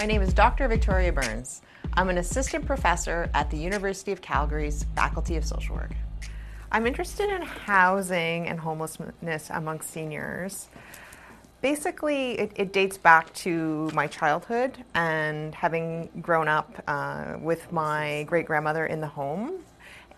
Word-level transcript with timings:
My 0.00 0.06
name 0.06 0.22
is 0.22 0.32
Dr. 0.32 0.66
Victoria 0.66 1.12
Burns. 1.12 1.60
I'm 1.92 2.08
an 2.08 2.16
assistant 2.16 2.64
professor 2.64 3.28
at 3.34 3.50
the 3.50 3.58
University 3.58 4.12
of 4.12 4.22
Calgary's 4.22 4.86
Faculty 4.96 5.36
of 5.36 5.44
Social 5.44 5.76
Work. 5.76 5.90
I'm 6.72 6.86
interested 6.86 7.28
in 7.28 7.42
housing 7.42 8.48
and 8.48 8.58
homelessness 8.58 9.50
amongst 9.50 9.90
seniors. 9.90 10.70
Basically, 11.60 12.30
it, 12.38 12.52
it 12.56 12.72
dates 12.72 12.96
back 12.96 13.30
to 13.34 13.90
my 13.92 14.06
childhood 14.06 14.82
and 14.94 15.54
having 15.54 16.08
grown 16.22 16.48
up 16.48 16.82
uh, 16.88 17.36
with 17.38 17.70
my 17.70 18.22
great 18.22 18.46
grandmother 18.46 18.86
in 18.86 19.02
the 19.02 19.06
home 19.06 19.58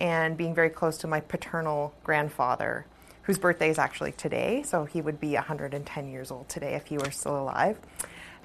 and 0.00 0.36
being 0.36 0.54
very 0.54 0.70
close 0.70 0.96
to 0.98 1.08
my 1.08 1.18
paternal 1.18 1.92
grandfather, 2.04 2.86
whose 3.22 3.36
birthday 3.36 3.68
is 3.68 3.80
actually 3.80 4.12
today. 4.12 4.62
So 4.62 4.84
he 4.84 5.00
would 5.00 5.18
be 5.18 5.34
110 5.34 6.08
years 6.08 6.30
old 6.30 6.48
today 6.48 6.74
if 6.74 6.86
he 6.86 6.98
were 6.98 7.10
still 7.10 7.36
alive 7.36 7.78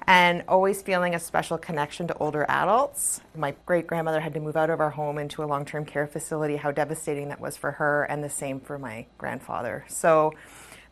and 0.08 0.42
always 0.48 0.80
feeling 0.80 1.14
a 1.14 1.20
special 1.20 1.58
connection 1.58 2.06
to 2.08 2.16
older 2.16 2.46
adults. 2.48 3.20
My 3.36 3.54
great 3.66 3.86
grandmother 3.86 4.20
had 4.20 4.32
to 4.32 4.40
move 4.40 4.56
out 4.56 4.70
of 4.70 4.80
our 4.80 4.88
home 4.88 5.18
into 5.18 5.44
a 5.44 5.46
long 5.46 5.66
term 5.66 5.84
care 5.84 6.06
facility, 6.06 6.56
how 6.56 6.70
devastating 6.70 7.28
that 7.28 7.40
was 7.40 7.58
for 7.58 7.72
her, 7.72 8.04
and 8.04 8.24
the 8.24 8.30
same 8.30 8.58
for 8.58 8.78
my 8.78 9.04
grandfather. 9.18 9.84
So, 9.86 10.32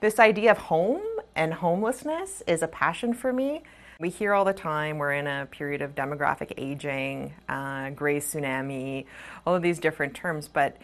this 0.00 0.18
idea 0.20 0.50
of 0.50 0.58
home 0.58 1.00
and 1.34 1.54
homelessness 1.54 2.42
is 2.46 2.62
a 2.62 2.68
passion 2.68 3.14
for 3.14 3.32
me. 3.32 3.62
We 3.98 4.10
hear 4.10 4.34
all 4.34 4.44
the 4.44 4.52
time 4.52 4.98
we're 4.98 5.14
in 5.14 5.26
a 5.26 5.46
period 5.46 5.80
of 5.80 5.94
demographic 5.94 6.52
aging, 6.58 7.32
uh, 7.48 7.90
gray 7.90 8.20
tsunami, 8.20 9.06
all 9.46 9.54
of 9.54 9.62
these 9.62 9.78
different 9.78 10.12
terms, 10.12 10.46
but 10.46 10.76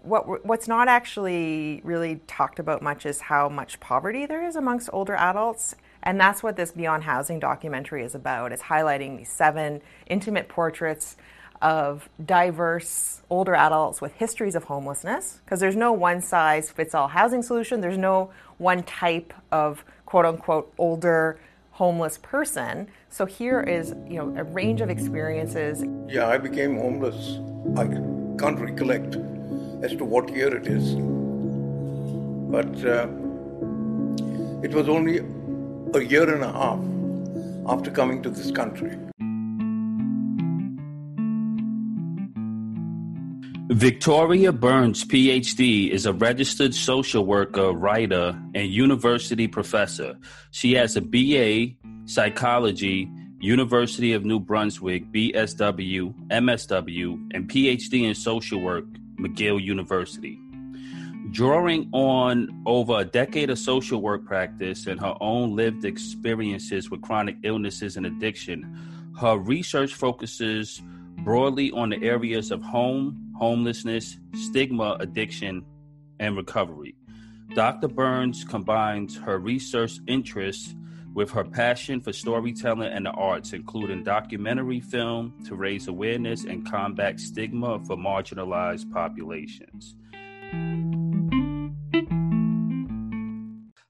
what 0.00 0.46
what's 0.46 0.68
not 0.68 0.88
actually 0.88 1.82
really 1.84 2.20
talked 2.26 2.58
about 2.58 2.80
much 2.80 3.04
is 3.04 3.20
how 3.20 3.50
much 3.50 3.78
poverty 3.80 4.24
there 4.24 4.42
is 4.42 4.56
amongst 4.56 4.88
older 4.92 5.14
adults 5.16 5.74
and 6.04 6.20
that's 6.20 6.42
what 6.42 6.56
this 6.56 6.70
Beyond 6.70 7.02
Housing 7.02 7.40
documentary 7.40 8.04
is 8.04 8.14
about. 8.14 8.52
It's 8.52 8.62
highlighting 8.62 9.16
these 9.16 9.30
seven 9.30 9.80
intimate 10.06 10.48
portraits 10.48 11.16
of 11.62 12.08
diverse 12.24 13.22
older 13.30 13.54
adults 13.54 14.02
with 14.02 14.12
histories 14.12 14.54
of 14.54 14.64
homelessness 14.64 15.40
because 15.44 15.60
there's 15.60 15.76
no 15.76 15.92
one 15.92 16.20
size 16.20 16.70
fits 16.70 16.94
all 16.94 17.08
housing 17.08 17.42
solution. 17.42 17.80
There's 17.80 17.98
no 17.98 18.30
one 18.58 18.82
type 18.82 19.32
of 19.50 19.82
quote 20.04 20.26
unquote 20.26 20.72
older 20.76 21.40
homeless 21.70 22.18
person. 22.18 22.86
So 23.08 23.24
here 23.24 23.60
is, 23.60 23.94
you 24.06 24.18
know, 24.18 24.34
a 24.36 24.44
range 24.44 24.80
of 24.82 24.90
experiences. 24.90 25.82
Yeah, 26.06 26.28
I 26.28 26.36
became 26.38 26.76
homeless. 26.76 27.38
I 27.78 27.86
can't 28.38 28.60
recollect 28.60 29.16
as 29.82 29.96
to 29.96 30.04
what 30.04 30.28
year 30.28 30.54
it 30.54 30.66
is. 30.66 30.94
But 32.50 32.84
uh, 32.84 33.08
it 34.62 34.72
was 34.72 34.88
only 34.88 35.20
a 35.94 36.04
year 36.04 36.34
and 36.34 36.42
a 36.42 36.52
half 36.52 36.80
after 37.66 37.90
coming 37.90 38.22
to 38.22 38.30
this 38.30 38.50
country. 38.50 38.96
Victoria 43.68 44.52
Burns, 44.52 45.04
PhD, 45.04 45.90
is 45.90 46.04
a 46.04 46.12
registered 46.12 46.74
social 46.74 47.24
worker, 47.24 47.72
writer, 47.72 48.38
and 48.54 48.68
university 48.68 49.48
professor. 49.48 50.16
She 50.50 50.74
has 50.74 50.96
a 50.96 51.00
BA 51.00 51.74
psychology, 52.04 53.08
University 53.40 54.12
of 54.12 54.24
New 54.24 54.38
Brunswick, 54.38 55.10
BSW, 55.12 56.14
MSW, 56.28 57.28
and 57.34 57.48
PhD 57.48 58.06
in 58.06 58.14
social 58.14 58.60
work, 58.60 58.84
McGill 59.18 59.62
University. 59.62 60.38
Drawing 61.34 61.88
on 61.90 62.62
over 62.64 63.00
a 63.00 63.04
decade 63.04 63.50
of 63.50 63.58
social 63.58 64.00
work 64.00 64.24
practice 64.24 64.86
and 64.86 65.00
her 65.00 65.16
own 65.20 65.56
lived 65.56 65.84
experiences 65.84 66.92
with 66.92 67.02
chronic 67.02 67.34
illnesses 67.42 67.96
and 67.96 68.06
addiction, 68.06 69.12
her 69.18 69.36
research 69.36 69.94
focuses 69.94 70.80
broadly 71.24 71.72
on 71.72 71.88
the 71.88 72.00
areas 72.04 72.52
of 72.52 72.62
home, 72.62 73.32
homelessness, 73.36 74.16
stigma, 74.32 74.96
addiction, 75.00 75.64
and 76.20 76.36
recovery. 76.36 76.94
Dr. 77.56 77.88
Burns 77.88 78.44
combines 78.44 79.18
her 79.18 79.40
research 79.40 79.98
interests 80.06 80.72
with 81.14 81.32
her 81.32 81.42
passion 81.42 82.00
for 82.00 82.12
storytelling 82.12 82.92
and 82.92 83.06
the 83.06 83.10
arts, 83.10 83.52
including 83.52 84.04
documentary 84.04 84.78
film, 84.78 85.34
to 85.46 85.56
raise 85.56 85.88
awareness 85.88 86.44
and 86.44 86.64
combat 86.64 87.18
stigma 87.18 87.80
for 87.80 87.96
marginalized 87.96 88.88
populations. 88.92 89.96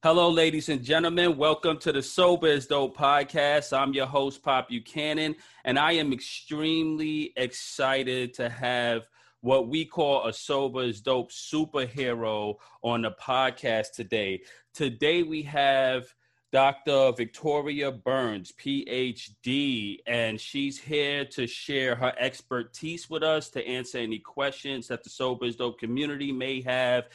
Hello, 0.05 0.29
ladies 0.29 0.69
and 0.69 0.83
gentlemen. 0.83 1.39
Welcome 1.39 1.79
to 1.79 1.91
the 1.91 2.03
Sober 2.03 2.49
is 2.49 2.67
Dope 2.67 2.95
podcast. 2.95 3.75
I'm 3.75 3.95
your 3.95 4.05
host, 4.05 4.43
Pop 4.43 4.69
Buchanan, 4.69 5.35
and 5.65 5.79
I 5.79 5.93
am 5.93 6.13
extremely 6.13 7.33
excited 7.39 8.35
to 8.35 8.51
have 8.51 9.09
what 9.41 9.69
we 9.69 9.87
call 9.87 10.27
a 10.27 10.33
Sober 10.35 10.83
is 10.83 11.01
Dope 11.01 11.33
superhero 11.33 12.57
on 12.83 13.01
the 13.01 13.13
podcast 13.13 13.93
today. 13.95 14.43
Today, 14.75 15.23
we 15.23 15.41
have 15.45 16.15
Dr. 16.53 17.13
Victoria 17.17 17.91
Burns, 17.91 18.53
PhD, 18.53 20.01
and 20.07 20.39
she's 20.39 20.79
here 20.79 21.25
to 21.25 21.47
share 21.47 21.95
her 21.95 22.13
expertise 22.19 23.09
with 23.09 23.23
us 23.23 23.49
to 23.49 23.67
answer 23.67 23.97
any 23.97 24.19
questions 24.19 24.87
that 24.89 25.03
the 25.03 25.09
Sober 25.09 25.47
is 25.47 25.57
Dope 25.57 25.79
community 25.79 26.31
may 26.31 26.61
have. 26.61 27.09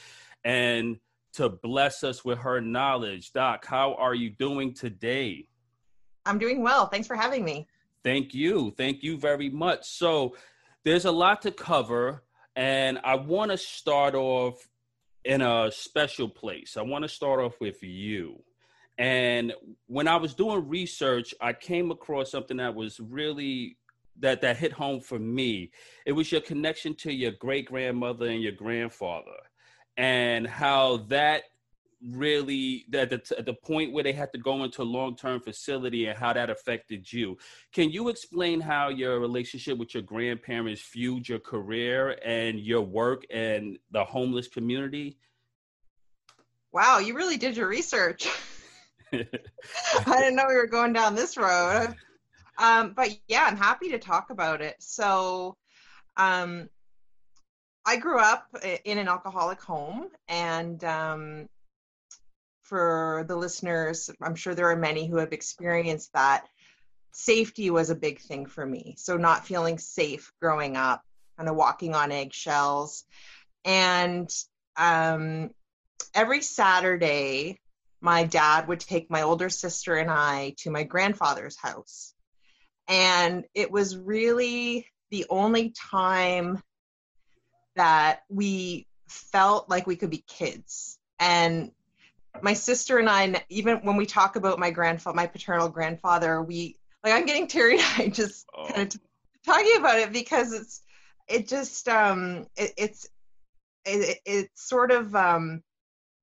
And 0.44 0.98
to 1.34 1.50
bless 1.50 2.04
us 2.04 2.26
with 2.26 2.40
her 2.40 2.62
knowledge. 2.62 3.34
Doc, 3.34 3.66
how 3.66 3.94
are 3.96 4.16
you 4.16 4.30
doing 4.30 4.74
today? 4.74 5.48
I'm 6.26 6.40
doing 6.40 6.62
well. 6.62 6.88
Thanks 6.88 7.08
for 7.08 7.16
having 7.16 7.44
me. 7.44 7.68
Thank 8.04 8.34
you. 8.34 8.74
Thank 8.78 9.04
you 9.04 9.18
very 9.18 9.50
much. 9.50 9.88
So, 9.88 10.36
there's 10.86 11.06
a 11.06 11.12
lot 11.12 11.42
to 11.42 11.52
cover, 11.52 12.24
and 12.56 13.00
I 13.04 13.16
want 13.16 13.52
to 13.52 13.58
start 13.58 14.16
off 14.16 14.68
in 15.26 15.42
a 15.42 15.72
special 15.72 16.30
place. 16.30 16.78
I 16.78 16.82
want 16.82 17.04
to 17.04 17.10
start 17.10 17.40
off 17.40 17.60
with 17.60 17.84
you. 17.84 18.42
And 18.98 19.54
when 19.88 20.08
I 20.08 20.16
was 20.18 20.34
doing 20.34 20.68
research, 20.68 21.34
I 21.42 21.54
came 21.54 21.92
across 21.92 22.32
something 22.32 22.58
that 22.58 22.76
was 22.76 23.00
really 23.00 23.78
that 24.20 24.42
that 24.42 24.58
hit 24.58 24.74
home 24.74 25.00
for 25.00 25.18
me. 25.18 25.72
It 26.06 26.12
was 26.12 26.32
your 26.32 26.42
connection 26.42 26.94
to 26.96 27.14
your 27.14 27.32
great 27.32 27.68
grandmother 27.68 28.28
and 28.28 28.42
your 28.42 28.52
grandfather 28.52 29.38
and 30.00 30.48
how 30.48 30.96
that 31.10 31.44
really 32.02 32.86
that 32.88 33.12
at, 33.12 33.30
at 33.34 33.46
the 33.46 33.54
point 33.54 33.92
where 33.92 34.02
they 34.04 34.14
had 34.14 34.32
to 34.32 34.40
go 34.40 34.64
into 34.64 34.82
a 34.82 34.84
long-term 34.84 35.42
facility 35.42 36.06
and 36.06 36.18
how 36.18 36.32
that 36.32 36.50
affected 36.50 37.12
you. 37.12 37.38
Can 37.74 37.90
you 37.90 38.08
explain 38.08 38.62
how 38.62 38.88
your 38.88 39.20
relationship 39.20 39.78
with 39.78 39.94
your 39.94 40.04
grandparents 40.04 40.80
fueled 40.80 41.28
your 41.28 41.40
career 41.40 42.18
and 42.24 42.62
your 42.62 42.82
work 42.82 43.26
and 43.30 43.78
the 43.92 44.06
homeless 44.06 44.48
community? 44.48 45.18
Wow 46.72 47.00
you 47.00 47.14
really 47.14 47.38
did 47.38 47.58
your 47.58 47.68
research. 47.68 48.26
I 49.12 49.26
didn't 50.06 50.38
know 50.38 50.46
we 50.48 50.56
were 50.56 50.68
going 50.68 50.94
down 50.94 51.14
this 51.14 51.38
road. 51.38 51.94
Um, 52.62 52.92
but 52.94 53.08
yeah 53.30 53.46
i'm 53.46 53.56
happy 53.56 53.92
to 53.92 54.00
talk 54.00 54.32
about 54.32 54.62
it. 54.62 54.76
So 54.80 55.56
um, 56.18 56.68
I 57.90 57.96
grew 57.96 58.20
up 58.20 58.56
in 58.86 59.00
an 59.00 59.08
alcoholic 59.08 59.60
home, 59.60 60.10
and 60.28 60.84
um, 60.84 61.50
for 62.62 63.26
the 63.28 63.36
listeners, 63.36 64.12
I'm 64.22 64.36
sure 64.36 64.54
there 64.54 64.70
are 64.70 64.76
many 64.76 65.08
who 65.08 65.18
have 65.18 65.34
experienced 65.34 66.14
that. 66.14 66.46
Safety 67.14 67.72
was 67.72 67.90
a 67.90 67.96
big 67.96 68.22
thing 68.22 68.46
for 68.46 68.64
me. 68.64 68.94
So, 69.00 69.18
not 69.18 69.48
feeling 69.48 69.80
safe 69.80 70.32
growing 70.40 70.78
up, 70.78 71.02
kind 71.36 71.50
of 71.50 71.56
walking 71.56 71.96
on 71.96 72.12
eggshells. 72.12 73.06
And 73.66 74.30
um, 74.78 75.50
every 76.14 76.44
Saturday, 76.44 77.58
my 78.02 78.24
dad 78.24 78.68
would 78.68 78.82
take 78.82 79.10
my 79.10 79.24
older 79.24 79.50
sister 79.50 79.96
and 79.96 80.12
I 80.12 80.54
to 80.60 80.70
my 80.70 80.84
grandfather's 80.84 81.58
house. 81.58 82.14
And 82.88 83.46
it 83.56 83.72
was 83.72 83.98
really 83.98 84.86
the 85.10 85.26
only 85.32 85.72
time 85.72 86.62
that 87.76 88.22
we 88.30 88.88
felt 89.08 89.70
like 89.70 89.88
we 89.88 89.96
could 89.96 90.10
be 90.10 90.24
kids. 90.28 90.98
And 91.20 91.72
my 92.42 92.54
sister 92.54 92.98
and 92.98 93.10
I, 93.10 93.44
even 93.50 93.78
when 93.80 93.98
we 93.98 94.06
talk 94.06 94.36
about 94.36 94.60
my 94.60 94.72
grandfather, 94.72 95.16
my 95.16 95.28
paternal 95.28 95.70
grandfather, 95.70 96.42
we 96.42 96.78
like 97.04 97.14
I'm 97.14 97.26
getting 97.26 97.48
teary 97.48 97.80
eyed 97.98 98.14
just 98.14 98.46
oh. 98.56 98.68
kind 98.68 98.82
of 98.82 98.90
t- 98.90 99.00
talking 99.46 99.78
about 99.78 100.00
it 100.00 100.12
because 100.12 100.54
it's 100.54 100.82
it 101.28 101.48
just 101.48 101.88
um 101.88 102.48
it, 102.56 102.74
it's 102.78 103.08
it, 103.86 104.20
it's 104.26 104.68
sort 104.68 104.92
of 104.92 105.16
um 105.16 105.64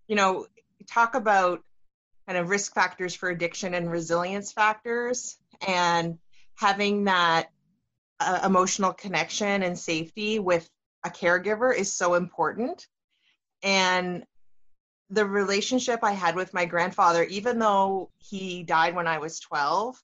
you 0.08 0.16
know 0.16 0.46
talk 0.88 1.14
about 1.14 1.62
kind 2.26 2.38
of 2.38 2.50
risk 2.50 2.74
factors 2.74 3.14
for 3.14 3.28
addiction 3.28 3.74
and 3.74 3.90
resilience 3.90 4.52
factors 4.52 5.36
and 5.66 6.18
having 6.56 7.04
that 7.04 7.48
uh, 8.18 8.40
emotional 8.44 8.92
connection 8.92 9.62
and 9.62 9.78
safety 9.78 10.38
with 10.38 10.68
a 11.04 11.10
caregiver 11.10 11.76
is 11.76 11.92
so 11.92 12.14
important. 12.14 12.86
And 13.62 14.24
the 15.10 15.24
relationship 15.24 16.00
I 16.02 16.12
had 16.12 16.34
with 16.34 16.52
my 16.52 16.64
grandfather, 16.64 17.22
even 17.24 17.58
though 17.58 18.10
he 18.18 18.62
died 18.62 18.94
when 18.94 19.06
I 19.06 19.18
was 19.18 19.38
12, 19.40 19.96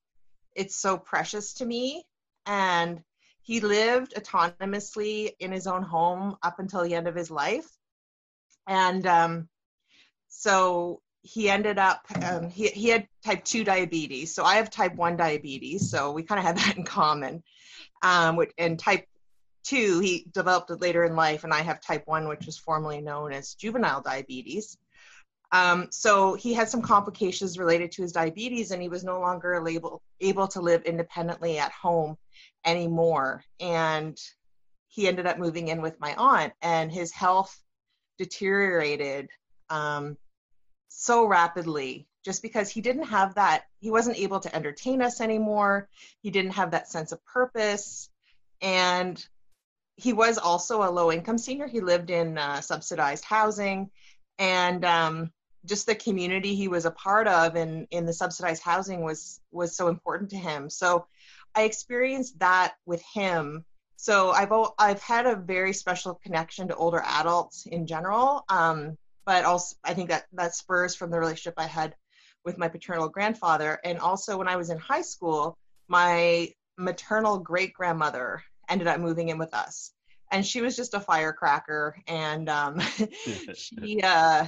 it's 0.55 0.77
so 0.77 0.97
precious 0.97 1.55
to 1.55 1.67
me. 1.67 2.05
And 2.47 3.03
he 3.43 3.61
lived 3.61 4.15
autonomously 4.15 5.33
in 5.41 5.51
his 5.51 5.67
own 5.67 5.83
home 5.83 6.37
up 6.43 6.61
until 6.61 6.83
the 6.85 6.95
end 6.95 7.09
of 7.09 7.15
his 7.15 7.31
life. 7.31 7.67
And 8.69 9.05
um, 9.07 9.49
so 10.29 11.03
he 11.23 11.51
ended 11.51 11.79
up, 11.79 12.05
um, 12.23 12.49
he, 12.49 12.69
he 12.69 12.89
had 12.89 13.09
type 13.25 13.45
2 13.45 13.65
diabetes. 13.65 14.35
So 14.35 14.45
I 14.45 14.57
have 14.57 14.71
type 14.71 14.95
1 14.95 15.17
diabetes. 15.17 15.91
So 15.91 16.13
we 16.13 16.23
kind 16.23 16.39
of 16.39 16.45
had 16.45 16.59
that 16.59 16.77
in 16.77 16.85
common. 16.85 17.43
Um, 18.03 18.41
and 18.59 18.79
type 18.79 19.07
2, 19.65 20.01
he 20.01 20.27
developed 20.33 20.71
it 20.71 20.81
later 20.81 21.05
in 21.05 21.17
life. 21.17 21.45
And 21.45 21.53
I 21.53 21.63
have 21.63 21.81
type 21.81 22.03
1, 22.07 22.29
which 22.29 22.47
was 22.47 22.59
formerly 22.59 23.01
known 23.01 23.33
as 23.33 23.55
juvenile 23.55 24.01
diabetes. 24.01 24.77
Um, 25.53 25.89
so 25.91 26.35
he 26.35 26.55
had 26.55 26.69
some 26.69 26.83
complications 26.83 27.59
related 27.59 27.93
to 27.93 28.03
his 28.03 28.13
diabetes, 28.13 28.71
and 28.71 28.81
he 28.81 28.89
was 28.89 29.05
no 29.05 29.21
longer 29.21 29.55
able, 29.69 30.03
able 30.21 30.49
to 30.49 30.61
live 30.61 30.83
independently 30.83 31.59
at 31.59 31.73
home 31.73 32.17
anymore. 32.65 33.45
And 33.61 34.19
he 34.89 35.09
ended 35.09 35.27
up 35.27 35.39
moving 35.39 35.69
in 35.69 35.83
with 35.83 36.01
my 36.01 36.15
aunt, 36.15 36.55
and 36.63 36.91
his 36.91 37.13
health 37.13 37.59
deteriorated 38.19 39.29
um, 39.69 40.17
so 40.89 41.27
rapidly 41.27 42.07
just 42.25 42.43
because 42.43 42.71
he 42.71 42.81
didn't 42.81 43.05
have 43.05 43.35
that, 43.35 43.65
he 43.81 43.91
wasn't 43.91 44.19
able 44.19 44.41
to 44.41 44.55
entertain 44.55 45.03
us 45.03 45.21
anymore. 45.21 45.89
He 46.23 46.31
didn't 46.31 46.53
have 46.53 46.71
that 46.71 46.89
sense 46.89 47.13
of 47.13 47.25
purpose. 47.25 48.09
And 48.61 49.25
he 50.03 50.13
was 50.13 50.37
also 50.37 50.83
a 50.83 50.91
low 50.91 51.13
income 51.13 51.39
senior. 51.39 51.67
He 51.67 51.81
lived 51.81 52.11
in 52.11 52.37
uh, 52.37 52.61
subsidized 52.61 53.25
housing. 53.25 53.91
And 54.39 54.85
um, 54.85 55.33
just 55.65 55.87
the 55.87 55.95
community 55.95 56.55
he 56.55 56.69
was 56.69 56.85
a 56.85 56.91
part 56.91 57.29
of 57.29 57.57
in 57.57 57.87
in 57.91 58.07
the 58.07 58.13
subsidized 58.13 58.63
housing 58.63 59.03
was 59.03 59.41
was 59.51 59.77
so 59.77 59.89
important 59.89 60.31
to 60.31 60.37
him 60.37 60.69
so 60.69 61.07
i 61.55 61.63
experienced 61.63 62.39
that 62.39 62.75
with 62.87 63.03
him 63.15 63.65
so 63.97 64.31
i've 64.31 64.53
i've 64.79 65.03
had 65.03 65.27
a 65.27 65.37
very 65.37 65.73
special 65.73 66.15
connection 66.15 66.69
to 66.69 66.75
older 66.75 67.03
adults 67.05 67.67
in 67.67 67.87
general 67.87 68.45
um, 68.49 68.97
but 69.25 69.45
also 69.45 69.77
i 69.85 69.95
think 69.95 70.09
that 70.09 70.25
that 70.33 70.55
spurs 70.55 70.95
from 70.95 71.11
the 71.11 71.19
relationship 71.19 71.55
i 71.57 71.67
had 71.67 71.95
with 72.45 72.59
my 72.59 72.69
paternal 72.69 73.09
grandfather 73.09 73.79
and 73.85 73.99
also 73.99 74.37
when 74.37 74.49
i 74.49 74.57
was 74.57 74.71
in 74.71 74.79
high 74.79 75.03
school 75.03 75.57
my 75.89 76.49
maternal 76.77 77.39
great 77.39 77.73
grandmother 77.73 78.43
ended 78.73 78.89
up 78.89 79.01
moving 79.01 79.29
in 79.29 79.39
with 79.39 79.55
us. 79.55 79.93
And 80.31 80.47
she 80.47 80.63
was 80.63 80.77
just 80.77 80.95
a 80.95 81.01
firecracker. 81.01 81.97
And 82.07 82.49
um, 82.49 82.81
she 83.55 84.01
uh, 84.03 84.47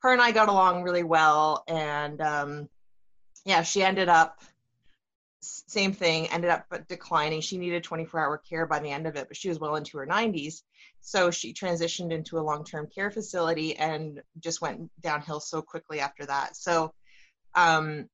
her 0.00 0.12
and 0.12 0.22
I 0.22 0.30
got 0.30 0.48
along 0.48 0.82
really 0.84 1.02
well, 1.02 1.64
and 1.66 2.20
um, 2.20 2.68
yeah, 3.44 3.62
she 3.62 3.82
ended 3.82 4.08
up 4.08 4.40
same 5.44 5.92
thing 5.92 6.28
ended 6.28 6.50
up 6.50 6.66
declining. 6.88 7.40
She 7.40 7.58
needed 7.58 7.82
24 7.82 8.20
hour 8.20 8.38
care 8.38 8.64
by 8.64 8.78
the 8.78 8.90
end 8.90 9.08
of 9.08 9.16
it 9.16 9.26
but 9.26 9.36
she 9.36 9.48
was 9.48 9.58
well 9.58 9.74
into 9.74 9.98
her 9.98 10.06
90s 10.06 10.62
so 11.02 11.30
she 11.30 11.52
transitioned 11.52 12.12
into 12.12 12.38
a 12.38 12.40
long-term 12.40 12.86
care 12.86 13.10
facility 13.10 13.76
and 13.76 14.22
just 14.38 14.62
went 14.62 14.88
downhill 15.00 15.40
so 15.40 15.60
quickly 15.60 15.98
after 15.98 16.24
that. 16.24 16.56
So 16.56 16.94
um, 17.54 18.08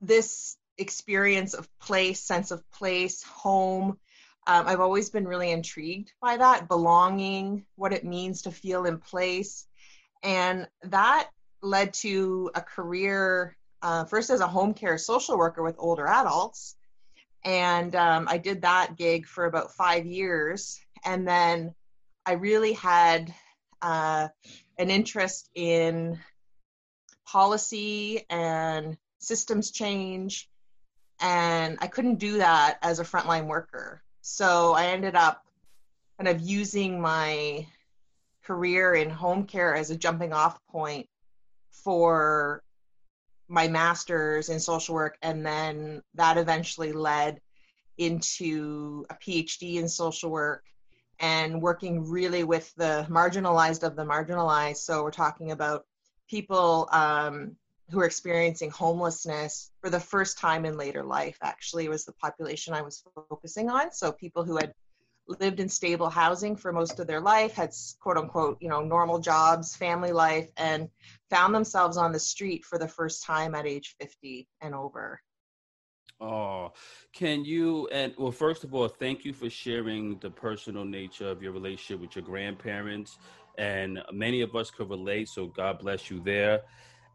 this 0.00 0.56
experience 0.78 1.52
of 1.52 1.68
place 1.78 2.20
sense 2.20 2.50
of 2.50 2.68
place 2.70 3.22
home 3.22 3.98
um, 4.48 4.66
i've 4.66 4.80
always 4.80 5.10
been 5.10 5.26
really 5.26 5.52
intrigued 5.52 6.12
by 6.20 6.36
that 6.36 6.66
belonging 6.66 7.64
what 7.76 7.92
it 7.92 8.04
means 8.04 8.42
to 8.42 8.50
feel 8.50 8.84
in 8.84 8.98
place 8.98 9.68
and 10.22 10.66
that 10.82 11.28
led 11.62 11.92
to 11.92 12.50
a 12.54 12.60
career 12.60 13.56
uh, 13.82 14.04
first 14.04 14.30
as 14.30 14.40
a 14.40 14.46
home 14.46 14.74
care 14.74 14.98
social 14.98 15.38
worker 15.38 15.62
with 15.62 15.76
older 15.78 16.06
adults. 16.06 16.76
And 17.44 17.94
um, 17.94 18.26
I 18.28 18.38
did 18.38 18.62
that 18.62 18.96
gig 18.96 19.26
for 19.26 19.44
about 19.44 19.72
five 19.72 20.06
years. 20.06 20.80
And 21.04 21.26
then 21.26 21.74
I 22.26 22.32
really 22.32 22.72
had 22.72 23.32
uh, 23.80 24.28
an 24.78 24.90
interest 24.90 25.48
in 25.54 26.18
policy 27.26 28.24
and 28.28 28.96
systems 29.20 29.70
change. 29.70 30.48
And 31.20 31.78
I 31.80 31.86
couldn't 31.86 32.16
do 32.16 32.38
that 32.38 32.78
as 32.82 32.98
a 32.98 33.04
frontline 33.04 33.46
worker. 33.46 34.02
So 34.30 34.74
I 34.74 34.88
ended 34.88 35.16
up 35.16 35.42
kind 36.18 36.28
of 36.28 36.42
using 36.42 37.00
my 37.00 37.66
career 38.44 38.94
in 38.94 39.08
home 39.08 39.44
care 39.44 39.74
as 39.74 39.90
a 39.90 39.96
jumping 39.96 40.34
off 40.34 40.60
point 40.66 41.08
for 41.70 42.62
my 43.48 43.68
master's 43.68 44.50
in 44.50 44.60
social 44.60 44.94
work. 44.94 45.16
And 45.22 45.44
then 45.44 46.02
that 46.14 46.36
eventually 46.36 46.92
led 46.92 47.40
into 47.96 49.06
a 49.10 49.14
phd 49.14 49.76
in 49.76 49.88
social 49.88 50.30
work 50.30 50.62
and 51.18 51.62
working 51.62 52.08
really 52.08 52.44
with 52.44 52.72
the 52.76 53.06
marginalized 53.08 53.82
of 53.82 53.96
the 53.96 54.04
marginalized. 54.04 54.76
So 54.76 55.02
we're 55.02 55.10
talking 55.10 55.52
about 55.52 55.86
people 56.28 56.86
um, 56.92 57.56
who 57.90 58.00
are 58.00 58.06
experiencing 58.06 58.70
homelessness 58.70 59.70
for 59.80 59.90
the 59.90 60.00
first 60.00 60.38
time 60.38 60.64
in 60.64 60.76
later 60.76 61.02
life 61.02 61.38
actually 61.42 61.88
was 61.88 62.04
the 62.04 62.12
population 62.12 62.74
i 62.74 62.82
was 62.82 63.02
focusing 63.28 63.70
on 63.70 63.92
so 63.92 64.12
people 64.12 64.44
who 64.44 64.56
had 64.56 64.72
lived 65.40 65.60
in 65.60 65.68
stable 65.68 66.08
housing 66.08 66.56
for 66.56 66.72
most 66.72 66.98
of 66.98 67.06
their 67.06 67.20
life, 67.20 67.54
had 67.54 67.72
quote 68.00 68.16
unquote, 68.16 68.58
you 68.60 68.68
know, 68.68 68.82
normal 68.82 69.18
jobs, 69.18 69.76
family 69.76 70.12
life, 70.12 70.50
and 70.56 70.88
found 71.30 71.54
themselves 71.54 71.96
on 71.96 72.12
the 72.12 72.18
street 72.18 72.64
for 72.64 72.78
the 72.78 72.88
first 72.88 73.22
time 73.22 73.54
at 73.54 73.66
age 73.66 73.94
50 74.00 74.48
and 74.60 74.74
over. 74.74 75.20
Oh, 76.20 76.72
can 77.12 77.44
you 77.44 77.86
and 77.92 78.12
well, 78.18 78.32
first 78.32 78.64
of 78.64 78.74
all, 78.74 78.88
thank 78.88 79.24
you 79.24 79.32
for 79.32 79.48
sharing 79.48 80.18
the 80.18 80.30
personal 80.30 80.84
nature 80.84 81.28
of 81.28 81.42
your 81.42 81.52
relationship 81.52 82.00
with 82.00 82.16
your 82.16 82.24
grandparents. 82.24 83.18
And 83.56 84.02
many 84.12 84.40
of 84.40 84.54
us 84.56 84.70
could 84.70 84.88
relate, 84.88 85.28
so 85.28 85.46
God 85.46 85.80
bless 85.80 86.10
you 86.10 86.20
there. 86.20 86.62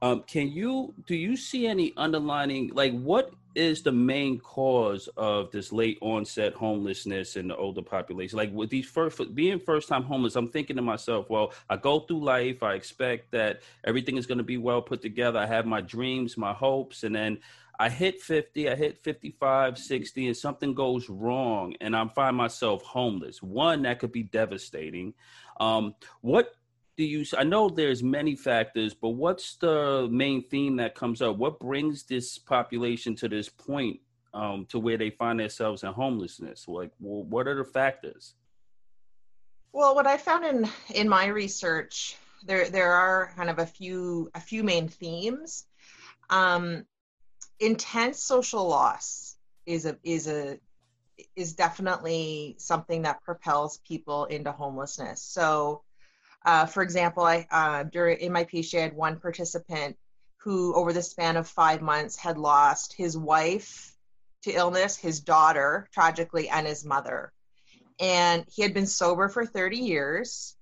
Um, 0.03 0.23
can 0.23 0.51
you 0.51 0.93
do 1.07 1.15
you 1.15 1.37
see 1.37 1.65
any 1.65 1.93
underlining 1.95 2.71
like 2.73 2.91
what 2.91 3.31
is 3.55 3.83
the 3.83 3.91
main 3.93 4.37
cause 4.37 5.07
of 5.15 5.49
this 5.51 5.71
late 5.71 5.97
onset 6.01 6.53
homelessness 6.53 7.37
in 7.37 7.47
the 7.47 7.55
older 7.55 7.81
population? 7.81 8.37
Like 8.37 8.51
with 8.51 8.69
these 8.69 8.85
first 8.85 9.33
being 9.33 9.61
first 9.61 9.87
time 9.87 10.03
homeless, 10.03 10.35
I'm 10.35 10.49
thinking 10.49 10.75
to 10.75 10.81
myself, 10.81 11.29
well, 11.29 11.53
I 11.69 11.77
go 11.77 12.01
through 12.01 12.21
life, 12.21 12.63
I 12.63 12.73
expect 12.73 13.31
that 13.31 13.61
everything 13.85 14.17
is 14.17 14.25
going 14.25 14.39
to 14.39 14.43
be 14.43 14.57
well 14.57 14.81
put 14.81 15.01
together. 15.01 15.39
I 15.39 15.45
have 15.45 15.65
my 15.65 15.79
dreams, 15.79 16.35
my 16.35 16.51
hopes, 16.51 17.05
and 17.05 17.15
then 17.15 17.39
I 17.79 17.87
hit 17.87 18.21
50, 18.21 18.69
I 18.69 18.75
hit 18.75 19.01
55, 19.05 19.77
60, 19.77 20.27
and 20.27 20.35
something 20.35 20.73
goes 20.73 21.07
wrong, 21.09 21.75
and 21.79 21.95
I 21.95 22.05
find 22.09 22.35
myself 22.35 22.83
homeless. 22.83 23.41
One, 23.41 23.83
that 23.83 23.99
could 23.99 24.11
be 24.11 24.23
devastating. 24.23 25.13
Um, 25.61 25.95
what 26.19 26.53
do 26.95 27.03
you 27.03 27.25
i 27.37 27.43
know 27.43 27.69
there's 27.69 28.03
many 28.03 28.35
factors 28.35 28.93
but 28.93 29.09
what's 29.09 29.55
the 29.57 30.07
main 30.11 30.43
theme 30.49 30.75
that 30.77 30.95
comes 30.95 31.21
up? 31.21 31.37
What 31.37 31.59
brings 31.59 32.03
this 32.03 32.37
population 32.37 33.15
to 33.15 33.27
this 33.27 33.49
point 33.49 33.99
um, 34.33 34.65
to 34.69 34.79
where 34.79 34.97
they 34.97 35.09
find 35.09 35.39
themselves 35.39 35.83
in 35.83 35.91
homelessness? 35.91 36.67
Like 36.67 36.91
well, 36.99 37.23
what 37.23 37.47
are 37.47 37.55
the 37.55 37.65
factors? 37.65 38.35
Well 39.71 39.95
what 39.95 40.07
i 40.07 40.17
found 40.17 40.45
in 40.45 40.69
in 40.93 41.09
my 41.09 41.27
research 41.27 42.17
there 42.45 42.69
there 42.69 42.91
are 42.91 43.31
kind 43.35 43.49
of 43.49 43.59
a 43.59 43.65
few 43.65 44.29
a 44.35 44.39
few 44.39 44.63
main 44.63 44.87
themes. 44.87 45.65
Um, 46.29 46.85
intense 47.59 48.19
social 48.19 48.67
loss 48.67 49.35
is 49.65 49.85
a 49.85 49.97
is 50.03 50.27
a 50.27 50.59
is 51.35 51.53
definitely 51.53 52.55
something 52.57 53.03
that 53.03 53.23
propels 53.23 53.79
people 53.87 54.25
into 54.25 54.51
homelessness. 54.51 55.21
So 55.21 55.83
uh, 56.45 56.65
for 56.65 56.83
example, 56.83 57.23
I 57.23 57.47
uh, 57.51 57.83
during 57.83 58.19
in 58.19 58.31
my 58.31 58.43
PhD, 58.43 58.79
I 58.79 58.81
had 58.81 58.95
one 58.95 59.19
participant 59.19 59.97
who, 60.37 60.75
over 60.75 60.91
the 60.91 61.01
span 61.01 61.37
of 61.37 61.47
five 61.47 61.81
months, 61.81 62.17
had 62.17 62.37
lost 62.37 62.93
his 62.93 63.17
wife 63.17 63.95
to 64.43 64.51
illness, 64.51 64.97
his 64.97 65.21
daughter 65.21 65.87
tragically, 65.93 66.49
and 66.49 66.67
his 66.67 66.83
mother. 66.83 67.31
And 67.99 68.45
he 68.53 68.61
had 68.61 68.73
been 68.73 68.87
sober 68.87 69.29
for 69.29 69.45
30 69.45 69.77
years, 69.77 70.57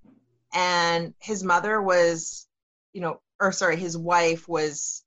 and 0.53 1.15
his 1.19 1.43
mother 1.43 1.81
was, 1.81 2.47
you 2.93 3.01
know, 3.01 3.19
or 3.39 3.51
sorry, 3.51 3.77
his 3.77 3.97
wife 3.97 4.47
was 4.47 5.03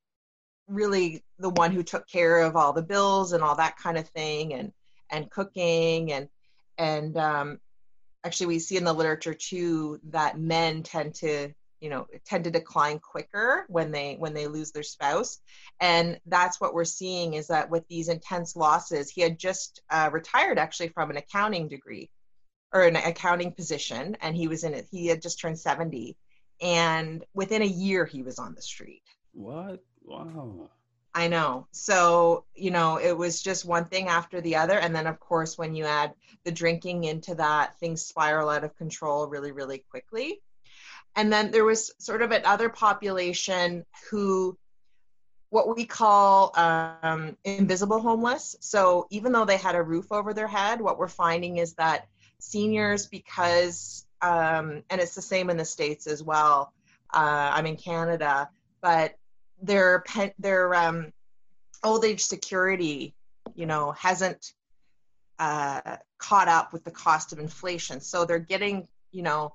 really 0.67 1.23
the 1.39 1.51
one 1.51 1.71
who 1.71 1.85
took 1.85 2.09
care 2.09 2.41
of 2.41 2.57
all 2.57 2.73
the 2.73 2.83
bills 2.83 3.33
and 3.33 3.45
all 3.45 3.55
that 3.57 3.77
kind 3.77 3.97
of 3.97 4.09
thing, 4.09 4.55
and 4.55 4.73
and 5.11 5.31
cooking 5.31 6.13
and 6.13 6.29
and 6.79 7.17
um, 7.17 7.61
actually 8.25 8.47
we 8.47 8.59
see 8.59 8.77
in 8.77 8.85
the 8.85 8.93
literature 8.93 9.35
too 9.35 10.01
that 10.11 10.39
men 10.39 10.83
tend 10.83 11.15
to 11.15 11.53
you 11.81 11.91
know 11.91 12.07
tend 12.25 12.45
to 12.45 12.51
decline 12.51 12.99
quicker 12.99 13.67
when 13.69 13.91
they 13.91 14.17
when 14.19 14.35
they 14.35 14.47
lose 14.47 14.73
their 14.73 14.83
spouse. 14.83 15.41
And 15.81 16.19
that's 16.27 16.61
what 16.61 16.75
we're 16.75 16.85
seeing 16.85 17.35
is 17.35 17.49
that 17.49 17.71
with 17.71 17.87
these 17.89 18.09
intense 18.09 18.57
losses 18.57 19.11
he 19.11 19.21
had 19.21 19.39
just 19.39 19.83
uh, 19.91 20.09
retired 20.13 20.59
actually 20.59 20.89
from 20.89 21.11
an 21.11 21.17
accounting 21.17 21.69
degree 21.69 22.11
or 22.73 22.83
an 22.83 22.97
accounting 22.97 23.53
position 23.53 24.17
and 24.21 24.35
he 24.35 24.49
was 24.49 24.65
in 24.65 24.75
it 24.75 24.89
he 24.91 25.07
had 25.07 25.23
just 25.23 25.41
turned 25.41 25.59
70 25.59 26.17
and 26.61 27.25
within 27.35 27.63
a 27.63 27.67
year 27.67 28.07
he 28.07 28.23
was 28.23 28.39
on 28.39 28.55
the 28.55 28.63
street. 28.63 29.03
What? 29.33 29.83
Wow 30.03 30.71
I 31.15 31.29
know. 31.29 31.69
So, 31.71 32.45
you 32.57 32.73
know, 32.73 32.99
it 32.99 33.17
was 33.17 33.41
just 33.41 33.65
one 33.65 33.85
thing 33.85 34.09
after 34.09 34.41
the 34.41 34.57
other. 34.57 34.79
And 34.79 34.95
then, 34.95 35.07
of 35.07 35.21
course, 35.21 35.57
when 35.57 35.75
you 35.75 35.85
add 35.85 36.13
the 36.45 36.51
drinking 36.51 37.05
into 37.05 37.37
that, 37.37 37.79
things 37.79 38.03
spiral 38.03 38.51
out 38.51 38.65
of 38.65 38.77
control 38.77 39.29
really, 39.29 39.53
really 39.53 39.85
quickly. 39.91 40.43
And 41.15 41.33
then 41.33 41.53
there 41.53 41.65
was 41.65 41.93
sort 41.99 42.23
of 42.23 42.33
another 42.33 42.69
population 42.69 43.85
who, 44.11 44.59
what 45.51 45.77
we 45.77 45.85
call 45.85 46.53
um, 46.59 47.37
invisible 47.45 48.01
homeless. 48.01 48.57
So, 48.59 49.07
even 49.11 49.31
though 49.31 49.45
they 49.45 49.57
had 49.57 49.77
a 49.77 49.83
roof 49.83 50.11
over 50.11 50.35
their 50.35 50.49
head, 50.49 50.81
what 50.81 50.99
we're 50.99 51.07
finding 51.07 51.59
is 51.59 51.75
that 51.75 52.09
seniors, 52.41 53.07
because, 53.07 54.05
um, 54.21 54.83
and 54.91 55.01
it's 55.01 55.15
the 55.15 55.23
same 55.23 55.49
in 55.49 55.57
the 55.57 55.65
States 55.65 56.09
as 56.09 56.25
well, 56.25 56.73
uh, 57.13 57.53
I'm 57.55 57.67
in 57.67 57.77
Canada, 57.77 58.51
but 58.83 59.15
their 59.65 60.01
pen, 60.01 60.33
their 60.39 60.75
um, 60.75 61.13
old 61.83 62.05
age 62.05 62.25
security, 62.25 63.15
you 63.55 63.67
know, 63.67 63.93
hasn't 63.93 64.53
uh, 65.39 65.97
caught 66.19 66.49
up 66.49 66.73
with 66.73 66.85
the 66.85 66.91
cost 66.91 67.33
of 67.33 67.39
inflation. 67.39 68.01
So 68.01 68.25
they're 68.25 68.39
getting, 68.39 68.87
you 69.13 69.23
know, 69.23 69.55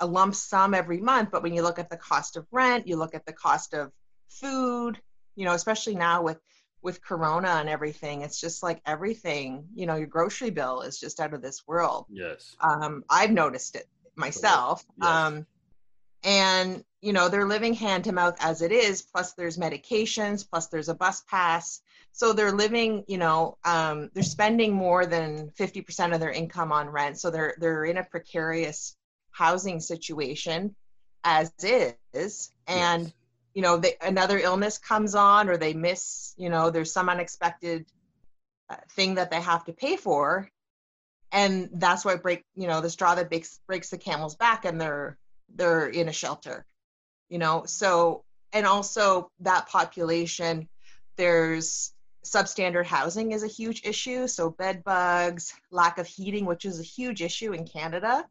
a 0.00 0.06
lump 0.06 0.34
sum 0.34 0.74
every 0.74 1.00
month. 1.00 1.30
But 1.30 1.42
when 1.42 1.54
you 1.54 1.62
look 1.62 1.78
at 1.78 1.90
the 1.90 1.96
cost 1.96 2.36
of 2.36 2.46
rent, 2.50 2.86
you 2.86 2.96
look 2.96 3.14
at 3.14 3.24
the 3.26 3.32
cost 3.32 3.74
of 3.74 3.90
food, 4.28 5.00
you 5.36 5.44
know, 5.44 5.52
especially 5.52 5.94
now 5.94 6.22
with 6.22 6.38
with 6.82 7.02
Corona 7.02 7.48
and 7.48 7.68
everything, 7.68 8.20
it's 8.22 8.40
just 8.40 8.62
like 8.62 8.80
everything, 8.86 9.66
you 9.74 9.86
know, 9.86 9.96
your 9.96 10.06
grocery 10.06 10.50
bill 10.50 10.82
is 10.82 11.00
just 11.00 11.18
out 11.18 11.34
of 11.34 11.42
this 11.42 11.66
world. 11.66 12.04
Yes. 12.08 12.54
Um, 12.60 13.02
I've 13.10 13.32
noticed 13.32 13.74
it 13.74 13.86
myself. 14.14 14.84
Yes. 14.96 15.08
Um, 15.08 15.46
and 16.22 16.84
you 17.02 17.12
know 17.12 17.28
they're 17.28 17.46
living 17.46 17.74
hand 17.74 18.04
to 18.04 18.12
mouth 18.12 18.36
as 18.40 18.62
it 18.62 18.72
is 18.72 19.02
plus 19.02 19.34
there's 19.34 19.58
medications 19.58 20.48
plus 20.48 20.68
there's 20.68 20.88
a 20.88 20.94
bus 20.94 21.22
pass. 21.22 21.80
So 22.12 22.32
they're 22.32 22.52
living 22.52 23.04
you 23.06 23.18
know 23.18 23.58
um, 23.64 24.10
they're 24.14 24.22
spending 24.22 24.74
more 24.74 25.06
than 25.06 25.50
50% 25.50 26.14
of 26.14 26.20
their 26.20 26.30
income 26.30 26.72
on 26.72 26.88
rent. 26.88 27.18
So 27.18 27.30
they're 27.30 27.54
they're 27.58 27.84
in 27.84 27.98
a 27.98 28.04
precarious 28.04 28.96
housing 29.30 29.80
situation 29.80 30.74
as 31.24 31.52
is. 31.60 32.50
And 32.66 33.04
Yes. 33.04 33.12
you 33.54 33.62
know 33.62 33.76
they, 33.78 33.94
another 34.00 34.38
illness 34.38 34.78
comes 34.78 35.14
on 35.14 35.48
or 35.48 35.56
they 35.56 35.74
miss 35.74 36.34
you 36.36 36.48
know 36.48 36.70
there's 36.70 36.92
some 36.92 37.08
unexpected 37.08 37.86
uh, 38.70 38.76
thing 38.90 39.16
that 39.16 39.30
they 39.30 39.40
have 39.40 39.64
to 39.66 39.72
pay 39.72 39.96
for. 39.96 40.50
And 41.32 41.68
that's 41.74 42.04
why 42.04 42.16
break 42.16 42.44
you 42.54 42.66
know 42.66 42.80
the 42.80 42.90
straw 42.90 43.14
that 43.14 43.28
breaks 43.28 43.60
breaks 43.66 43.90
the 43.90 43.98
camel's 43.98 44.36
back 44.36 44.64
and 44.64 44.80
they're 44.80 45.18
they're 45.54 45.88
in 45.88 46.08
a 46.08 46.12
shelter 46.12 46.66
you 47.28 47.38
know? 47.38 47.64
So 47.66 48.24
and 48.52 48.66
also 48.66 49.30
that 49.40 49.68
population 49.68 50.68
there's 51.16 51.92
substandard 52.24 52.86
housing 52.86 53.32
is 53.32 53.42
a 53.42 53.48
huge 53.48 53.82
issue. 53.84 54.26
So 54.26 54.50
bed 54.50 54.82
bugs 54.84 55.52
lack 55.70 55.98
of 55.98 56.06
heating 56.06 56.44
which 56.44 56.64
is 56.64 56.80
a 56.80 56.84
huge 56.84 57.22
issue 57.22 57.52
in 57.52 57.66
canada. 57.66 58.26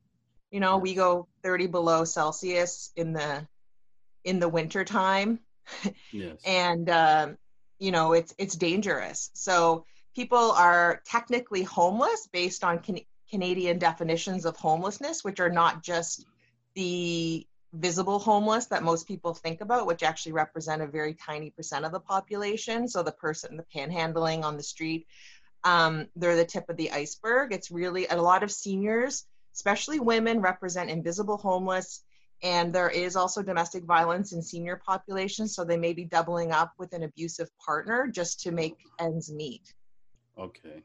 You 0.51 0.59
know 0.59 0.77
we 0.77 0.93
go 0.93 1.27
30 1.43 1.67
below 1.67 2.05
celsius 2.05 2.91
in 2.95 3.13
the 3.13 3.47
in 4.23 4.39
the 4.39 4.49
winter 4.49 4.83
time. 4.83 5.39
Yes. 6.11 6.41
and 6.45 6.89
um, 6.89 7.37
you 7.79 7.91
know 7.91 8.13
it's 8.13 8.33
it's 8.37 8.55
dangerous. 8.55 9.31
So 9.33 9.85
people 10.15 10.51
are 10.51 11.01
technically 11.05 11.63
homeless 11.63 12.27
based 12.31 12.63
on 12.63 12.79
can- 12.79 12.99
canadian 13.29 13.79
definitions 13.79 14.45
of 14.45 14.55
homelessness 14.55 15.23
which 15.23 15.39
are 15.39 15.49
not 15.49 15.83
just 15.83 16.25
the 16.75 17.45
visible 17.75 18.20
homeless 18.20 18.67
that 18.67 18.84
most 18.84 19.08
people 19.08 19.34
think 19.34 19.62
about 19.62 19.86
which 19.86 20.03
actually 20.03 20.32
represent 20.32 20.82
a 20.82 20.88
very 20.88 21.13
tiny 21.13 21.50
percent 21.51 21.86
of 21.86 21.91
the 21.91 22.00
population. 22.00 22.88
So 22.88 23.03
the 23.03 23.12
person 23.12 23.58
the 23.58 23.65
panhandling 23.75 24.44
on 24.44 24.58
the 24.58 24.63
street 24.63 25.08
um, 25.63 26.08
they're 26.15 26.36
the 26.36 26.46
tip 26.46 26.70
of 26.70 26.77
the 26.77 26.91
iceberg. 26.91 27.51
It's 27.51 27.72
really 27.72 28.05
a 28.05 28.15
lot 28.15 28.44
of 28.44 28.51
seniors 28.51 29.25
especially 29.55 30.00
women 30.00 30.41
represent 30.41 30.89
invisible 30.89 31.38
homeless. 31.38 32.03
And 32.44 32.74
there 32.75 32.89
is 32.89 33.15
also 33.15 33.41
domestic 33.41 33.86
violence 33.86 34.34
in 34.34 34.41
senior 34.41 34.79
populations 34.86 35.55
so 35.55 35.63
they 35.63 35.77
may 35.77 35.94
be 35.94 36.03
doubling 36.03 36.51
up 36.51 36.74
with 36.77 36.94
an 36.94 37.03
abusive 37.03 37.50
partner 37.65 38.08
just 38.08 38.41
to 38.41 38.51
make 38.51 38.75
ends 39.00 39.32
meet. 39.32 39.74
Okay. 40.38 40.84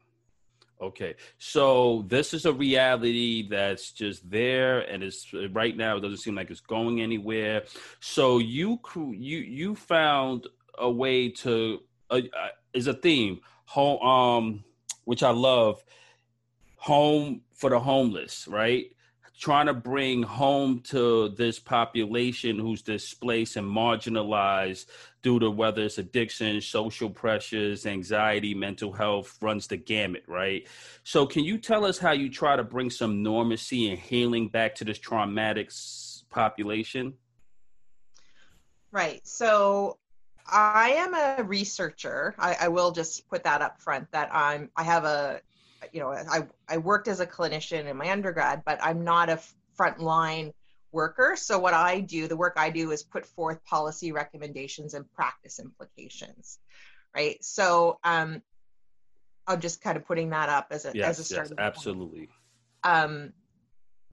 Okay. 0.81 1.13
So 1.37 2.05
this 2.07 2.33
is 2.33 2.45
a 2.45 2.53
reality 2.53 3.47
that's 3.47 3.91
just 3.91 4.27
there 4.29 4.79
and 4.79 5.03
it's 5.03 5.31
right 5.51 5.77
now 5.77 5.97
it 5.97 5.99
doesn't 5.99 6.17
seem 6.17 6.35
like 6.35 6.49
it's 6.49 6.61
going 6.61 7.01
anywhere. 7.01 7.63
So 7.99 8.39
you 8.39 8.79
you 8.95 9.37
you 9.37 9.75
found 9.75 10.47
a 10.79 10.89
way 10.89 11.29
to 11.29 11.81
uh, 12.09 12.21
uh, 12.35 12.47
is 12.73 12.87
a 12.87 12.93
theme 12.93 13.41
home 13.65 14.01
um 14.01 14.63
which 15.05 15.21
I 15.21 15.29
love 15.29 15.83
home 16.77 17.41
for 17.53 17.69
the 17.69 17.79
homeless, 17.79 18.47
right? 18.47 18.87
Trying 19.41 19.65
to 19.65 19.73
bring 19.73 20.23
home 20.23 20.81
to 20.91 21.29
this 21.29 21.59
population 21.59 22.59
who's 22.59 22.81
displaced 22.81 23.57
and 23.57 23.67
marginalized 23.67 24.85
due 25.23 25.39
to 25.39 25.49
whether 25.49 25.81
it's 25.81 25.97
addiction, 25.97 26.61
social 26.61 27.09
pressures, 27.09 27.85
anxiety, 27.85 28.53
mental 28.53 28.93
health, 28.93 29.37
runs 29.41 29.67
the 29.67 29.77
gamut, 29.77 30.23
right? 30.27 30.67
So, 31.03 31.25
can 31.25 31.43
you 31.43 31.57
tell 31.57 31.85
us 31.85 31.97
how 31.97 32.11
you 32.11 32.29
try 32.29 32.55
to 32.55 32.63
bring 32.63 32.89
some 32.89 33.23
normacy 33.23 33.89
and 33.89 33.99
healing 33.99 34.47
back 34.47 34.75
to 34.75 34.85
this 34.85 34.99
traumatic 34.99 35.71
population? 36.29 37.15
right 38.91 39.25
so 39.25 39.97
i 40.47 40.89
am 40.89 41.13
a 41.13 41.43
researcher 41.43 42.35
I, 42.37 42.57
I 42.61 42.67
will 42.67 42.91
just 42.91 43.27
put 43.29 43.43
that 43.43 43.61
up 43.61 43.81
front 43.81 44.11
that 44.11 44.29
i'm 44.33 44.69
i 44.75 44.83
have 44.83 45.05
a 45.05 45.41
you 45.91 45.99
know 45.99 46.11
i 46.11 46.45
i 46.69 46.77
worked 46.77 47.07
as 47.07 47.19
a 47.19 47.25
clinician 47.25 47.85
in 47.85 47.97
my 47.97 48.11
undergrad 48.11 48.61
but 48.65 48.79
i'm 48.83 49.03
not 49.03 49.29
a 49.29 49.39
frontline 49.79 50.51
worker. 50.91 51.35
So 51.37 51.57
what 51.57 51.73
i 51.73 52.01
do 52.01 52.27
the 52.27 52.37
work 52.37 52.53
i 52.57 52.69
do 52.69 52.91
is 52.91 53.03
put 53.03 53.25
forth 53.25 53.63
policy 53.63 54.11
recommendations 54.11 54.93
and 54.93 55.09
practice 55.13 55.59
implications 55.59 56.59
right? 57.15 57.43
So 57.43 57.99
um 58.03 58.41
i'm 59.47 59.59
just 59.59 59.81
kind 59.81 59.97
of 59.97 60.05
putting 60.05 60.29
that 60.29 60.49
up 60.49 60.67
as 60.71 60.85
a 60.85 60.89
as 60.89 60.95
a 60.95 60.97
Yes, 60.97 61.17
yes, 61.19 61.29
starting 61.31 61.55
point. 61.57 61.67
absolutely. 61.67 62.29
um, 62.83 63.33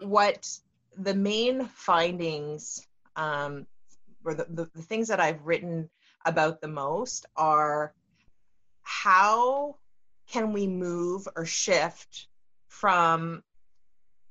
what 0.01 0.49
the 0.97 1.15
main 1.15 1.67
findings 1.67 2.87
um, 3.17 3.67
or 4.25 4.35
the, 4.35 4.47
the, 4.49 4.71
the 4.75 4.83
things 4.83 5.09
that 5.09 5.21
I've 5.21 5.45
written 5.45 5.91
about 6.25 6.61
the 6.61 6.69
most 6.69 7.27
are 7.37 7.93
how 8.83 9.77
can 10.29 10.53
we 10.53 10.67
move 10.67 11.27
or 11.37 11.45
shift 11.45 12.29
from 12.69 13.43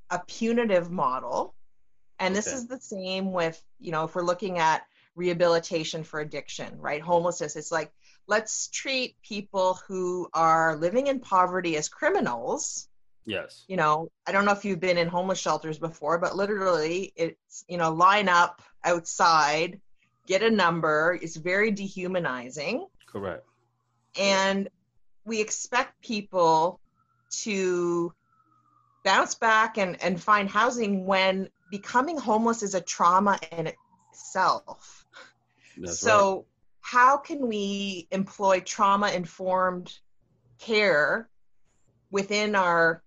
a 0.09 0.19
punitive 0.19 0.91
model? 0.91 1.55
And 2.19 2.35
this 2.35 2.47
is 2.47 2.67
the 2.67 2.79
same 2.79 3.31
with 3.31 3.61
you 3.79 3.91
know 3.91 4.05
if 4.05 4.15
we're 4.15 4.23
looking 4.23 4.57
at 4.57 4.83
rehabilitation 5.15 6.03
for 6.03 6.19
addiction 6.19 6.79
right? 6.79 7.01
Homelessness. 7.01 7.55
It's 7.55 7.71
like 7.71 7.91
let's 8.27 8.67
treat 8.69 9.15
people 9.21 9.79
who 9.87 10.27
are 10.33 10.75
living 10.77 11.07
in 11.07 11.19
poverty 11.19 11.77
as 11.77 11.89
criminals. 11.89 12.87
Yes. 13.29 13.65
you 13.67 13.75
know 13.75 14.09
i 14.25 14.31
don't 14.31 14.45
know 14.45 14.53
if 14.53 14.63
you've 14.63 14.79
been 14.79 14.97
in 14.97 15.09
homeless 15.09 15.37
shelters 15.37 15.77
before 15.77 16.17
but 16.17 16.37
literally 16.37 17.11
it's 17.17 17.65
you 17.67 17.77
know 17.77 17.91
line 17.91 18.29
up 18.29 18.61
outside 18.85 19.81
get 20.27 20.43
a 20.43 20.51
number. 20.51 21.17
It's 21.19 21.37
very 21.37 21.71
dehumanizing. 21.71 22.85
Correct. 23.07 23.45
and 24.19 24.67
we 25.27 25.41
expect 25.41 26.01
people 26.01 26.79
to 27.29 28.13
bounce 29.03 29.35
back 29.35 29.77
and, 29.77 30.01
and 30.01 30.21
find 30.21 30.49
housing 30.49 31.05
when 31.05 31.49
becoming 31.69 32.17
homeless 32.17 32.63
is 32.63 32.73
a 32.73 32.81
trauma 32.81 33.37
in 33.51 33.71
itself. 34.13 35.05
That's 35.77 35.99
so 35.99 36.45
how 36.79 37.17
can 37.17 37.45
we 37.47 38.07
employ 38.09 38.61
trauma 38.61 39.09
informed 39.09 39.93
care 40.59 41.29
within 42.09 42.55
our 42.55 43.03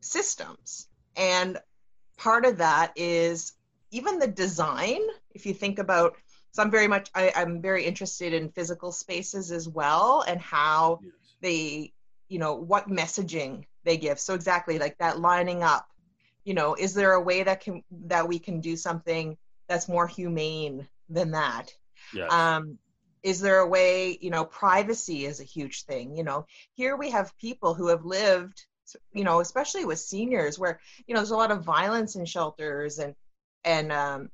systems? 0.00 0.88
And 1.16 1.58
part 2.16 2.46
of 2.46 2.58
that 2.58 2.92
is 2.94 3.52
even 3.90 4.20
the 4.20 4.28
design. 4.28 5.00
If 5.34 5.44
you 5.44 5.54
think 5.54 5.80
about 5.80 6.14
so 6.52 6.62
i'm 6.62 6.70
very 6.70 6.86
much 6.86 7.10
I, 7.16 7.32
i'm 7.34 7.60
very 7.60 7.84
interested 7.84 8.32
in 8.32 8.48
physical 8.48 8.92
spaces 8.92 9.50
as 9.50 9.68
well 9.68 10.24
and 10.26 10.40
how 10.40 11.00
right. 11.02 11.12
They 11.44 11.92
you 12.30 12.40
know 12.40 12.56
what 12.56 12.90
messaging 12.90 13.66
they 13.84 13.98
give 13.98 14.20
so 14.20 14.34
exactly 14.34 14.80
like 14.80 14.98
that 14.98 15.20
lining 15.20 15.62
up 15.62 15.86
you 16.44 16.54
know 16.54 16.74
is 16.74 16.94
there 16.94 17.12
a 17.14 17.22
way 17.22 17.44
that 17.44 17.60
can 17.62 17.84
that 18.06 18.28
we 18.28 18.40
can 18.40 18.60
do 18.60 18.76
something 18.76 19.38
that's 19.68 19.88
more 19.88 20.08
humane 20.08 20.88
than 21.10 21.32
that 21.32 21.72
Yes. 22.14 22.30
um 22.30 22.78
is 23.22 23.40
there 23.40 23.60
a 23.60 23.68
way 23.68 24.18
you 24.22 24.30
know 24.30 24.44
privacy 24.44 25.26
is 25.26 25.40
a 25.40 25.44
huge 25.44 25.84
thing 25.84 26.16
you 26.16 26.24
know 26.24 26.46
here 26.74 26.96
we 26.96 27.10
have 27.10 27.36
people 27.38 27.74
who 27.74 27.88
have 27.88 28.04
lived 28.04 28.66
you 29.12 29.24
know 29.24 29.40
especially 29.40 29.84
with 29.84 29.98
seniors 30.00 30.58
where 30.58 30.80
you 31.06 31.14
know 31.14 31.20
there's 31.20 31.30
a 31.32 31.36
lot 31.36 31.52
of 31.52 31.64
violence 31.64 32.16
in 32.16 32.26
shelters 32.26 32.98
and 32.98 33.14
and 33.64 33.92
um 33.92 34.30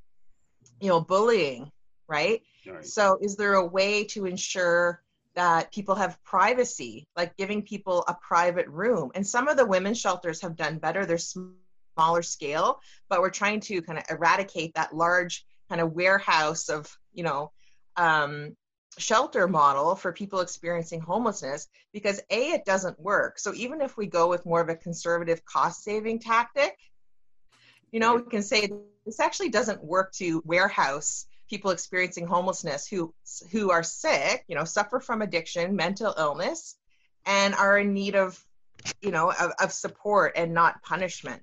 you 0.81 0.89
know 0.89 1.01
bullying 1.01 1.71
right 2.09 2.43
Right. 2.67 2.85
so 2.85 3.19
is 3.23 3.37
there 3.37 3.55
a 3.55 3.67
way 3.67 4.05
to 4.05 4.27
ensure 4.27 5.01
that 5.41 5.73
people 5.73 5.95
have 5.95 6.23
privacy, 6.23 7.09
like 7.17 7.35
giving 7.39 7.63
people 7.63 8.05
a 8.07 8.15
private 8.15 8.69
room. 8.69 9.11
And 9.15 9.27
some 9.27 9.49
of 9.49 9.57
the 9.57 9.65
women's 9.65 9.99
shelters 9.99 10.43
have 10.43 10.55
done 10.55 10.77
better. 10.77 11.07
They're 11.07 11.17
smaller 11.17 12.21
scale, 12.21 12.83
but 13.09 13.23
we're 13.23 13.31
trying 13.31 13.61
to 13.61 13.81
kind 13.81 13.99
of 13.99 14.05
eradicate 14.11 14.75
that 14.75 14.95
large 14.95 15.47
kind 15.71 15.81
of 15.81 15.93
warehouse 15.93 16.69
of, 16.69 16.95
you 17.15 17.25
know, 17.25 17.53
um, 17.97 18.55
shelter 18.99 19.49
model 19.49 19.97
for 19.97 20.13
people 20.13 20.41
experiencing 20.41 21.01
homelessness 21.01 21.69
because 21.95 22.21
a 22.29 22.51
it 22.51 22.65
doesn't 22.65 23.01
work 23.01 23.39
so 23.39 23.55
even 23.55 23.81
if 23.81 23.97
we 23.97 24.05
go 24.05 24.29
with 24.29 24.45
more 24.45 24.61
of 24.61 24.69
a 24.69 24.75
conservative 24.75 25.45
cost 25.45 25.85
saving 25.85 26.19
tactic 26.19 26.77
you 27.93 28.01
know 28.01 28.17
we 28.17 28.23
can 28.23 28.43
say 28.43 28.69
this 29.07 29.21
actually 29.21 29.49
doesn't 29.49 29.83
work 29.83 30.13
to 30.13 30.43
warehouse 30.45 31.27
people 31.51 31.73
experiencing 31.73 32.27
homelessness 32.27 32.87
who 32.87 33.13
who 33.51 33.71
are 33.73 33.83
sick 33.83 34.45
you 34.47 34.55
know 34.55 34.65
suffer 34.65 35.01
from 35.01 35.21
addiction 35.21 35.75
mental 35.75 36.15
illness 36.17 36.77
and 37.27 37.55
are 37.55 37.77
in 37.77 37.93
need 37.93 38.15
of 38.15 38.43
you 39.03 39.11
know 39.11 39.33
of, 39.33 39.53
of 39.61 39.73
support 39.73 40.33
and 40.37 40.55
not 40.55 40.81
punishment 40.83 41.43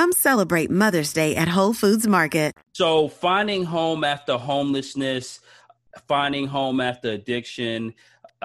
Celebrate 0.09 0.71
Mother's 0.71 1.13
Day 1.13 1.35
at 1.35 1.47
Whole 1.47 1.73
Foods 1.73 2.07
Market. 2.07 2.53
So, 2.73 3.07
finding 3.09 3.63
home 3.65 4.03
after 4.03 4.37
homelessness, 4.37 5.41
finding 6.07 6.47
home 6.47 6.79
after 6.79 7.09
addiction, 7.09 7.93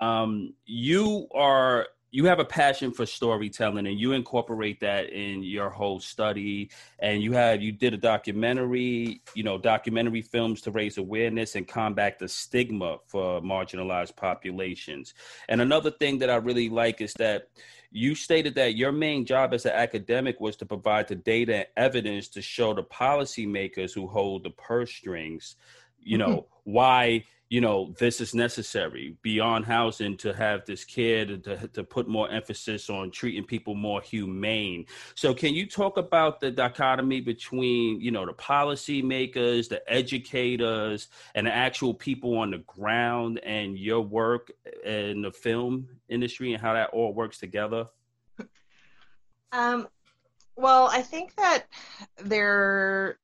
um, 0.03 0.53
you 0.67 1.29
are 1.35 1.87
you 2.16 2.25
have 2.25 2.38
a 2.38 2.46
passion 2.46 2.92
for 2.92 3.04
storytelling 3.04 3.87
and 3.87 4.00
you 4.00 4.12
incorporate 4.12 4.80
that 4.80 5.11
in 5.11 5.42
your 5.42 5.68
whole 5.68 6.00
study 6.00 6.70
and 6.99 7.23
you 7.23 7.32
had 7.32 7.62
you 7.62 7.70
did 7.70 7.92
a 7.92 7.99
documentary 7.99 9.20
you 9.35 9.42
know 9.42 9.58
documentary 9.58 10.23
films 10.23 10.62
to 10.62 10.70
raise 10.70 10.96
awareness 10.96 11.56
and 11.56 11.68
combat 11.68 12.18
the 12.18 12.26
stigma 12.26 12.96
for 13.06 13.42
marginalized 13.42 14.16
populations 14.16 15.12
and 15.50 15.61
another 15.61 15.90
thing 15.90 16.18
that 16.18 16.30
i 16.30 16.37
really 16.37 16.70
like 16.70 17.02
is 17.02 17.12
that 17.12 17.49
you 17.90 18.14
stated 18.14 18.54
that 18.54 18.76
your 18.76 18.92
main 18.92 19.26
job 19.26 19.52
as 19.52 19.66
an 19.66 19.73
academic 19.73 20.40
was 20.40 20.56
to 20.56 20.64
provide 20.64 21.08
the 21.08 21.14
data 21.14 21.54
and 21.54 21.66
evidence 21.76 22.28
to 22.28 22.40
show 22.40 22.73
the 22.73 22.82
policymakers 22.82 23.92
who 23.92 24.06
hold 24.06 24.42
the 24.42 24.50
purse 24.50 24.90
strings, 24.90 25.56
you 26.02 26.18
know, 26.18 26.28
mm-hmm. 26.28 26.73
why 26.73 27.25
you 27.49 27.61
know 27.61 27.95
this 27.99 28.21
is 28.21 28.35
necessary. 28.35 29.17
Beyond 29.23 29.65
housing 29.65 30.17
to 30.19 30.33
have 30.33 30.65
this 30.65 30.85
kid 30.85 31.45
to, 31.45 31.69
to 31.69 31.85
put 31.85 32.09
more 32.09 32.29
emphasis 32.29 32.91
on 32.91 33.11
treating 33.11 33.45
people 33.45 33.75
more 33.75 34.00
humane. 34.00 34.87
So 35.15 35.33
can 35.33 35.55
you 35.55 35.67
talk 35.67 35.97
about 35.97 36.41
the 36.41 36.50
dichotomy 36.50 37.21
between 37.21 38.00
you 38.00 38.11
know 38.11 38.26
the 38.26 38.33
policymakers 38.33 39.69
the 39.69 39.83
educators 39.91 41.09
and 41.35 41.47
the 41.47 41.55
actual 41.55 41.95
people 41.95 42.38
on 42.38 42.50
the 42.50 42.59
ground 42.59 43.38
and 43.45 43.79
your 43.79 44.00
work 44.00 44.50
in 44.85 45.23
the 45.23 45.31
film 45.31 45.88
industry 46.09 46.53
and 46.53 46.61
how 46.61 46.75
that 46.75 46.91
all 46.91 47.15
works 47.15 47.38
together? 47.38 47.87
Um 49.53 49.88
well 50.57 50.88
i 50.90 51.03
think 51.03 51.35
that 51.37 51.66
there 52.16 53.18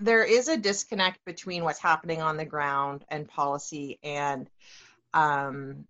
there 0.00 0.24
is 0.24 0.48
a 0.48 0.56
disconnect 0.56 1.24
between 1.26 1.62
what's 1.62 1.78
happening 1.78 2.22
on 2.22 2.38
the 2.38 2.44
ground 2.44 3.04
and 3.08 3.28
policy 3.28 3.98
and 4.02 4.48
um, 5.12 5.84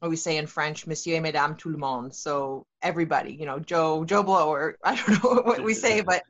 what 0.00 0.10
we 0.10 0.16
say 0.16 0.36
in 0.36 0.46
French, 0.46 0.86
Monsieur 0.86 1.16
et 1.16 1.20
Madame 1.20 1.54
tout 1.54 1.70
le 1.70 1.78
monde. 1.78 2.14
So 2.14 2.66
everybody, 2.82 3.32
you 3.32 3.46
know, 3.46 3.60
Joe, 3.60 4.04
Joe 4.04 4.24
Blow, 4.24 4.48
or 4.48 4.76
I 4.84 4.96
don't 4.96 5.24
know 5.24 5.42
what 5.42 5.62
we 5.62 5.74
say, 5.74 6.00
but 6.00 6.22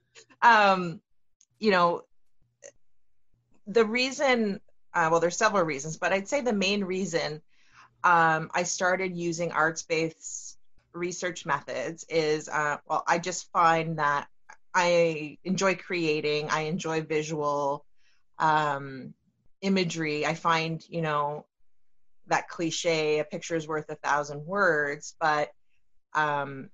um, 0.43 1.01
you 1.59 1.71
know, 1.71 2.03
the 3.67 3.85
reason, 3.85 4.61
uh, 4.95 5.09
well, 5.11 5.21
there's 5.21 5.37
several 5.37 5.65
reasons, 5.65 5.97
but 5.97 6.13
I'd 6.13 6.29
say 6.29 6.43
the 6.43 6.53
main 6.53 6.85
reason 6.85 7.41
um, 8.05 8.51
I 8.55 8.63
started 8.65 9.17
using 9.17 9.51
arts-based 9.53 10.59
research 10.93 11.47
methods 11.47 12.05
is, 12.09 12.49
uh, 12.49 12.79
well, 12.87 13.03
I 13.07 13.19
just 13.19 13.51
find 13.51 13.99
that 13.99 14.29
I 14.79 15.39
enjoy 15.43 15.75
creating. 15.75 16.51
I 16.51 16.63
enjoy 16.63 17.03
visual 17.03 17.85
um, 18.39 19.13
imagery. 19.61 20.25
I 20.25 20.35
find, 20.35 20.81
you 20.89 21.03
know, 21.03 21.47
that 22.29 22.49
cliche, 22.49 23.19
a 23.19 23.25
picture 23.25 23.57
is 23.57 23.67
worth 23.67 23.91
a 23.91 23.97
thousand 23.97 24.47
words, 24.47 25.17
but 25.21 25.51
um, 26.15 26.71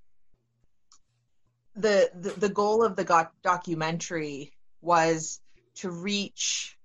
the, 1.77 2.11
the, 2.15 2.31
the 2.33 2.49
goal 2.51 2.85
of 2.85 2.95
the 2.95 3.29
documentary 3.43 4.53
was 4.83 5.41
to 5.77 5.89
reach 5.89 6.77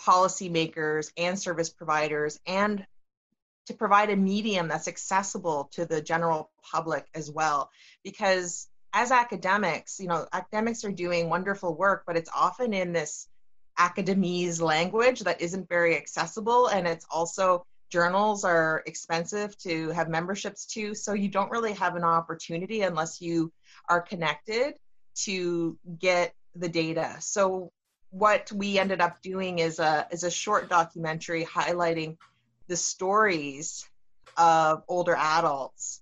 policymakers 0.00 1.10
and 1.16 1.36
service 1.36 1.70
providers 1.70 2.38
and 2.46 2.86
to 3.66 3.74
provide 3.74 4.10
a 4.10 4.16
medium 4.16 4.68
that's 4.68 4.86
accessible 4.86 5.68
to 5.72 5.84
the 5.84 6.00
general 6.00 6.50
public 6.70 7.06
as 7.12 7.28
well 7.28 7.70
because 8.04 8.68
as 8.92 9.10
academics, 9.10 9.98
you 10.00 10.08
know, 10.08 10.26
academics 10.32 10.84
are 10.84 10.92
doing 10.92 11.30
wonderful 11.30 11.74
work, 11.74 12.04
but 12.06 12.16
it's 12.16 12.30
often 12.34 12.74
in 12.74 12.92
this 12.92 13.28
academese 13.78 14.60
language 14.60 15.20
that 15.20 15.40
isn't 15.40 15.68
very 15.68 15.96
accessible. 15.96 16.66
And 16.68 16.86
it's 16.86 17.06
also 17.10 17.64
journals 17.90 18.44
are 18.44 18.82
expensive 18.86 19.56
to 19.58 19.90
have 19.90 20.08
memberships 20.08 20.66
to. 20.66 20.94
So 20.94 21.14
you 21.14 21.28
don't 21.28 21.50
really 21.50 21.72
have 21.74 21.96
an 21.96 22.04
opportunity 22.04 22.82
unless 22.82 23.20
you 23.20 23.52
are 23.88 24.00
connected 24.00 24.74
to 25.24 25.78
get 25.98 26.34
the 26.54 26.68
data. 26.68 27.16
So 27.20 27.72
what 28.10 28.52
we 28.52 28.78
ended 28.78 29.00
up 29.00 29.22
doing 29.22 29.58
is 29.58 29.78
a 29.78 30.06
is 30.10 30.22
a 30.22 30.30
short 30.30 30.68
documentary 30.68 31.44
highlighting 31.44 32.18
the 32.68 32.76
stories 32.76 33.88
of 34.36 34.82
older 34.86 35.16
adults 35.16 36.01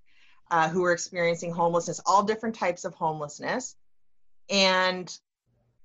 uh, 0.51 0.69
who 0.69 0.83
were 0.83 0.93
experiencing 0.93 1.51
homelessness, 1.51 2.01
all 2.07 2.23
different 2.23 2.55
types 2.55 2.85
of 2.85 2.95
homelessness. 2.95 3.77
And 4.49 5.17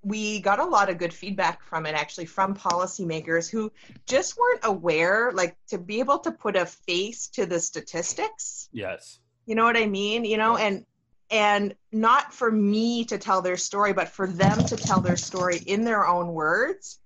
we 0.02 0.40
got 0.40 0.60
a 0.60 0.66
lot 0.66 0.90
of 0.90 0.98
good 0.98 1.14
feedback 1.14 1.64
from 1.64 1.86
it 1.86 1.96
actually 1.96 2.26
from 2.28 2.56
policymakers 2.56 3.50
who 3.50 3.72
just 4.06 4.38
weren't 4.38 4.62
aware, 4.64 5.32
like 5.34 5.56
to 5.70 5.78
be 5.78 6.00
able 6.00 6.20
to 6.20 6.32
put 6.32 6.56
a 6.56 6.66
face 6.66 7.28
to 7.30 7.46
the 7.46 7.60
statistics. 7.60 8.70
Yes. 8.72 9.20
You 9.46 9.56
know 9.56 9.64
what 9.64 9.78
I 9.78 9.88
mean? 9.88 10.26
You 10.26 10.38
know, 10.38 10.58
and 10.58 10.86
and 11.32 11.76
not 11.92 12.34
for 12.34 12.52
me 12.52 13.06
to 13.06 13.18
tell 13.18 13.42
their 13.42 13.58
story, 13.58 13.94
but 13.94 14.10
for 14.10 14.28
them 14.28 14.64
to 14.66 14.76
tell 14.76 15.02
their 15.02 15.18
story 15.18 15.58
in 15.66 15.84
their 15.84 16.06
own 16.08 16.28
words. 16.28 17.00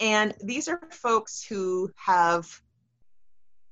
And 0.00 0.34
these 0.42 0.68
are 0.68 0.80
folks 0.90 1.44
who 1.44 1.90
have 1.96 2.48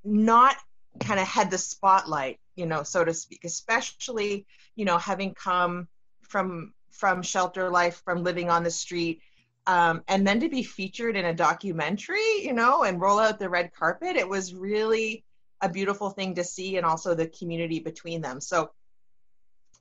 not 0.05 0.57
kind 1.01 1.19
of 1.19 1.27
had 1.27 1.51
the 1.51 1.59
spotlight 1.59 2.39
you 2.61 2.67
know, 2.67 2.83
so 2.83 3.05
to 3.05 3.15
speak, 3.15 3.41
especially, 3.45 4.47
you 4.77 4.85
know, 4.85 4.99
having 4.99 5.35
come 5.35 5.89
from 6.23 6.75
from 6.91 7.23
shelter 7.23 7.71
life, 7.71 8.03
from 8.05 8.23
living 8.23 8.51
on 8.51 8.63
the 8.63 8.71
street, 8.71 9.23
um, 9.67 10.03
and 10.07 10.27
then 10.27 10.41
to 10.41 10.49
be 10.49 10.63
featured 10.63 11.17
in 11.17 11.25
a 11.25 11.35
documentary, 11.35 12.43
you 12.43 12.53
know, 12.53 12.83
and 12.83 13.01
roll 13.01 13.19
out 13.19 13.39
the 13.39 13.49
red 13.49 13.73
carpet, 13.73 14.17
it 14.17 14.29
was 14.29 14.55
really 14.55 15.25
a 15.63 15.69
beautiful 15.69 16.11
thing 16.11 16.35
to 16.35 16.45
see, 16.45 16.77
and 16.77 16.85
also 16.85 17.15
the 17.15 17.27
community 17.27 17.81
between 17.81 18.21
them. 18.21 18.41
So, 18.41 18.71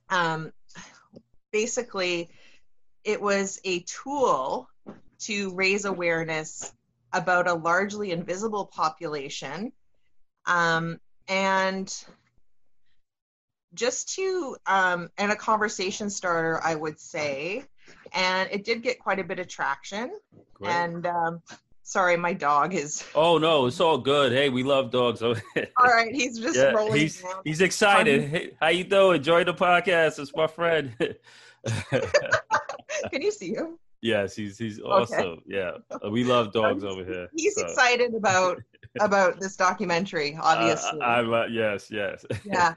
um, 0.08 0.52
basically, 1.52 2.30
it 3.04 3.20
was 3.20 3.60
a 3.64 3.80
tool 3.80 4.68
to 5.20 5.54
raise 5.54 5.84
awareness 5.84 6.72
about 7.12 7.48
a 7.48 7.54
largely 7.54 8.10
invisible 8.10 8.66
population 8.66 9.72
um, 10.46 10.98
and 11.28 11.92
just 13.74 14.14
to 14.16 14.56
um, 14.66 15.10
and 15.18 15.32
a 15.32 15.36
conversation 15.36 16.10
starter, 16.10 16.60
I 16.62 16.74
would 16.74 16.98
say, 16.98 17.64
and 18.12 18.48
it 18.50 18.64
did 18.64 18.82
get 18.82 18.98
quite 18.98 19.18
a 19.18 19.24
bit 19.24 19.38
of 19.38 19.48
traction. 19.48 20.12
Great. 20.54 20.70
And 20.70 21.06
um, 21.06 21.42
sorry, 21.82 22.16
my 22.16 22.32
dog 22.32 22.74
is. 22.74 23.04
Oh 23.14 23.38
no, 23.38 23.66
it's 23.66 23.80
all 23.80 23.98
good. 23.98 24.32
Hey, 24.32 24.48
we 24.48 24.62
love 24.62 24.90
dogs. 24.90 25.22
all 25.22 25.34
right, 25.82 26.14
he's 26.14 26.38
just 26.38 26.56
yeah, 26.56 26.70
rolling. 26.70 26.98
He's 27.00 27.20
down. 27.20 27.42
he's 27.44 27.60
excited. 27.60 28.24
Um, 28.24 28.30
hey, 28.30 28.50
how 28.60 28.68
you 28.68 28.84
doing? 28.84 29.16
Enjoy 29.16 29.44
the 29.44 29.54
podcast. 29.54 30.18
It's 30.18 30.34
my 30.34 30.46
friend. 30.46 30.94
Can 33.10 33.22
you 33.22 33.30
see 33.30 33.54
him? 33.54 33.78
Yes, 34.02 34.34
he's 34.34 34.56
he's 34.56 34.80
awesome. 34.80 35.20
Okay. 35.20 35.42
Yeah, 35.46 35.72
we 36.08 36.24
love 36.24 36.52
dogs 36.52 36.84
over 36.84 37.04
here. 37.04 37.28
He's 37.36 37.56
so. 37.56 37.62
excited 37.62 38.14
about 38.14 38.58
about 38.98 39.38
this 39.40 39.56
documentary. 39.56 40.36
Uh, 40.36 40.42
obviously, 40.42 41.00
uh, 41.00 41.04
I'm 41.04 41.32
uh, 41.32 41.46
yes, 41.46 41.90
yes. 41.90 42.24
yeah. 42.44 42.74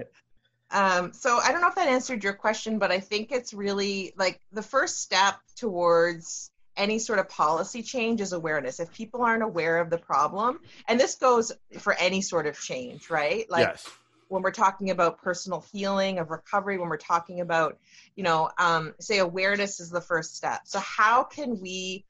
Um, 0.74 1.14
so 1.14 1.38
I 1.38 1.52
don't 1.52 1.62
know 1.62 1.68
if 1.68 1.76
that 1.76 1.88
answered 1.88 2.24
your 2.24 2.34
question, 2.34 2.80
but 2.80 2.92
I 2.92 3.00
think 3.00 3.32
it's 3.32 3.54
really 3.54 4.14
like 4.18 4.42
the 4.52 4.64
first 4.64 5.02
step 5.02 5.36
towards 5.56 6.52
any 6.76 6.98
sort 6.98 7.20
of 7.20 7.30
policy 7.30 7.84
change 7.84 8.20
is 8.20 8.34
awareness. 8.34 8.80
If 8.80 8.92
people 8.92 9.22
aren't 9.22 9.44
aware 9.44 9.78
of 9.78 9.92
the 9.92 10.00
problem, 10.00 10.60
and 10.88 11.00
this 11.00 11.16
goes 11.16 11.52
for 11.78 11.94
any 11.94 12.22
sort 12.22 12.48
of 12.48 12.60
change, 12.60 13.12
right? 13.12 13.50
Like 13.52 13.68
yes. 13.68 13.88
when 14.30 14.42
we're 14.42 14.52
talking 14.52 14.90
about 14.90 15.22
personal 15.22 15.64
healing 15.72 16.18
of 16.18 16.32
recovery, 16.32 16.80
when 16.80 16.90
we're 16.90 16.98
talking 16.98 17.42
about, 17.42 17.78
you 18.16 18.24
know, 18.24 18.50
um, 18.58 18.96
say 19.00 19.20
awareness 19.20 19.80
is 19.80 19.92
the 19.92 20.02
first 20.02 20.36
step. 20.36 20.62
So 20.66 20.80
how 20.80 21.24
can 21.24 21.62
we 21.62 22.04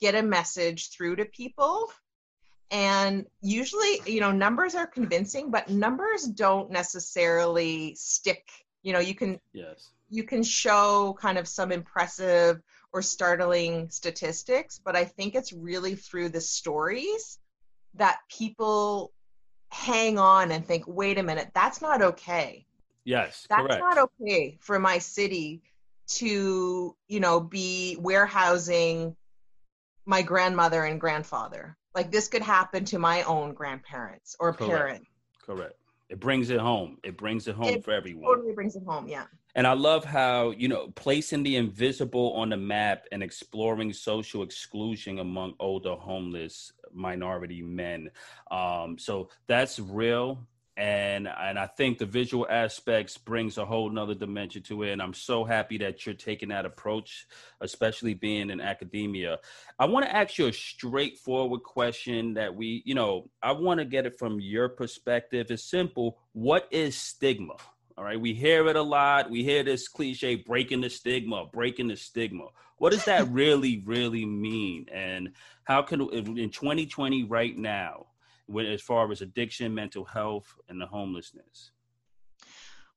get 0.00 0.14
a 0.14 0.22
message 0.22 0.88
through 0.90 1.16
to 1.16 1.26
people? 1.26 1.90
And 2.70 3.26
usually, 3.40 4.00
you 4.06 4.20
know, 4.20 4.32
numbers 4.32 4.74
are 4.74 4.86
convincing, 4.86 5.50
but 5.50 5.68
numbers 5.68 6.24
don't 6.24 6.70
necessarily 6.70 7.94
stick. 7.94 8.48
You 8.82 8.92
know, 8.92 8.98
you 8.98 9.14
can 9.14 9.40
yes 9.52 9.90
you 10.08 10.24
can 10.24 10.42
show 10.42 11.16
kind 11.20 11.38
of 11.38 11.48
some 11.48 11.72
impressive 11.72 12.62
or 12.92 13.02
startling 13.02 13.90
statistics, 13.90 14.80
but 14.82 14.96
I 14.96 15.04
think 15.04 15.34
it's 15.34 15.52
really 15.52 15.94
through 15.94 16.30
the 16.30 16.40
stories 16.40 17.38
that 17.94 18.18
people 18.30 19.12
hang 19.70 20.18
on 20.18 20.52
and 20.52 20.64
think, 20.64 20.84
wait 20.86 21.18
a 21.18 21.22
minute, 21.22 21.50
that's 21.54 21.82
not 21.82 22.02
okay. 22.02 22.66
Yes, 23.04 23.46
that's 23.48 23.62
correct. 23.62 23.80
not 23.80 23.98
okay 23.98 24.58
for 24.60 24.78
my 24.78 24.98
city 24.98 25.62
to, 26.08 26.96
you 27.08 27.20
know, 27.20 27.40
be 27.40 27.96
warehousing 27.98 29.16
my 30.04 30.22
grandmother 30.22 30.84
and 30.84 31.00
grandfather. 31.00 31.76
Like 31.96 32.12
this 32.12 32.28
could 32.28 32.42
happen 32.42 32.84
to 32.84 32.98
my 32.98 33.22
own 33.22 33.54
grandparents 33.54 34.36
or 34.38 34.52
correct. 34.52 34.70
parent. 34.70 35.06
Correct. 35.44 35.72
It 36.10 36.20
brings 36.20 36.50
it 36.50 36.60
home. 36.60 36.98
It 37.02 37.16
brings 37.16 37.48
it 37.48 37.56
home 37.56 37.68
it 37.68 37.84
for 37.84 37.92
everyone. 37.92 38.36
Totally 38.36 38.52
brings 38.52 38.76
it 38.76 38.82
home, 38.86 39.08
yeah. 39.08 39.24
And 39.54 39.66
I 39.66 39.72
love 39.72 40.04
how, 40.04 40.50
you 40.50 40.68
know, 40.68 40.88
placing 40.94 41.42
the 41.42 41.56
invisible 41.56 42.34
on 42.34 42.50
the 42.50 42.58
map 42.58 43.06
and 43.10 43.22
exploring 43.22 43.94
social 43.94 44.42
exclusion 44.42 45.18
among 45.20 45.54
older 45.58 45.94
homeless 45.94 46.70
minority 46.92 47.62
men. 47.62 48.10
Um, 48.50 48.98
so 48.98 49.30
that's 49.46 49.80
real 49.80 50.46
and 50.76 51.26
and 51.26 51.58
I 51.58 51.66
think 51.66 51.98
the 51.98 52.06
visual 52.06 52.46
aspects 52.50 53.16
brings 53.16 53.56
a 53.56 53.64
whole 53.64 53.88
nother 53.88 54.14
dimension 54.14 54.62
to 54.64 54.82
it. 54.82 54.92
And 54.92 55.00
I'm 55.00 55.14
so 55.14 55.44
happy 55.44 55.78
that 55.78 56.04
you're 56.04 56.14
taking 56.14 56.50
that 56.50 56.66
approach, 56.66 57.26
especially 57.60 58.14
being 58.14 58.50
in 58.50 58.60
academia. 58.60 59.38
I 59.78 59.86
want 59.86 60.04
to 60.04 60.14
ask 60.14 60.36
you 60.36 60.46
a 60.48 60.52
straightforward 60.52 61.62
question 61.62 62.34
that 62.34 62.54
we, 62.54 62.82
you 62.84 62.94
know, 62.94 63.30
I 63.42 63.52
want 63.52 63.78
to 63.78 63.86
get 63.86 64.04
it 64.04 64.18
from 64.18 64.38
your 64.38 64.68
perspective. 64.68 65.50
It's 65.50 65.64
simple. 65.64 66.18
What 66.32 66.68
is 66.70 66.96
stigma? 66.96 67.54
All 67.98 68.04
right, 68.04 68.20
we 68.20 68.34
hear 68.34 68.68
it 68.68 68.76
a 68.76 68.82
lot. 68.82 69.30
We 69.30 69.42
hear 69.42 69.62
this 69.62 69.88
cliche 69.88 70.34
breaking 70.34 70.82
the 70.82 70.90
stigma, 70.90 71.46
breaking 71.50 71.88
the 71.88 71.96
stigma. 71.96 72.48
What 72.76 72.92
does 72.92 73.06
that 73.06 73.26
really, 73.30 73.82
really 73.86 74.26
mean? 74.26 74.86
And 74.92 75.30
how 75.64 75.80
can, 75.80 76.02
in 76.12 76.50
2020, 76.50 77.24
right 77.24 77.56
now, 77.56 78.08
when, 78.46 78.66
as 78.66 78.82
far 78.82 79.10
as 79.10 79.20
addiction, 79.20 79.74
mental 79.74 80.04
health, 80.04 80.58
and 80.68 80.80
the 80.80 80.86
homelessness? 80.86 81.72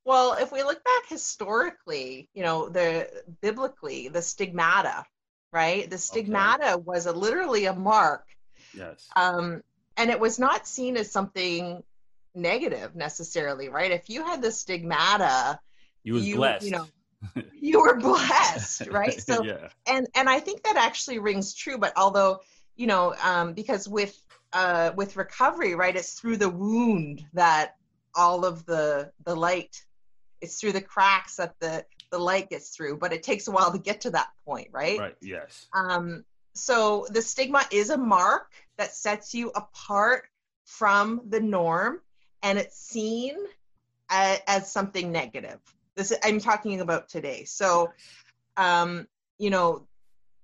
Well, 0.04 0.36
if 0.40 0.50
we 0.50 0.62
look 0.62 0.82
back 0.82 1.08
historically, 1.08 2.28
you 2.34 2.42
know, 2.42 2.68
the 2.68 3.08
biblically, 3.40 4.08
the 4.08 4.22
stigmata, 4.22 5.04
right? 5.52 5.88
The 5.88 5.98
stigmata 5.98 6.74
okay. 6.74 6.82
was 6.84 7.06
a, 7.06 7.12
literally 7.12 7.66
a 7.66 7.74
mark. 7.74 8.26
Yes. 8.74 9.08
Um, 9.14 9.62
and 9.96 10.10
it 10.10 10.18
was 10.18 10.38
not 10.38 10.66
seen 10.66 10.96
as 10.96 11.10
something 11.10 11.82
negative 12.34 12.94
necessarily, 12.94 13.68
right? 13.68 13.90
If 13.90 14.08
you 14.08 14.24
had 14.24 14.40
the 14.40 14.52
stigmata, 14.52 15.60
you 16.02 16.14
was 16.14 16.26
you, 16.26 16.36
blessed. 16.36 16.64
You 16.64 16.70
know, 16.70 16.86
you 17.60 17.80
were 17.80 17.96
blessed, 17.96 18.86
right? 18.88 19.20
So, 19.20 19.42
yeah. 19.44 19.68
and 19.86 20.06
and 20.14 20.28
I 20.28 20.40
think 20.40 20.62
that 20.62 20.76
actually 20.76 21.18
rings 21.18 21.54
true. 21.54 21.76
But 21.76 21.92
although, 21.96 22.40
you 22.76 22.86
know, 22.86 23.14
um, 23.22 23.52
because 23.52 23.88
with 23.88 24.18
uh, 24.52 24.92
with 24.96 25.16
recovery, 25.16 25.74
right, 25.74 25.94
it's 25.94 26.14
through 26.14 26.36
the 26.36 26.48
wound 26.48 27.24
that 27.34 27.76
all 28.14 28.44
of 28.44 28.66
the 28.66 29.12
the 29.24 29.34
light, 29.34 29.84
it's 30.40 30.60
through 30.60 30.72
the 30.72 30.80
cracks 30.80 31.36
that 31.36 31.54
the 31.60 31.84
the 32.10 32.18
light 32.18 32.50
gets 32.50 32.70
through. 32.70 32.98
But 32.98 33.12
it 33.12 33.22
takes 33.22 33.48
a 33.48 33.52
while 33.52 33.72
to 33.72 33.78
get 33.78 34.02
to 34.02 34.10
that 34.10 34.28
point, 34.44 34.68
right? 34.72 34.98
Right. 34.98 35.16
Yes. 35.20 35.68
Um. 35.72 36.24
So 36.54 37.06
the 37.10 37.22
stigma 37.22 37.64
is 37.70 37.90
a 37.90 37.96
mark 37.96 38.52
that 38.76 38.92
sets 38.92 39.34
you 39.34 39.50
apart 39.54 40.24
from 40.64 41.20
the 41.28 41.40
norm 41.40 42.00
and 42.42 42.58
it's 42.58 42.76
seen 42.78 43.36
as, 44.08 44.40
as 44.46 44.72
something 44.72 45.12
negative. 45.12 45.58
This 45.94 46.12
I'm 46.22 46.40
talking 46.40 46.80
about 46.80 47.08
today. 47.08 47.44
So, 47.44 47.92
um, 48.56 49.06
you 49.38 49.50
know, 49.50 49.86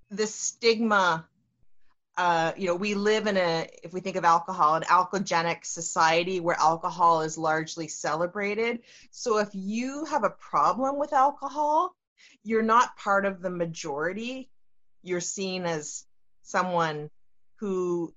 the 0.09 0.27
stigma. 0.27 1.27
Uh, 2.17 2.51
you 2.57 2.65
know, 2.65 2.75
we 2.75 2.95
live 2.95 3.27
in 3.27 3.37
a, 3.37 3.67
if 3.83 3.93
we 3.93 3.99
think 3.99 4.15
of 4.15 4.25
alcohol, 4.25 4.73
an 4.75 4.83
alcoholic 4.89 5.63
society 5.63 6.39
where 6.39 6.59
alcohol 6.59 7.21
is 7.21 7.37
largely 7.37 7.87
celebrated. 7.87 8.79
So 9.11 9.37
if 9.37 9.49
you 9.53 10.05
have 10.05 10.23
a 10.23 10.31
problem 10.31 10.97
with 10.97 11.13
alcohol, 11.13 11.95
you're 12.43 12.63
not 12.63 12.97
part 12.97 13.25
of 13.25 13.41
the 13.41 13.51
majority. 13.51 14.49
You're 15.03 15.21
seen 15.21 15.65
as 15.65 16.05
someone 16.41 17.11
who, 17.57 18.13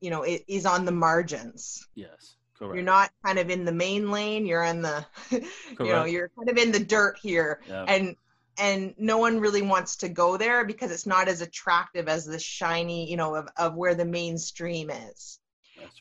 you 0.00 0.10
know, 0.10 0.24
is 0.26 0.66
on 0.66 0.84
the 0.84 0.92
margins. 0.92 1.86
Yes. 1.94 2.34
Correct. 2.58 2.74
You're 2.74 2.84
not 2.84 3.10
kind 3.24 3.38
of 3.38 3.50
in 3.50 3.64
the 3.64 3.72
main 3.72 4.10
lane. 4.10 4.46
You're 4.46 4.64
in 4.64 4.82
the, 4.82 5.04
you 5.30 5.42
know, 5.78 6.04
you're 6.04 6.30
kind 6.36 6.48
of 6.48 6.56
in 6.56 6.72
the 6.72 6.84
dirt 6.84 7.18
here, 7.20 7.60
yeah. 7.68 7.84
and 7.88 8.16
and 8.58 8.94
no 8.98 9.18
one 9.18 9.40
really 9.40 9.62
wants 9.62 9.96
to 9.96 10.08
go 10.08 10.36
there 10.36 10.64
because 10.64 10.90
it's 10.90 11.06
not 11.06 11.28
as 11.28 11.40
attractive 11.40 12.08
as 12.08 12.24
the 12.24 12.38
shiny, 12.38 13.10
you 13.10 13.16
know, 13.16 13.34
of 13.34 13.48
of 13.56 13.74
where 13.74 13.94
the 13.94 14.04
mainstream 14.04 14.90
is. 14.90 15.38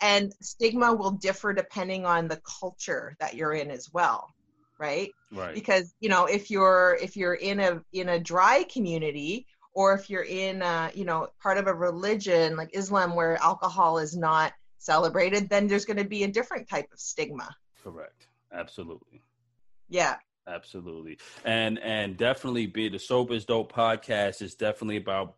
And 0.02 0.34
stigma 0.42 0.94
will 0.94 1.12
differ 1.12 1.54
depending 1.54 2.06
on 2.06 2.28
the 2.28 2.42
culture 2.60 3.16
that 3.20 3.36
you're 3.36 3.54
in 3.54 3.72
as 3.72 3.92
well, 3.92 4.34
right? 4.78 5.12
Right. 5.32 5.54
Because 5.54 5.94
you 6.00 6.10
know, 6.10 6.26
if 6.26 6.52
you're 6.52 6.98
if 7.02 7.18
you're 7.18 7.34
in 7.34 7.60
a 7.60 7.82
in 7.92 8.10
a 8.10 8.20
dry 8.20 8.63
community, 8.63 9.48
or 9.74 9.94
if 9.94 10.10
you're 10.10 10.24
in 10.24 10.62
a, 10.62 10.92
you 10.94 11.06
know 11.06 11.28
part 11.42 11.58
of 11.58 11.68
a 11.68 11.74
religion 11.74 12.56
like 12.56 12.70
Islam 12.74 13.16
where 13.16 13.36
alcohol 13.42 13.98
is 13.98 14.16
not 14.16 14.54
celebrated, 14.78 15.50
then 15.50 15.68
there's 15.68 15.86
going 15.86 15.98
to 15.98 16.04
be 16.04 16.24
a 16.24 16.28
different 16.28 16.70
type 16.70 16.88
of 16.94 17.00
stigma. 17.00 17.50
Correct. 17.84 18.28
Absolutely. 18.52 19.22
Yeah. 19.89 20.18
Absolutely. 20.47 21.17
And 21.45 21.79
and 21.79 22.17
definitely 22.17 22.67
be 22.67 22.89
the 22.89 22.99
Sober 22.99 23.34
is 23.34 23.45
Dope 23.45 23.71
podcast 23.71 24.41
is 24.41 24.56
definitely 24.56 24.97
about 24.97 25.36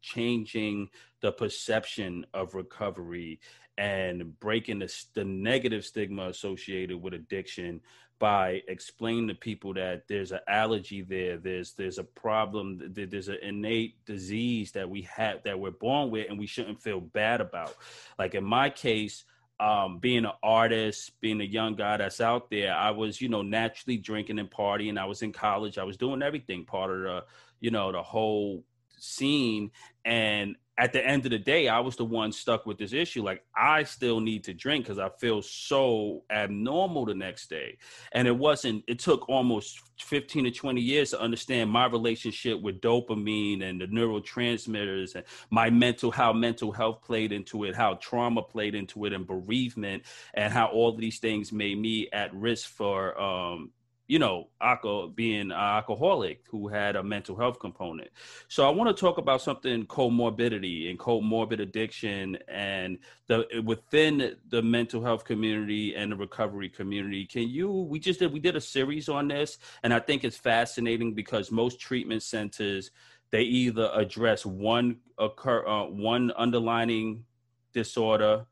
changing 0.00 0.90
the 1.20 1.32
perception 1.32 2.24
of 2.32 2.54
recovery 2.54 3.40
and 3.76 4.38
breaking 4.38 4.78
the, 4.78 4.94
the 5.14 5.24
negative 5.24 5.84
stigma 5.84 6.28
associated 6.28 7.02
with 7.02 7.14
addiction 7.14 7.80
by 8.20 8.62
explaining 8.68 9.26
to 9.26 9.34
people 9.34 9.74
that 9.74 10.06
there's 10.06 10.30
an 10.30 10.38
allergy 10.46 11.02
there 11.02 11.36
there's 11.36 11.72
there's 11.72 11.98
a 11.98 12.04
problem 12.04 12.80
there's 12.94 13.26
an 13.28 13.38
innate 13.42 14.04
disease 14.06 14.70
that 14.70 14.88
we 14.88 15.02
have 15.02 15.42
that 15.42 15.58
we're 15.58 15.72
born 15.72 16.10
with 16.10 16.30
and 16.30 16.38
we 16.38 16.46
shouldn't 16.46 16.80
feel 16.80 17.00
bad 17.00 17.40
about 17.40 17.74
like 18.16 18.36
in 18.36 18.44
my 18.44 18.70
case 18.70 19.24
um, 19.60 19.98
being 19.98 20.24
an 20.24 20.32
artist, 20.42 21.12
being 21.20 21.40
a 21.40 21.44
young 21.44 21.74
guy 21.74 21.96
that's 21.96 22.20
out 22.20 22.50
there, 22.50 22.74
I 22.74 22.90
was, 22.90 23.20
you 23.20 23.28
know, 23.28 23.42
naturally 23.42 23.96
drinking 23.96 24.38
and 24.38 24.50
partying. 24.50 24.98
I 24.98 25.04
was 25.04 25.22
in 25.22 25.32
college. 25.32 25.78
I 25.78 25.84
was 25.84 25.96
doing 25.96 26.22
everything, 26.22 26.64
part 26.64 26.90
of 26.90 27.02
the, 27.02 27.24
you 27.60 27.70
know, 27.70 27.92
the 27.92 28.02
whole 28.02 28.64
scene. 28.98 29.70
And 30.04 30.56
at 30.76 30.92
the 30.92 31.06
end 31.06 31.24
of 31.24 31.30
the 31.30 31.38
day, 31.38 31.68
I 31.68 31.78
was 31.78 31.94
the 31.94 32.04
one 32.04 32.32
stuck 32.32 32.66
with 32.66 32.78
this 32.78 32.92
issue. 32.92 33.22
Like, 33.22 33.44
I 33.56 33.84
still 33.84 34.18
need 34.18 34.44
to 34.44 34.54
drink 34.54 34.84
because 34.84 34.98
I 34.98 35.08
feel 35.20 35.40
so 35.40 36.24
abnormal 36.30 37.06
the 37.06 37.14
next 37.14 37.48
day. 37.48 37.78
And 38.10 38.26
it 38.26 38.36
wasn't, 38.36 38.82
it 38.88 38.98
took 38.98 39.28
almost 39.28 39.80
15 40.00 40.44
to 40.44 40.50
20 40.50 40.80
years 40.80 41.10
to 41.10 41.20
understand 41.20 41.70
my 41.70 41.86
relationship 41.86 42.60
with 42.60 42.80
dopamine 42.80 43.62
and 43.62 43.80
the 43.80 43.86
neurotransmitters 43.86 45.14
and 45.14 45.24
my 45.50 45.70
mental, 45.70 46.10
how 46.10 46.32
mental 46.32 46.72
health 46.72 47.02
played 47.02 47.30
into 47.30 47.64
it, 47.64 47.76
how 47.76 47.94
trauma 47.94 48.42
played 48.42 48.74
into 48.74 49.04
it, 49.04 49.12
and 49.12 49.28
bereavement, 49.28 50.02
and 50.34 50.52
how 50.52 50.66
all 50.66 50.96
these 50.96 51.20
things 51.20 51.52
made 51.52 51.78
me 51.78 52.08
at 52.12 52.34
risk 52.34 52.68
for, 52.68 53.18
um, 53.20 53.70
you 54.06 54.18
know, 54.18 54.48
alcohol, 54.60 55.08
being 55.08 55.40
an 55.40 55.52
alcoholic 55.52 56.44
who 56.50 56.68
had 56.68 56.94
a 56.94 57.02
mental 57.02 57.36
health 57.36 57.58
component. 57.58 58.10
So 58.48 58.66
I 58.66 58.70
want 58.70 58.94
to 58.94 59.00
talk 59.00 59.16
about 59.16 59.40
something 59.40 59.86
comorbidity 59.86 60.90
and 60.90 60.98
comorbid 60.98 61.60
addiction 61.60 62.36
and 62.48 62.98
the 63.28 63.46
within 63.64 64.36
the 64.48 64.62
mental 64.62 65.02
health 65.02 65.24
community 65.24 65.94
and 65.96 66.12
the 66.12 66.16
recovery 66.16 66.68
community. 66.68 67.24
Can 67.24 67.48
you 67.48 67.70
we 67.70 67.98
just 67.98 68.20
did 68.20 68.32
we 68.32 68.40
did 68.40 68.56
a 68.56 68.60
series 68.60 69.08
on 69.08 69.28
this 69.28 69.58
and 69.82 69.94
I 69.94 70.00
think 70.00 70.24
it's 70.24 70.36
fascinating 70.36 71.14
because 71.14 71.50
most 71.50 71.80
treatment 71.80 72.22
centers 72.22 72.90
they 73.30 73.42
either 73.42 73.90
address 73.94 74.44
one 74.44 74.98
occur 75.18 75.66
uh, 75.66 75.86
one 75.86 76.30
underlining 76.36 77.24
disorder 77.72 78.44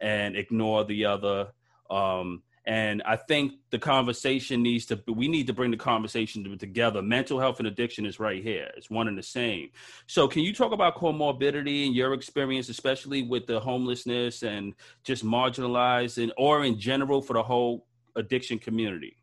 and 0.00 0.36
ignore 0.36 0.84
the 0.84 1.04
other 1.04 1.48
um, 1.90 2.42
and 2.70 3.02
I 3.04 3.16
think 3.16 3.54
the 3.70 3.80
conversation 3.80 4.62
needs 4.62 4.86
to, 4.86 5.02
we 5.08 5.26
need 5.26 5.48
to 5.48 5.52
bring 5.52 5.72
the 5.72 5.76
conversation 5.76 6.56
together. 6.56 7.02
Mental 7.02 7.40
health 7.40 7.58
and 7.58 7.66
addiction 7.66 8.06
is 8.06 8.20
right 8.20 8.40
here, 8.40 8.70
it's 8.76 8.88
one 8.88 9.08
and 9.08 9.18
the 9.18 9.24
same. 9.24 9.70
So, 10.06 10.28
can 10.28 10.42
you 10.42 10.54
talk 10.54 10.70
about 10.70 10.94
comorbidity 10.94 11.86
and 11.86 11.96
your 11.96 12.14
experience, 12.14 12.68
especially 12.68 13.24
with 13.24 13.48
the 13.48 13.58
homelessness 13.58 14.44
and 14.44 14.74
just 15.02 15.24
marginalized, 15.24 16.22
and 16.22 16.32
or 16.38 16.64
in 16.64 16.78
general 16.78 17.20
for 17.20 17.32
the 17.32 17.42
whole 17.42 17.88
addiction 18.14 18.60
community? 18.60 19.16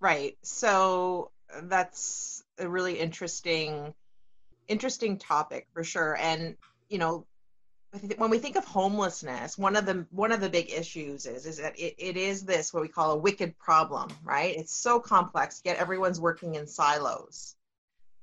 Right. 0.00 0.38
So, 0.42 1.30
that's 1.64 2.42
a 2.58 2.66
really 2.66 2.98
interesting 2.98 3.92
interesting 4.66 5.18
topic 5.18 5.66
for 5.74 5.84
sure 5.84 6.16
and 6.16 6.56
you 6.88 6.98
know 6.98 7.26
when 8.16 8.30
we 8.30 8.38
think 8.38 8.56
of 8.56 8.64
homelessness, 8.64 9.56
one 9.56 9.74
of 9.74 9.86
the 9.86 10.06
one 10.10 10.32
of 10.32 10.40
the 10.40 10.50
big 10.50 10.70
issues 10.70 11.24
is 11.26 11.46
is 11.46 11.56
that 11.56 11.78
it, 11.78 11.94
it 11.98 12.16
is 12.16 12.44
this 12.44 12.72
what 12.72 12.82
we 12.82 12.88
call 12.88 13.12
a 13.12 13.18
wicked 13.18 13.58
problem, 13.58 14.10
right? 14.22 14.54
It's 14.56 14.74
so 14.74 15.00
complex. 15.00 15.62
Yet 15.64 15.78
everyone's 15.78 16.20
working 16.20 16.54
in 16.56 16.66
silos, 16.66 17.56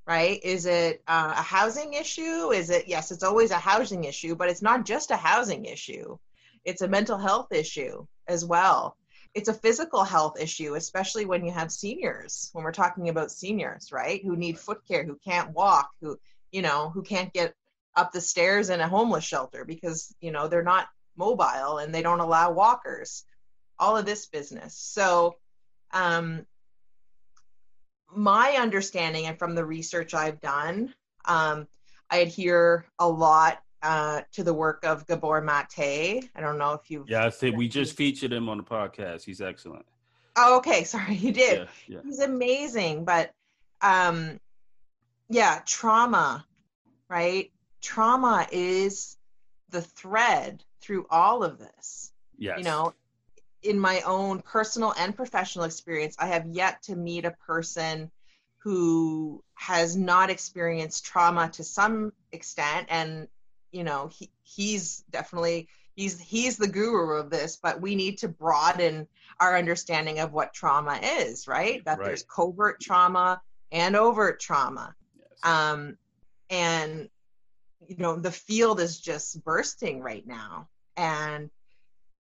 right? 0.06 0.40
Is 0.44 0.68
it 0.68 1.02
uh, 1.08 1.34
a 1.36 1.42
housing 1.42 1.94
issue? 1.94 2.52
Is 2.52 2.70
it 2.70 2.88
yes? 2.88 3.12
It's 3.12 3.24
always 3.24 3.52
a 3.52 3.56
housing 3.56 4.04
issue, 4.04 4.36
but 4.36 4.50
it's 4.50 4.62
not 4.62 4.86
just 4.86 5.12
a 5.12 5.18
housing 5.18 5.66
issue. 5.66 6.18
It's 6.64 6.82
a 6.82 6.88
mental 6.88 7.18
health 7.18 7.52
issue 7.52 8.06
as 8.28 8.46
well. 8.46 8.98
It's 9.34 9.50
a 9.50 9.54
physical 9.54 10.04
health 10.04 10.40
issue, 10.40 10.76
especially 10.76 11.26
when 11.26 11.44
you 11.44 11.52
have 11.52 11.72
seniors. 11.72 12.50
When 12.54 12.64
we're 12.64 12.72
talking 12.72 13.10
about 13.10 13.32
seniors, 13.32 13.92
right, 13.92 14.24
who 14.24 14.36
need 14.36 14.60
foot 14.60 14.82
care, 14.88 15.04
who 15.04 15.20
can't 15.26 15.52
walk, 15.52 15.90
who 16.02 16.20
you 16.52 16.62
know, 16.62 16.90
who 16.92 17.02
can't 17.02 17.34
get 17.34 17.54
up 17.96 18.12
the 18.12 18.22
stairs 18.22 18.70
in 18.70 18.82
a 18.82 18.88
homeless 18.88 19.24
shelter 19.24 19.66
because 19.66 20.14
you 20.20 20.32
know 20.32 20.48
they're 20.48 20.64
not 20.64 20.88
mobile 21.18 21.78
and 21.78 21.94
they 21.94 22.02
don't 22.02 22.20
allow 22.20 22.52
walkers. 22.52 23.24
All 23.78 23.98
of 23.98 24.06
this 24.06 24.28
business. 24.28 24.78
So 24.78 25.36
um, 25.92 26.46
my 28.16 28.58
understanding 28.60 29.26
and 29.26 29.38
from 29.38 29.56
the 29.56 29.66
research 29.66 30.14
i've 30.14 30.40
done 30.42 30.94
um, 31.26 31.68
i 32.10 32.18
adhere 32.18 32.86
a 33.00 33.08
lot 33.08 33.60
uh, 33.82 34.22
to 34.32 34.44
the 34.44 34.54
work 34.54 34.84
of 34.84 35.06
gabor 35.06 35.42
mate. 35.42 36.30
I 36.36 36.42
don't 36.42 36.58
know 36.58 36.74
if 36.74 36.90
you 36.90 37.06
yeah 37.08 37.26
i 37.26 37.30
think 37.30 37.56
we 37.56 37.68
just 37.68 37.96
featured 37.96 38.34
him 38.34 38.50
on 38.50 38.58
the 38.58 38.64
podcast. 38.64 39.24
He's 39.24 39.42
excellent. 39.42 39.86
Oh 40.36 40.58
okay. 40.58 40.84
Sorry 40.86 41.16
you 41.16 41.32
did. 41.32 41.60
Yeah, 41.60 41.66
yeah. 41.88 42.00
he's 42.04 42.20
amazing 42.20 43.06
but 43.06 43.32
um 43.82 44.40
yeah 45.30 45.62
trauma 45.66 46.46
right 47.10 47.52
trauma 47.86 48.48
is 48.52 49.18
the 49.70 49.82
thread 49.82 50.64
through 50.82 51.06
all 51.10 51.44
of 51.44 51.60
this. 51.60 52.12
Yes. 52.38 52.58
You 52.58 52.64
know, 52.64 52.94
in 53.62 53.80
my 53.80 54.02
own 54.02 54.42
personal 54.42 54.94
and 54.98 55.16
professional 55.16 55.66
experience, 55.66 56.16
I 56.20 56.28
have 56.28 56.48
yet 56.48 56.82
to 56.84 56.96
meet 56.96 57.26
a 57.26 57.32
person 57.32 58.12
who 58.58 59.44
has 59.54 59.96
not 59.96 60.32
experienced 60.32 61.06
trauma 61.06 61.50
to 61.50 61.64
some 61.64 62.12
extent 62.32 62.88
and 62.90 63.28
you 63.72 63.84
know 63.84 64.10
he, 64.12 64.32
he's 64.42 65.04
definitely 65.12 65.68
he's 65.96 66.20
he's 66.20 66.58
the 66.58 66.68
guru 66.68 67.16
of 67.16 67.30
this 67.30 67.58
but 67.62 67.80
we 67.80 67.94
need 67.94 68.18
to 68.18 68.28
broaden 68.28 69.08
our 69.40 69.56
understanding 69.56 70.20
of 70.20 70.34
what 70.34 70.52
trauma 70.52 71.00
is 71.20 71.48
right 71.48 71.86
that 71.86 72.00
right. 72.00 72.08
there's 72.08 72.24
covert 72.24 72.82
trauma 72.82 73.40
and 73.72 73.96
overt 73.96 74.40
trauma 74.40 74.96
yes. 75.16 75.40
um 75.44 75.96
and 76.50 77.08
you 77.88 77.98
know 77.98 78.16
the 78.16 78.32
field 78.32 78.80
is 78.80 79.00
just 79.00 79.44
bursting 79.44 80.02
right 80.02 80.26
now. 80.26 80.68
And 80.98 81.50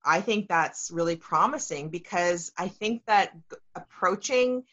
i 0.07 0.21
think 0.21 0.47
that's 0.47 0.91
really 0.91 1.15
promising 1.15 1.89
because 1.89 2.51
i 2.57 2.67
think 2.67 3.01
that 3.07 3.31
approaching 3.73 4.63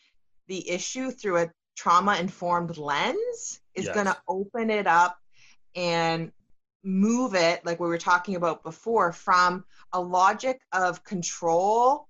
the 0.46 0.70
issue 0.70 1.10
through 1.10 1.38
a 1.38 1.50
trauma 1.76 2.16
informed 2.16 2.76
lens 2.76 3.60
is 3.74 3.86
yes. 3.86 3.94
going 3.94 4.06
to 4.06 4.16
open 4.28 4.70
it 4.70 4.86
up 4.86 5.18
and 5.74 6.30
move 6.84 7.34
it 7.34 7.64
like 7.64 7.80
we 7.80 7.88
were 7.88 7.98
talking 7.98 8.36
about 8.36 8.62
before 8.62 9.12
from 9.12 9.64
a 9.92 10.00
logic 10.00 10.60
of 10.72 11.02
control 11.04 12.08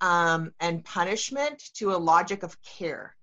um, 0.00 0.52
and 0.60 0.84
punishment 0.84 1.62
to 1.74 1.92
a 1.92 1.98
logic 1.98 2.42
of 2.42 2.56
care. 2.62 3.14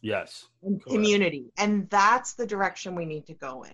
Yes. 0.00 0.46
And 0.62 0.82
community. 0.84 1.52
And 1.56 1.88
that's 1.90 2.34
the 2.34 2.46
direction 2.46 2.94
we 2.94 3.04
need 3.04 3.26
to 3.26 3.34
go 3.34 3.64
in 3.64 3.72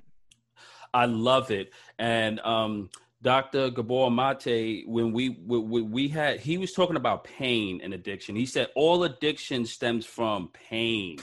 I 0.92 1.06
love 1.06 1.50
it. 1.50 1.72
And 1.98 2.40
um, 2.40 2.90
Dr. 3.22 3.70
Gabor 3.70 4.10
Mate, 4.10 4.84
when 4.86 5.12
we, 5.12 5.30
we 5.30 5.82
we 5.82 6.08
had, 6.08 6.40
he 6.40 6.56
was 6.56 6.72
talking 6.72 6.96
about 6.96 7.24
pain 7.24 7.80
and 7.82 7.92
addiction. 7.92 8.36
He 8.36 8.46
said 8.46 8.68
all 8.76 9.02
addiction 9.04 9.66
stems 9.66 10.06
from 10.06 10.50
pain, 10.52 11.18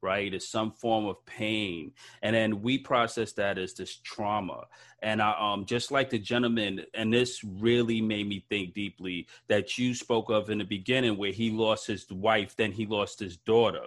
right? 0.00 0.34
It's 0.34 0.48
some 0.48 0.72
form 0.72 1.06
of 1.06 1.24
pain, 1.24 1.92
and 2.20 2.34
then 2.34 2.62
we 2.62 2.78
process 2.78 3.32
that 3.34 3.58
as 3.58 3.74
this 3.74 3.94
trauma. 4.02 4.64
And 5.02 5.22
I, 5.22 5.34
um, 5.38 5.66
just 5.66 5.92
like 5.92 6.10
the 6.10 6.18
gentleman, 6.18 6.82
and 6.94 7.12
this 7.12 7.44
really 7.44 8.00
made 8.00 8.26
me 8.26 8.44
think 8.48 8.74
deeply 8.74 9.28
that 9.46 9.78
you 9.78 9.94
spoke 9.94 10.30
of 10.30 10.50
in 10.50 10.58
the 10.58 10.64
beginning, 10.64 11.16
where 11.16 11.32
he 11.32 11.50
lost 11.50 11.86
his 11.86 12.10
wife, 12.10 12.56
then 12.56 12.72
he 12.72 12.86
lost 12.86 13.20
his 13.20 13.36
daughter 13.36 13.82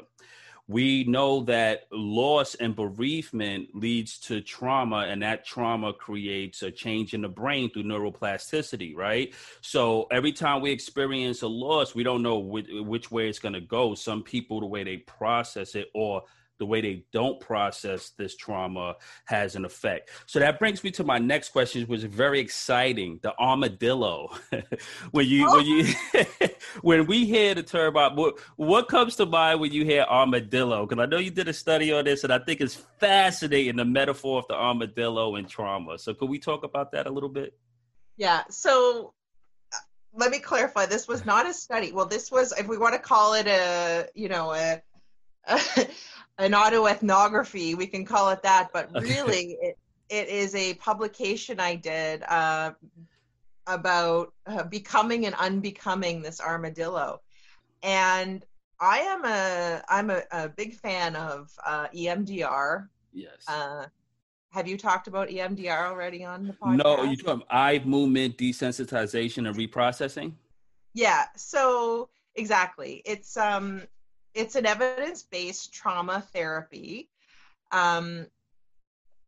we 0.69 1.03
know 1.05 1.41
that 1.41 1.87
loss 1.91 2.53
and 2.53 2.75
bereavement 2.75 3.69
leads 3.73 4.19
to 4.19 4.39
trauma 4.39 5.07
and 5.09 5.23
that 5.23 5.43
trauma 5.43 5.91
creates 5.91 6.61
a 6.61 6.69
change 6.69 7.15
in 7.15 7.21
the 7.23 7.27
brain 7.27 7.71
through 7.71 7.83
neuroplasticity 7.83 8.95
right? 8.95 9.33
So 9.61 10.07
every 10.11 10.31
time 10.31 10.61
we 10.61 10.69
experience 10.69 11.41
a 11.41 11.47
loss 11.47 11.95
we 11.95 12.03
don't 12.03 12.21
know 12.21 12.37
which, 12.37 12.67
which 12.69 13.09
way 13.09 13.27
it's 13.27 13.39
going 13.39 13.53
to 13.53 13.61
go. 13.61 13.95
Some 13.95 14.21
people 14.21 14.59
the 14.59 14.67
way 14.67 14.83
they 14.83 14.97
process 14.97 15.73
it 15.73 15.89
or 15.95 16.21
the 16.59 16.65
way 16.65 16.81
they 16.81 17.03
don't 17.11 17.39
process 17.39 18.11
this 18.11 18.35
trauma 18.35 18.95
has 19.25 19.55
an 19.55 19.65
effect. 19.65 20.11
So 20.27 20.39
that 20.39 20.59
brings 20.59 20.83
me 20.83 20.91
to 20.91 21.03
my 21.03 21.17
next 21.17 21.49
question, 21.49 21.83
which 21.87 21.99
is 21.99 22.03
very 22.03 22.39
exciting: 22.39 23.19
the 23.23 23.33
armadillo. 23.39 24.29
when 25.11 25.25
you 25.25 25.47
oh. 25.47 25.57
when 25.57 25.65
you 25.65 25.93
when 26.81 27.07
we 27.07 27.25
hear 27.25 27.55
the 27.55 27.63
term, 27.63 27.93
what 27.93 28.39
what 28.57 28.87
comes 28.87 29.15
to 29.15 29.25
mind 29.25 29.59
when 29.59 29.71
you 29.71 29.85
hear 29.85 30.03
armadillo? 30.03 30.85
Because 30.85 31.01
I 31.01 31.05
know 31.07 31.17
you 31.17 31.31
did 31.31 31.47
a 31.47 31.53
study 31.53 31.91
on 31.91 32.05
this, 32.05 32.23
and 32.23 32.31
I 32.31 32.39
think 32.39 32.61
it's 32.61 32.75
fascinating 32.99 33.77
the 33.77 33.85
metaphor 33.85 34.39
of 34.39 34.47
the 34.47 34.55
armadillo 34.55 35.35
and 35.35 35.47
trauma. 35.47 35.97
So 35.97 36.13
could 36.13 36.29
we 36.29 36.39
talk 36.39 36.63
about 36.63 36.91
that 36.91 37.07
a 37.07 37.09
little 37.09 37.29
bit? 37.29 37.57
Yeah. 38.17 38.43
So 38.49 39.13
uh, 39.73 39.77
let 40.13 40.29
me 40.29 40.39
clarify 40.39 40.85
this 40.85 41.07
was 41.07 41.25
not 41.25 41.47
a 41.47 41.53
study 41.53 41.91
well 41.91 42.05
this 42.05 42.31
was 42.31 42.51
if 42.57 42.67
we 42.67 42.77
want 42.77 42.93
to 42.93 42.99
call 42.99 43.33
it 43.33 43.47
a 43.47 44.07
you 44.13 44.27
know 44.27 44.53
a, 44.53 44.81
a 45.47 45.87
an 46.39 46.53
autoethnography, 46.53 47.75
we 47.75 47.85
can 47.85 48.05
call 48.05 48.29
it 48.29 48.41
that, 48.41 48.69
but 48.73 48.89
really 48.93 49.57
it, 49.61 49.77
it 50.09 50.29
is 50.29 50.55
a 50.55 50.73
publication 50.75 51.59
I 51.59 51.75
did 51.75 52.23
uh, 52.23 52.71
about 53.67 54.33
uh, 54.47 54.63
becoming 54.63 55.25
and 55.25 55.35
unbecoming 55.35 56.21
this 56.21 56.39
armadillo. 56.39 57.21
And 57.83 58.45
I 58.79 58.99
am 58.99 59.25
a 59.25 59.83
I'm 59.89 60.09
a, 60.09 60.21
a 60.31 60.49
big 60.49 60.73
fan 60.73 61.15
of 61.15 61.51
uh, 61.65 61.87
EMDR. 61.95 62.87
Yes. 63.11 63.43
Uh, 63.47 63.85
have 64.51 64.67
you 64.67 64.77
talked 64.77 65.07
about 65.07 65.27
EMDR 65.27 65.89
already 65.89 66.23
on 66.23 66.47
the 66.47 66.53
podcast? 66.53 66.83
No, 66.83 67.03
you 67.03 67.17
talking 67.17 67.43
eye 67.51 67.81
movement 67.85 68.37
desensitization 68.37 69.47
and 69.47 69.55
reprocessing? 69.57 70.33
Yeah. 70.93 71.25
So 71.35 72.09
exactly. 72.35 73.01
It's 73.05 73.35
um 73.35 73.83
it's 74.39 74.55
an 74.55 74.65
evidence-based 74.65 75.73
trauma 75.73 76.21
therapy 76.33 77.09
um, 77.71 78.25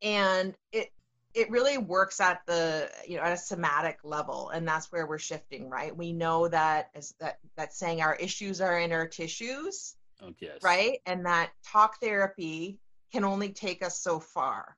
and 0.02 0.56
it 0.72 0.92
it 1.34 1.50
really 1.50 1.78
works 1.78 2.20
at 2.20 2.42
the 2.46 2.90
you 3.08 3.18
know 3.18 3.24
at 3.24 3.34
a 3.34 3.38
somatic 3.38 4.00
level 4.04 4.50
and 4.50 4.68
that's 4.68 4.92
where 4.92 5.06
we're 5.06 5.20
shifting 5.20 5.70
right? 5.70 5.96
We 5.96 6.14
know 6.14 6.48
that 6.48 6.90
as 6.96 7.14
that 7.20 7.40
that 7.58 7.74
saying 7.74 8.02
our 8.02 8.16
issues 8.16 8.62
are 8.62 8.80
in 8.80 8.92
our 8.92 9.08
tissues 9.08 9.96
oh, 10.22 10.34
yes. 10.40 10.64
right? 10.64 11.00
And 11.06 11.26
that 11.26 11.52
talk 11.66 12.00
therapy 12.00 12.80
can 13.12 13.24
only 13.24 13.50
take 13.50 13.86
us 13.86 14.00
so 14.00 14.20
far. 14.20 14.78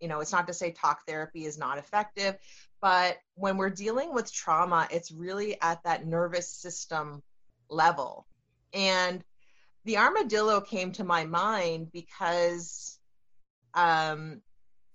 You 0.00 0.08
know 0.08 0.20
it's 0.20 0.32
not 0.32 0.46
to 0.46 0.54
say 0.54 0.70
talk 0.70 1.06
therapy 1.06 1.44
is 1.44 1.58
not 1.58 1.78
effective 1.78 2.36
but 2.80 3.16
when 3.34 3.56
we're 3.56 3.70
dealing 3.70 4.14
with 4.14 4.32
trauma 4.32 4.86
it's 4.90 5.10
really 5.10 5.60
at 5.60 5.82
that 5.82 6.06
nervous 6.06 6.48
system 6.48 7.22
level. 7.68 8.26
And 8.72 9.22
the 9.84 9.98
armadillo 9.98 10.60
came 10.60 10.92
to 10.92 11.04
my 11.04 11.24
mind 11.24 11.90
because 11.92 12.98
um 13.74 14.40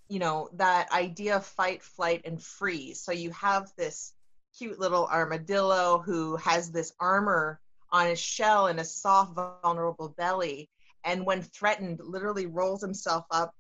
you 0.08 0.20
know 0.20 0.50
that 0.54 0.92
idea 0.92 1.36
of 1.36 1.46
fight 1.46 1.84
flight 1.84 2.22
and 2.26 2.42
freeze 2.42 3.02
so 3.02 3.12
you 3.12 3.32
have 3.32 3.72
this 3.78 4.14
cute 4.58 4.80
little 4.80 5.08
armadillo 5.08 6.00
who 6.00 6.36
has 6.38 6.72
this 6.72 6.94
armor 7.00 7.60
on 7.92 8.08
his 8.08 8.20
shell 8.20 8.68
and 8.68 8.80
a 8.80 8.86
soft 8.86 9.34
vulnerable 9.64 10.14
belly 10.18 10.70
and 11.04 11.26
when 11.26 11.42
threatened, 11.42 12.00
literally 12.04 12.46
rolls 12.46 12.82
himself 12.82 13.26
up 13.32 13.54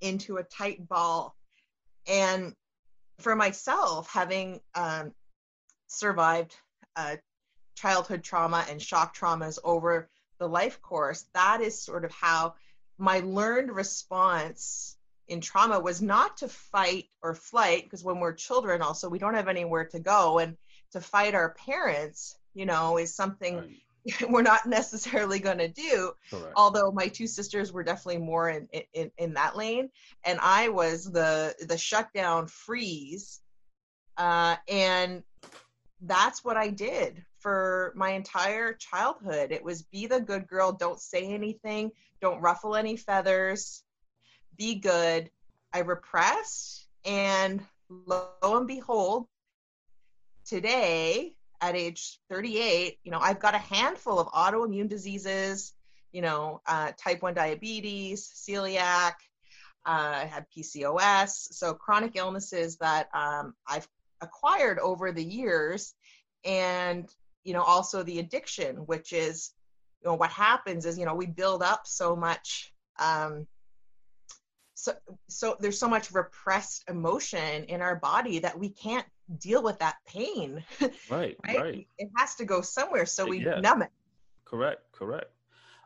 into 0.00 0.36
a 0.36 0.44
tight 0.44 0.86
ball. 0.88 1.34
And 2.06 2.54
for 3.20 3.34
myself, 3.36 4.10
having 4.10 4.60
um, 4.74 5.12
survived 5.86 6.56
uh, 6.96 7.16
childhood 7.76 8.22
trauma 8.22 8.64
and 8.68 8.80
shock 8.80 9.16
traumas 9.16 9.58
over 9.64 10.08
the 10.42 10.48
life 10.48 10.82
course, 10.82 11.24
that 11.34 11.60
is 11.60 11.80
sort 11.80 12.04
of 12.04 12.12
how 12.12 12.54
my 12.98 13.20
learned 13.20 13.70
response 13.70 14.96
in 15.28 15.40
trauma 15.40 15.78
was 15.78 16.02
not 16.02 16.38
to 16.38 16.48
fight 16.48 17.06
or 17.22 17.34
flight, 17.34 17.84
because 17.84 18.02
when 18.02 18.18
we're 18.18 18.32
children, 18.32 18.82
also, 18.82 19.08
we 19.08 19.20
don't 19.20 19.34
have 19.34 19.46
anywhere 19.46 19.84
to 19.86 20.00
go. 20.00 20.40
And 20.40 20.56
to 20.90 21.00
fight 21.00 21.34
our 21.34 21.54
parents, 21.54 22.36
you 22.54 22.66
know, 22.66 22.98
is 22.98 23.14
something. 23.14 23.56
Right. 23.56 23.76
we're 24.28 24.42
not 24.42 24.66
necessarily 24.66 25.38
going 25.38 25.58
to 25.58 25.68
do 25.68 26.10
Correct. 26.28 26.54
although 26.56 26.90
my 26.90 27.06
two 27.06 27.28
sisters 27.28 27.72
were 27.72 27.84
definitely 27.84 28.20
more 28.20 28.50
in, 28.50 28.66
in 28.92 29.12
in 29.16 29.34
that 29.34 29.56
lane 29.56 29.90
and 30.24 30.40
i 30.42 30.70
was 30.70 31.04
the 31.04 31.54
the 31.68 31.78
shutdown 31.78 32.48
freeze 32.48 33.38
uh, 34.16 34.56
and 34.68 35.22
that's 36.02 36.44
what 36.44 36.56
I 36.56 36.68
did 36.68 37.24
for 37.42 37.92
my 37.96 38.10
entire 38.10 38.72
childhood. 38.72 39.50
It 39.52 39.64
was 39.64 39.82
be 39.82 40.06
the 40.06 40.20
good 40.20 40.46
girl, 40.46 40.72
don't 40.72 41.00
say 41.00 41.26
anything, 41.26 41.90
don't 42.20 42.40
ruffle 42.40 42.76
any 42.76 42.96
feathers, 42.96 43.82
be 44.56 44.76
good. 44.76 45.30
I 45.72 45.80
repressed, 45.80 46.86
and 47.04 47.62
lo 47.88 48.28
and 48.42 48.66
behold, 48.66 49.26
today 50.46 51.34
at 51.60 51.76
age 51.76 52.20
38, 52.30 52.98
you 53.02 53.10
know, 53.10 53.18
I've 53.18 53.40
got 53.40 53.54
a 53.54 53.58
handful 53.58 54.18
of 54.18 54.28
autoimmune 54.28 54.88
diseases, 54.88 55.72
you 56.12 56.22
know, 56.22 56.60
uh, 56.66 56.92
type 56.98 57.22
1 57.22 57.34
diabetes, 57.34 58.30
celiac, 58.34 59.14
uh, 59.84 60.12
I 60.22 60.24
had 60.26 60.46
PCOS, 60.56 61.54
so 61.54 61.74
chronic 61.74 62.14
illnesses 62.14 62.76
that 62.76 63.08
um, 63.14 63.54
I've 63.66 63.88
acquired 64.20 64.78
over 64.78 65.10
the 65.10 65.24
years 65.24 65.94
and 66.44 67.08
you 67.44 67.52
know 67.52 67.62
also 67.62 68.02
the 68.02 68.18
addiction 68.18 68.76
which 68.86 69.12
is 69.12 69.52
you 70.02 70.10
know 70.10 70.14
what 70.14 70.30
happens 70.30 70.86
is 70.86 70.98
you 70.98 71.04
know 71.04 71.14
we 71.14 71.26
build 71.26 71.62
up 71.62 71.82
so 71.86 72.16
much 72.16 72.72
um 72.98 73.46
so 74.82 74.92
so 75.28 75.56
there's 75.60 75.78
so 75.78 75.88
much 75.88 76.12
repressed 76.12 76.84
emotion 76.88 77.64
in 77.64 77.80
our 77.80 77.96
body 77.96 78.40
that 78.40 78.58
we 78.58 78.68
can't 78.68 79.06
deal 79.38 79.62
with 79.62 79.78
that 79.78 79.96
pain. 80.06 80.64
Right 81.10 81.36
right, 81.46 81.60
right. 81.60 81.88
it 81.98 82.10
has 82.16 82.34
to 82.36 82.44
go 82.44 82.62
somewhere 82.62 83.06
so 83.06 83.26
we 83.26 83.44
yeah. 83.44 83.60
numb 83.60 83.82
it. 83.82 83.90
Correct 84.44 84.80
correct. 84.92 85.30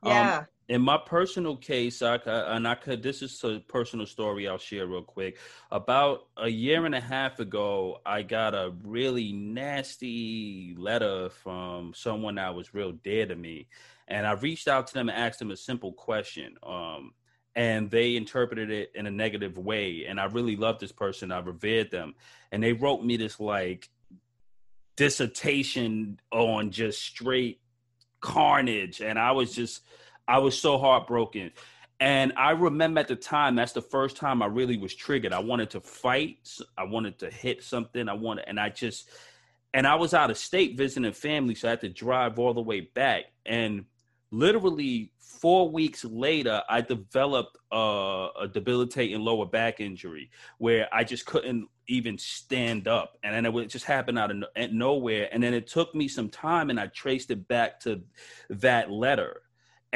Yeah. 0.02 0.38
um, 0.38 0.46
in 0.68 0.82
my 0.82 0.98
personal 0.98 1.56
case, 1.56 2.02
I, 2.02 2.16
and 2.16 2.66
I 2.66 2.74
could, 2.74 3.02
this 3.02 3.22
is 3.22 3.42
a 3.44 3.60
personal 3.68 4.04
story 4.04 4.48
I'll 4.48 4.58
share 4.58 4.86
real 4.86 5.02
quick. 5.02 5.38
About 5.70 6.26
a 6.36 6.48
year 6.48 6.86
and 6.86 6.94
a 6.94 7.00
half 7.00 7.38
ago, 7.38 8.00
I 8.04 8.22
got 8.22 8.54
a 8.54 8.72
really 8.82 9.32
nasty 9.32 10.74
letter 10.76 11.28
from 11.28 11.92
someone 11.94 12.34
that 12.34 12.54
was 12.54 12.74
real 12.74 12.92
dear 12.92 13.26
to 13.26 13.36
me. 13.36 13.68
And 14.08 14.26
I 14.26 14.32
reached 14.32 14.66
out 14.66 14.88
to 14.88 14.94
them 14.94 15.08
and 15.08 15.16
asked 15.16 15.38
them 15.38 15.52
a 15.52 15.56
simple 15.56 15.92
question. 15.92 16.56
Um, 16.64 17.12
and 17.54 17.88
they 17.90 18.16
interpreted 18.16 18.70
it 18.70 18.90
in 18.94 19.06
a 19.06 19.10
negative 19.10 19.58
way. 19.58 20.04
And 20.06 20.20
I 20.20 20.24
really 20.24 20.56
loved 20.56 20.80
this 20.80 20.92
person. 20.92 21.30
I 21.30 21.38
revered 21.38 21.92
them. 21.92 22.14
And 22.50 22.62
they 22.62 22.72
wrote 22.72 23.04
me 23.04 23.16
this 23.16 23.38
like 23.38 23.88
dissertation 24.96 26.18
on 26.32 26.72
just 26.72 27.00
straight 27.02 27.60
carnage. 28.20 29.00
And 29.00 29.16
I 29.18 29.30
was 29.30 29.54
just, 29.54 29.82
I 30.28 30.38
was 30.38 30.58
so 30.58 30.78
heartbroken. 30.78 31.52
And 31.98 32.34
I 32.36 32.50
remember 32.50 33.00
at 33.00 33.08
the 33.08 33.16
time, 33.16 33.54
that's 33.54 33.72
the 33.72 33.80
first 33.80 34.16
time 34.16 34.42
I 34.42 34.46
really 34.46 34.76
was 34.76 34.94
triggered. 34.94 35.32
I 35.32 35.38
wanted 35.38 35.70
to 35.70 35.80
fight. 35.80 36.48
I 36.76 36.84
wanted 36.84 37.18
to 37.20 37.30
hit 37.30 37.62
something. 37.62 38.08
I 38.08 38.12
wanted, 38.12 38.44
and 38.48 38.60
I 38.60 38.68
just, 38.68 39.08
and 39.72 39.86
I 39.86 39.94
was 39.94 40.12
out 40.12 40.30
of 40.30 40.36
state 40.36 40.76
visiting 40.76 41.12
family, 41.12 41.54
so 41.54 41.68
I 41.68 41.70
had 41.70 41.80
to 41.82 41.88
drive 41.88 42.38
all 42.38 42.52
the 42.52 42.60
way 42.60 42.80
back. 42.80 43.24
And 43.46 43.86
literally 44.30 45.12
four 45.18 45.70
weeks 45.70 46.04
later, 46.04 46.62
I 46.68 46.82
developed 46.82 47.56
a, 47.72 48.28
a 48.42 48.48
debilitating 48.48 49.20
lower 49.20 49.46
back 49.46 49.80
injury 49.80 50.30
where 50.58 50.88
I 50.92 51.02
just 51.02 51.24
couldn't 51.24 51.68
even 51.88 52.18
stand 52.18 52.88
up, 52.88 53.16
and 53.22 53.34
then 53.34 53.54
it 53.54 53.68
just 53.68 53.86
happened 53.86 54.18
out 54.18 54.30
of 54.30 54.72
nowhere. 54.72 55.30
And 55.32 55.42
then 55.42 55.54
it 55.54 55.66
took 55.66 55.94
me 55.94 56.08
some 56.08 56.28
time, 56.28 56.68
and 56.68 56.78
I 56.78 56.88
traced 56.88 57.30
it 57.30 57.48
back 57.48 57.80
to 57.80 58.02
that 58.50 58.90
letter 58.90 59.40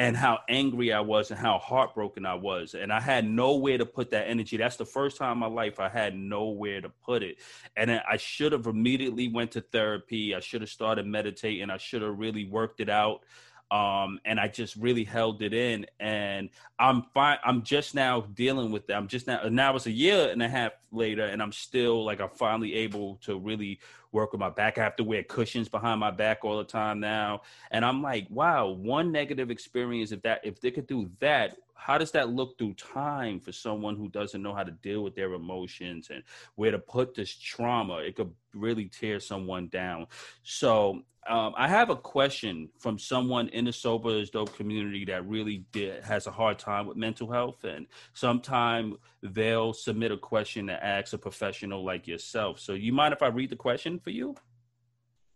and 0.00 0.16
how 0.16 0.38
angry 0.48 0.94
I 0.94 1.00
was 1.00 1.30
and 1.30 1.38
how 1.38 1.58
heartbroken 1.58 2.24
I 2.24 2.32
was. 2.32 2.72
And 2.72 2.90
I 2.90 3.00
had 3.00 3.28
nowhere 3.28 3.76
to 3.76 3.84
put 3.84 4.10
that 4.12 4.28
energy. 4.28 4.56
That's 4.56 4.76
the 4.76 4.86
first 4.86 5.18
time 5.18 5.32
in 5.32 5.38
my 5.38 5.46
life 5.46 5.78
I 5.78 5.90
had 5.90 6.16
nowhere 6.16 6.80
to 6.80 6.88
put 6.88 7.22
it. 7.22 7.36
And 7.76 7.90
I 7.90 8.16
should 8.16 8.52
have 8.52 8.66
immediately 8.66 9.28
went 9.28 9.50
to 9.52 9.60
therapy. 9.60 10.34
I 10.34 10.40
should 10.40 10.62
have 10.62 10.70
started 10.70 11.04
meditating. 11.04 11.68
I 11.68 11.76
should 11.76 12.00
have 12.00 12.18
really 12.18 12.46
worked 12.46 12.80
it 12.80 12.88
out 12.88 13.24
um, 13.70 14.18
and 14.24 14.40
I 14.40 14.48
just 14.48 14.74
really 14.76 15.04
held 15.04 15.42
it 15.42 15.52
in. 15.52 15.86
And 16.00 16.48
I'm 16.78 17.02
fine. 17.14 17.38
I'm 17.44 17.62
just 17.62 17.94
now 17.94 18.22
dealing 18.22 18.72
with 18.72 18.86
that. 18.88 18.96
I'm 18.96 19.06
just 19.06 19.26
now. 19.26 19.42
Now 19.48 19.76
it's 19.76 19.86
a 19.86 19.92
year 19.92 20.30
and 20.30 20.42
a 20.42 20.48
half 20.48 20.72
later, 20.90 21.24
and 21.24 21.40
I'm 21.40 21.52
still 21.52 22.04
like 22.04 22.20
I'm 22.20 22.30
finally 22.30 22.74
able 22.74 23.16
to 23.22 23.38
really 23.38 23.78
work 24.12 24.32
with 24.32 24.40
my 24.40 24.50
back. 24.50 24.78
I 24.78 24.82
have 24.82 24.96
to 24.96 25.04
wear 25.04 25.22
cushions 25.22 25.68
behind 25.68 26.00
my 26.00 26.10
back 26.10 26.44
all 26.44 26.58
the 26.58 26.64
time 26.64 27.00
now, 27.00 27.42
and 27.70 27.84
I'm 27.84 28.02
like, 28.02 28.26
wow, 28.30 28.68
one 28.68 29.12
negative 29.12 29.50
experience. 29.50 30.12
If 30.12 30.22
that, 30.22 30.40
if 30.44 30.60
they 30.60 30.70
could 30.70 30.86
do 30.86 31.10
that, 31.20 31.56
how 31.80 31.96
does 31.96 32.10
that 32.12 32.28
look 32.28 32.58
through 32.58 32.74
time 32.74 33.40
for 33.40 33.52
someone 33.52 33.96
who 33.96 34.08
doesn't 34.08 34.42
know 34.42 34.54
how 34.54 34.62
to 34.62 34.70
deal 34.70 35.02
with 35.02 35.14
their 35.14 35.32
emotions 35.32 36.10
and 36.10 36.22
where 36.54 36.70
to 36.70 36.78
put 36.78 37.14
this 37.14 37.34
trauma? 37.34 37.98
It 37.98 38.16
could 38.16 38.30
really 38.52 38.84
tear 38.84 39.18
someone 39.18 39.68
down. 39.68 40.06
So 40.42 41.02
um, 41.28 41.52
i 41.56 41.68
have 41.68 41.90
a 41.90 41.96
question 41.96 42.70
from 42.78 42.98
someone 42.98 43.48
in 43.48 43.66
the 43.66 43.72
sober 43.72 44.10
is 44.10 44.30
dope 44.30 44.56
community 44.56 45.04
that 45.04 45.26
really 45.28 45.64
did, 45.70 46.02
has 46.02 46.26
a 46.26 46.30
hard 46.30 46.58
time 46.58 46.86
with 46.86 46.96
mental 46.96 47.30
health. 47.30 47.62
And 47.64 47.86
sometime 48.14 48.96
they'll 49.22 49.72
submit 49.72 50.12
a 50.12 50.16
question 50.16 50.66
that 50.66 50.82
asks 50.82 51.12
a 51.12 51.18
professional 51.18 51.84
like 51.84 52.08
yourself. 52.08 52.58
So 52.58 52.72
you 52.72 52.92
mind 52.92 53.12
if 53.12 53.22
i 53.22 53.28
read 53.28 53.50
the 53.50 53.56
question 53.56 53.99
for 54.00 54.10
you 54.10 54.34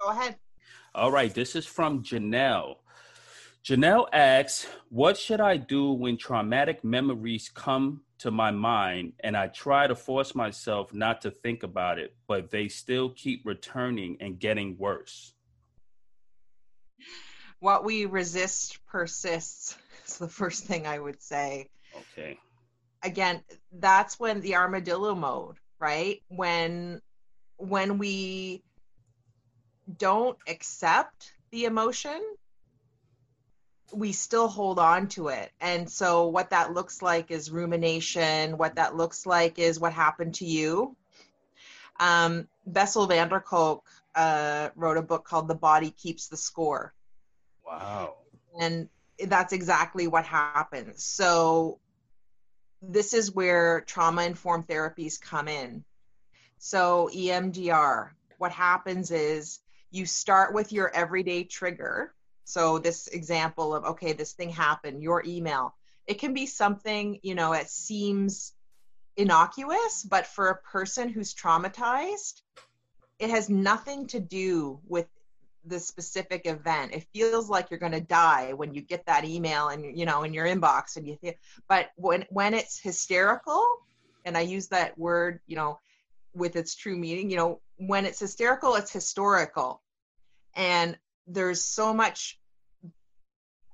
go 0.00 0.08
ahead 0.08 0.36
all 0.94 1.12
right 1.12 1.34
this 1.34 1.54
is 1.54 1.66
from 1.66 2.02
janelle 2.02 2.76
Janelle 3.64 4.06
asks, 4.12 4.66
What 4.90 5.16
should 5.16 5.40
I 5.40 5.56
do 5.56 5.92
when 5.92 6.18
traumatic 6.18 6.84
memories 6.84 7.48
come 7.48 8.02
to 8.18 8.30
my 8.30 8.50
mind 8.50 9.14
and 9.20 9.34
I 9.34 9.46
try 9.46 9.86
to 9.86 9.94
force 9.94 10.34
myself 10.34 10.92
not 10.92 11.22
to 11.22 11.30
think 11.30 11.62
about 11.62 11.98
it, 11.98 12.14
but 12.28 12.50
they 12.50 12.68
still 12.68 13.08
keep 13.08 13.46
returning 13.46 14.18
and 14.20 14.38
getting 14.38 14.76
worse? 14.76 15.32
What 17.60 17.84
we 17.84 18.04
resist 18.04 18.84
persists 18.84 19.78
is 20.06 20.18
the 20.18 20.28
first 20.28 20.66
thing 20.66 20.86
I 20.86 20.98
would 20.98 21.22
say. 21.22 21.70
Okay. 22.12 22.38
Again, 23.02 23.42
that's 23.72 24.20
when 24.20 24.42
the 24.42 24.56
armadillo 24.56 25.14
mode, 25.14 25.56
right? 25.78 26.20
When 26.28 27.00
when 27.56 27.98
we 27.98 28.62
don't 29.98 30.38
accept 30.48 31.32
the 31.50 31.64
emotion 31.64 32.20
we 33.94 34.12
still 34.12 34.48
hold 34.48 34.78
on 34.78 35.08
to 35.08 35.28
it. 35.28 35.52
And 35.60 35.88
so, 35.88 36.26
what 36.28 36.50
that 36.50 36.72
looks 36.72 37.02
like 37.02 37.30
is 37.30 37.50
rumination. 37.50 38.58
What 38.58 38.76
that 38.76 38.96
looks 38.96 39.26
like 39.26 39.58
is 39.58 39.80
what 39.80 39.92
happened 39.92 40.34
to 40.36 40.44
you. 40.44 40.96
Um, 42.00 42.48
Bessel 42.66 43.06
van 43.06 43.28
der 43.28 43.40
Kolk 43.40 43.86
uh, 44.14 44.70
wrote 44.74 44.96
a 44.96 45.02
book 45.02 45.24
called 45.24 45.48
The 45.48 45.54
Body 45.54 45.90
Keeps 45.90 46.28
the 46.28 46.36
Score. 46.36 46.92
Wow. 47.64 48.14
And 48.58 48.88
that's 49.26 49.52
exactly 49.52 50.06
what 50.06 50.24
happens. 50.24 51.04
So, 51.04 51.78
this 52.82 53.14
is 53.14 53.32
where 53.32 53.80
trauma 53.82 54.24
informed 54.24 54.66
therapies 54.66 55.20
come 55.20 55.48
in. 55.48 55.84
So, 56.66 57.10
EMDR, 57.14 58.08
what 58.38 58.50
happens 58.50 59.10
is 59.10 59.60
you 59.90 60.06
start 60.06 60.54
with 60.54 60.72
your 60.72 60.90
everyday 60.94 61.44
trigger 61.44 62.14
so 62.44 62.78
this 62.78 63.06
example 63.08 63.74
of 63.74 63.84
okay, 63.84 64.14
this 64.14 64.32
thing 64.32 64.48
happened, 64.48 65.02
your 65.02 65.22
email. 65.26 65.74
It 66.06 66.14
can 66.14 66.32
be 66.32 66.46
something, 66.46 67.20
you 67.22 67.34
know, 67.34 67.52
it 67.52 67.68
seems 67.68 68.54
innocuous, 69.18 70.06
but 70.08 70.26
for 70.26 70.48
a 70.48 70.56
person 70.56 71.10
who's 71.10 71.34
traumatized, 71.34 72.40
it 73.18 73.28
has 73.28 73.50
nothing 73.50 74.06
to 74.06 74.18
do 74.18 74.80
with 74.88 75.06
the 75.66 75.78
specific 75.78 76.46
event. 76.46 76.94
It 76.94 77.04
feels 77.12 77.50
like 77.50 77.70
you're 77.70 77.78
going 77.78 77.92
to 77.92 78.00
die 78.00 78.54
when 78.54 78.72
you 78.72 78.80
get 78.80 79.04
that 79.04 79.26
email 79.26 79.68
and 79.68 79.98
you 79.98 80.06
know 80.06 80.22
in 80.22 80.32
your 80.32 80.46
inbox 80.46 80.96
and 80.96 81.06
you 81.06 81.16
think 81.16 81.38
but 81.68 81.90
when 81.96 82.24
when 82.30 82.54
it's 82.54 82.80
hysterical 82.80 83.66
and 84.24 84.36
I 84.36 84.40
use 84.40 84.68
that 84.68 84.98
word, 84.98 85.40
you 85.46 85.56
know, 85.56 85.78
with 86.34 86.56
its 86.56 86.74
true 86.74 86.96
meaning, 86.96 87.30
you 87.30 87.36
know, 87.36 87.60
when 87.76 88.04
it's 88.04 88.20
hysterical, 88.20 88.74
it's 88.74 88.92
historical. 88.92 89.82
And 90.54 90.98
there's 91.26 91.64
so 91.64 91.94
much 91.94 92.38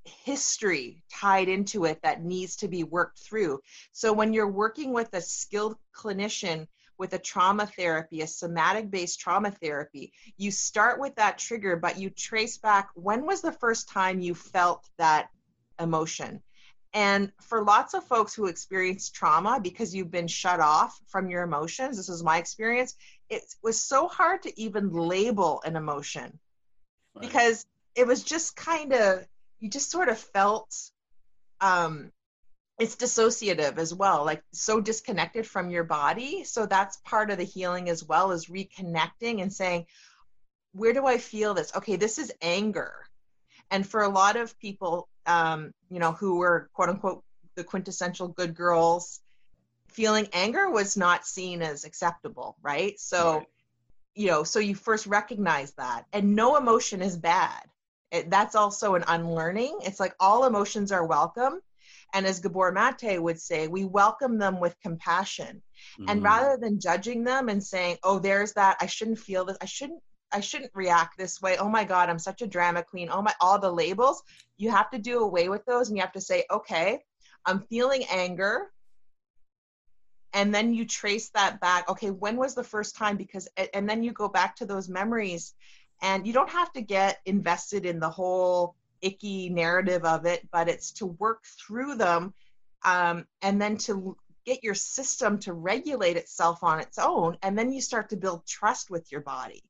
history 0.04 1.02
tied 1.12 1.48
into 1.48 1.84
it 1.84 2.00
that 2.02 2.22
needs 2.22 2.56
to 2.56 2.68
be 2.68 2.84
worked 2.84 3.18
through. 3.18 3.60
So 3.92 4.12
when 4.12 4.32
you're 4.32 4.50
working 4.50 4.92
with 4.92 5.12
a 5.14 5.20
skilled 5.20 5.76
clinician 5.94 6.66
with 6.98 7.12
a 7.14 7.18
trauma 7.18 7.66
therapy, 7.66 8.20
a 8.20 8.26
somatic 8.26 8.90
based 8.90 9.20
trauma 9.20 9.50
therapy, 9.50 10.12
you 10.36 10.50
start 10.50 11.00
with 11.00 11.14
that 11.16 11.38
trigger, 11.38 11.76
but 11.76 11.98
you 11.98 12.10
trace 12.10 12.58
back 12.58 12.90
when 12.94 13.26
was 13.26 13.40
the 13.40 13.52
first 13.52 13.88
time 13.88 14.20
you 14.20 14.34
felt 14.34 14.88
that 14.98 15.28
emotion? 15.78 16.42
And 16.92 17.32
for 17.40 17.62
lots 17.62 17.94
of 17.94 18.04
folks 18.04 18.34
who 18.34 18.46
experience 18.46 19.10
trauma 19.10 19.60
because 19.62 19.94
you've 19.94 20.10
been 20.10 20.26
shut 20.26 20.60
off 20.60 20.98
from 21.06 21.30
your 21.30 21.42
emotions, 21.42 21.96
this 21.96 22.08
is 22.08 22.24
my 22.24 22.38
experience, 22.38 22.96
it 23.28 23.42
was 23.62 23.80
so 23.80 24.08
hard 24.08 24.42
to 24.42 24.60
even 24.60 24.92
label 24.92 25.62
an 25.64 25.76
emotion. 25.76 26.38
Right. 27.14 27.26
because 27.26 27.66
it 27.94 28.06
was 28.06 28.22
just 28.22 28.54
kind 28.56 28.92
of 28.92 29.26
you 29.58 29.68
just 29.68 29.90
sort 29.90 30.08
of 30.08 30.18
felt 30.18 30.74
um 31.60 32.12
it's 32.78 32.96
dissociative 32.96 33.78
as 33.78 33.92
well 33.92 34.24
like 34.24 34.42
so 34.52 34.80
disconnected 34.80 35.46
from 35.46 35.70
your 35.70 35.84
body. 35.84 36.44
So 36.44 36.66
that's 36.66 36.96
part 36.98 37.30
of 37.30 37.38
the 37.38 37.44
healing 37.44 37.88
as 37.88 38.04
well 38.04 38.30
as 38.30 38.46
reconnecting 38.46 39.42
and 39.42 39.52
saying 39.52 39.86
where 40.72 40.92
do 40.92 41.04
i 41.04 41.18
feel 41.18 41.54
this? 41.54 41.74
Okay 41.74 41.96
this 41.96 42.18
is 42.18 42.32
anger. 42.40 42.92
And 43.72 43.86
for 43.86 44.02
a 44.02 44.08
lot 44.08 44.36
of 44.36 44.58
people 44.60 45.08
um 45.26 45.72
you 45.90 45.98
know 45.98 46.12
who 46.12 46.36
were 46.36 46.68
quote 46.72 46.88
unquote 46.88 47.22
the 47.56 47.64
quintessential 47.64 48.28
good 48.28 48.54
girls 48.54 49.20
feeling 49.88 50.28
anger 50.32 50.70
was 50.70 50.96
not 50.96 51.26
seen 51.26 51.62
as 51.62 51.84
acceptable 51.84 52.56
right 52.62 52.98
so 52.98 53.38
right. 53.38 53.46
you 54.14 54.28
know 54.28 54.44
so 54.44 54.58
you 54.58 54.74
first 54.74 55.06
recognize 55.06 55.72
that 55.72 56.04
and 56.12 56.36
no 56.36 56.56
emotion 56.56 57.02
is 57.02 57.16
bad 57.16 57.62
it, 58.10 58.30
that's 58.30 58.54
also 58.54 58.94
an 58.94 59.04
unlearning. 59.06 59.78
It's 59.82 60.00
like 60.00 60.14
all 60.18 60.44
emotions 60.44 60.92
are 60.92 61.04
welcome. 61.04 61.60
And 62.12 62.26
as 62.26 62.40
Gabor 62.40 62.72
Mate 62.72 63.22
would 63.22 63.40
say, 63.40 63.68
we 63.68 63.84
welcome 63.84 64.38
them 64.38 64.58
with 64.58 64.80
compassion. 64.80 65.62
Mm. 66.00 66.04
And 66.08 66.22
rather 66.22 66.56
than 66.56 66.80
judging 66.80 67.22
them 67.22 67.48
and 67.48 67.62
saying, 67.62 67.98
oh, 68.02 68.18
there's 68.18 68.54
that, 68.54 68.78
I 68.80 68.86
shouldn't 68.86 69.20
feel 69.20 69.44
this, 69.44 69.58
I 69.60 69.66
shouldn't 69.66 70.02
I 70.32 70.40
shouldn't 70.40 70.72
react 70.74 71.18
this 71.18 71.42
way. 71.42 71.56
Oh 71.56 71.68
my 71.68 71.84
God, 71.84 72.08
I'm 72.08 72.18
such 72.18 72.42
a 72.42 72.46
drama 72.46 72.82
queen. 72.82 73.08
Oh 73.10 73.22
my, 73.22 73.34
all 73.40 73.58
the 73.58 73.72
labels. 73.72 74.22
You 74.56 74.70
have 74.70 74.90
to 74.90 74.98
do 74.98 75.20
away 75.20 75.48
with 75.48 75.64
those 75.64 75.88
and 75.88 75.96
you 75.96 76.02
have 76.02 76.12
to 76.12 76.20
say, 76.20 76.44
okay, 76.50 77.00
I'm 77.46 77.60
feeling 77.60 78.04
anger. 78.10 78.70
And 80.32 80.54
then 80.54 80.72
you 80.72 80.84
trace 80.84 81.30
that 81.30 81.60
back. 81.60 81.88
Okay, 81.88 82.10
when 82.10 82.36
was 82.36 82.54
the 82.54 82.62
first 82.62 82.96
time? 82.96 83.16
Because, 83.16 83.48
and 83.74 83.88
then 83.88 84.02
you 84.02 84.12
go 84.12 84.28
back 84.28 84.56
to 84.56 84.66
those 84.66 84.88
memories 84.88 85.54
and 86.02 86.26
you 86.26 86.32
don't 86.32 86.50
have 86.50 86.72
to 86.74 86.80
get 86.80 87.18
invested 87.26 87.84
in 87.84 87.98
the 87.98 88.08
whole 88.08 88.76
icky 89.02 89.48
narrative 89.48 90.04
of 90.04 90.26
it, 90.26 90.48
but 90.52 90.68
it's 90.68 90.92
to 90.92 91.06
work 91.06 91.44
through 91.44 91.96
them 91.96 92.32
um, 92.84 93.26
and 93.42 93.60
then 93.60 93.76
to 93.78 94.16
get 94.46 94.62
your 94.62 94.74
system 94.74 95.38
to 95.38 95.52
regulate 95.52 96.16
itself 96.16 96.62
on 96.62 96.80
its 96.80 96.98
own. 96.98 97.36
And 97.42 97.58
then 97.58 97.72
you 97.72 97.80
start 97.80 98.10
to 98.10 98.16
build 98.16 98.46
trust 98.46 98.90
with 98.90 99.10
your 99.10 99.20
body. 99.20 99.62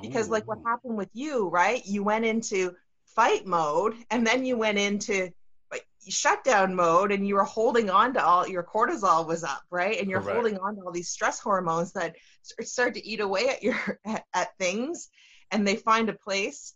Because, 0.00 0.28
Ooh. 0.28 0.32
like 0.32 0.46
what 0.46 0.58
oh. 0.64 0.68
happened 0.68 0.96
with 0.96 1.10
you, 1.12 1.48
right? 1.48 1.84
You 1.86 2.02
went 2.02 2.24
into 2.24 2.74
fight 3.18 3.46
mode 3.46 3.94
and 4.10 4.24
then 4.24 4.44
you 4.44 4.56
went 4.56 4.78
into 4.78 5.28
like, 5.72 5.84
shutdown 6.08 6.72
mode 6.72 7.10
and 7.10 7.26
you 7.26 7.34
were 7.34 7.42
holding 7.42 7.90
on 7.90 8.14
to 8.14 8.24
all 8.24 8.46
your 8.46 8.62
cortisol 8.62 9.26
was 9.26 9.42
up 9.42 9.62
right 9.72 9.98
and 9.98 10.08
you're 10.08 10.20
Correct. 10.20 10.36
holding 10.36 10.58
on 10.58 10.76
to 10.76 10.82
all 10.82 10.92
these 10.92 11.08
stress 11.08 11.40
hormones 11.40 11.92
that 11.94 12.14
start 12.42 12.94
to 12.94 13.04
eat 13.04 13.18
away 13.18 13.48
at 13.48 13.62
your 13.62 13.76
at, 14.04 14.24
at 14.32 14.56
things 14.56 15.08
and 15.50 15.66
they 15.66 15.74
find 15.74 16.08
a 16.08 16.12
place 16.12 16.74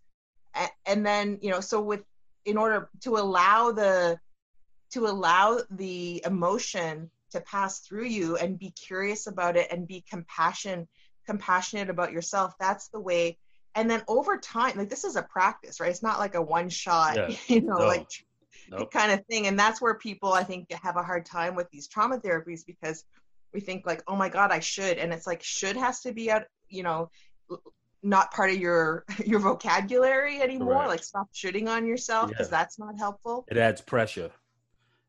and 0.84 1.06
then 1.06 1.38
you 1.42 1.50
know 1.50 1.60
so 1.60 1.80
with 1.80 2.02
in 2.44 2.56
order 2.56 2.90
to 3.02 3.16
allow 3.16 3.70
the 3.70 4.18
to 4.90 5.06
allow 5.06 5.60
the 5.70 6.22
emotion 6.26 7.08
to 7.30 7.40
pass 7.42 7.80
through 7.80 8.04
you 8.04 8.36
and 8.36 8.58
be 8.58 8.70
curious 8.70 9.28
about 9.28 9.56
it 9.56 9.70
and 9.70 9.86
be 9.86 10.04
compassion 10.10 10.88
compassionate 11.26 11.90
about 11.90 12.12
yourself 12.12 12.54
that's 12.58 12.88
the 12.88 13.00
way 13.00 13.36
and 13.74 13.90
then 13.90 14.02
over 14.08 14.36
time 14.38 14.76
like 14.76 14.88
this 14.88 15.04
is 15.04 15.16
a 15.16 15.22
practice 15.22 15.80
right 15.80 15.90
it's 15.90 16.02
not 16.02 16.18
like 16.18 16.34
a 16.34 16.42
one 16.42 16.68
shot 16.68 17.16
yeah. 17.16 17.36
you 17.46 17.60
know 17.60 17.76
no. 17.76 17.86
like 17.86 18.08
nope. 18.70 18.90
kind 18.90 19.12
of 19.12 19.24
thing 19.26 19.46
and 19.46 19.58
that's 19.58 19.80
where 19.80 19.94
people 19.94 20.32
i 20.32 20.42
think 20.42 20.70
have 20.72 20.96
a 20.96 21.02
hard 21.02 21.24
time 21.24 21.54
with 21.54 21.68
these 21.70 21.88
trauma 21.88 22.18
therapies 22.18 22.64
because 22.66 23.04
we 23.52 23.60
think 23.60 23.86
like 23.86 24.02
oh 24.08 24.16
my 24.16 24.28
god 24.28 24.50
i 24.50 24.60
should 24.60 24.98
and 24.98 25.12
it's 25.12 25.26
like 25.26 25.42
should 25.42 25.76
has 25.76 26.00
to 26.00 26.12
be 26.12 26.30
out 26.30 26.44
you 26.68 26.82
know 26.82 27.10
not 28.02 28.32
part 28.32 28.50
of 28.50 28.56
your 28.56 29.04
your 29.24 29.40
vocabulary 29.40 30.40
anymore 30.40 30.74
Correct. 30.74 30.88
like 30.88 31.04
stop 31.04 31.28
shooting 31.32 31.68
on 31.68 31.86
yourself 31.86 32.28
because 32.28 32.48
yeah. 32.48 32.58
that's 32.58 32.78
not 32.78 32.98
helpful 32.98 33.44
it 33.48 33.56
adds 33.56 33.80
pressure 33.80 34.30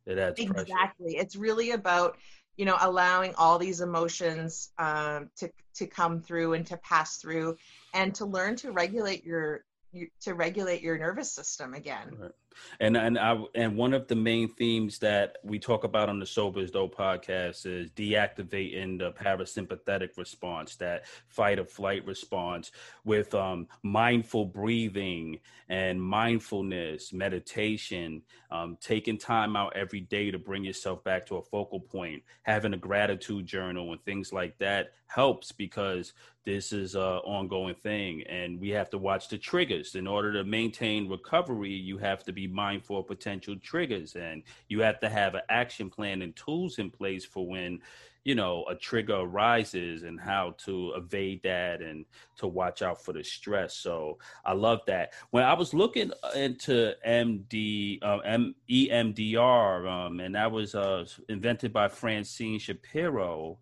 it 0.06 0.18
adds 0.18 0.40
exactly 0.40 1.14
pressure. 1.14 1.18
it's 1.18 1.36
really 1.36 1.72
about 1.72 2.18
you 2.58 2.66
know 2.66 2.78
allowing 2.82 3.34
all 3.36 3.58
these 3.58 3.82
emotions 3.82 4.72
um, 4.78 5.30
to 5.38 5.50
to 5.76 5.88
come 5.88 6.22
through 6.22 6.54
and 6.54 6.68
to 6.68 6.78
pass 6.78 7.18
through 7.18 7.58
and 7.94 8.14
to 8.16 8.26
learn 8.26 8.56
to 8.58 8.72
regulate 8.72 9.26
your, 9.26 9.64
your 9.92 10.08
to 10.22 10.34
regulate 10.34 10.82
your 10.82 10.98
nervous 10.98 11.32
system 11.32 11.74
again. 11.74 12.16
Right 12.20 12.32
and 12.80 12.98
and 12.98 13.18
I 13.18 13.38
and 13.56 13.76
one 13.76 13.94
of 13.94 14.08
the 14.08 14.16
main 14.16 14.50
themes 14.50 15.00
that 15.00 15.38
we 15.44 15.60
talk 15.60 15.84
about 15.84 16.10
on 16.10 16.20
the 16.20 16.26
Sober 16.26 16.60
is 16.60 16.72
Dope 16.72 16.96
podcast 16.96 17.66
is 17.66 17.92
deactivating 17.92 19.00
the 19.00 19.12
parasympathetic 19.12 20.18
response, 20.18 20.76
that 20.78 21.06
fight 21.28 21.60
or 21.60 21.66
flight 21.66 22.06
response, 22.06 22.72
with 23.04 23.34
um, 23.34 23.68
mindful 23.84 24.46
breathing 24.46 25.40
and 25.70 26.02
mindfulness, 26.02 27.14
meditation, 27.14 28.22
um, 28.52 28.78
taking 28.82 29.18
time 29.18 29.56
out 29.56 29.76
every 29.76 30.02
day 30.02 30.32
to 30.32 30.38
bring 30.38 30.64
yourself 30.64 31.04
back 31.04 31.26
to 31.26 31.38
a 31.38 31.42
focal 31.42 31.80
point, 31.80 32.22
having 32.44 32.74
a 32.74 32.78
gratitude 32.78 33.46
journal 33.46 33.92
and 33.92 34.04
things 34.04 34.32
like 34.34 34.58
that 34.60 34.92
helps 35.08 35.52
because 35.52 36.14
this 36.46 36.74
is 36.74 36.96
a 36.96 37.22
ongoing 37.24 37.76
thing. 37.76 38.24
And 38.24 38.60
we 38.60 38.70
have 38.70 38.90
to 38.90 38.98
watch 38.98 39.30
the 39.30 39.38
triggers. 39.38 39.96
In 39.96 40.08
order 40.08 40.34
to 40.34 40.44
maintain 40.44 41.10
recovery 41.10 41.72
you 41.72 41.98
have 41.98 42.24
to 42.26 42.34
be 42.34 42.43
mindful 42.48 43.00
of 43.00 43.08
potential 43.08 43.56
triggers 43.62 44.16
and 44.16 44.44
you 44.68 44.82
have 44.82 45.00
to 45.00 45.10
have 45.10 45.36
an 45.36 45.42
action 45.50 45.90
plan 45.90 46.22
and 46.22 46.36
tools 46.36 46.80
in 46.80 46.90
place 46.90 47.26
for 47.26 47.48
when 47.48 47.80
you 48.24 48.36
know 48.36 48.64
a 48.70 48.76
trigger 48.76 49.16
arises 49.16 50.04
and 50.04 50.20
how 50.20 50.56
to 50.58 50.94
evade 50.96 51.42
that 51.44 51.82
and 51.82 52.06
to 52.38 52.48
watch 52.48 52.82
out 52.82 53.04
for 53.04 53.14
the 53.14 53.24
stress 53.24 53.76
so 53.76 54.18
i 54.46 54.54
love 54.54 54.80
that 54.88 55.14
when 55.32 55.44
i 55.44 55.54
was 55.54 55.74
looking 55.74 56.12
into 56.36 56.94
md 57.06 58.00
uh, 58.02 58.20
M- 58.20 58.56
emdr 58.70 59.90
um, 59.90 60.20
and 60.20 60.36
that 60.36 60.52
was 60.52 60.74
uh, 60.74 61.06
invented 61.28 61.74
by 61.74 61.88
francine 61.88 62.60
shapiro 62.60 63.58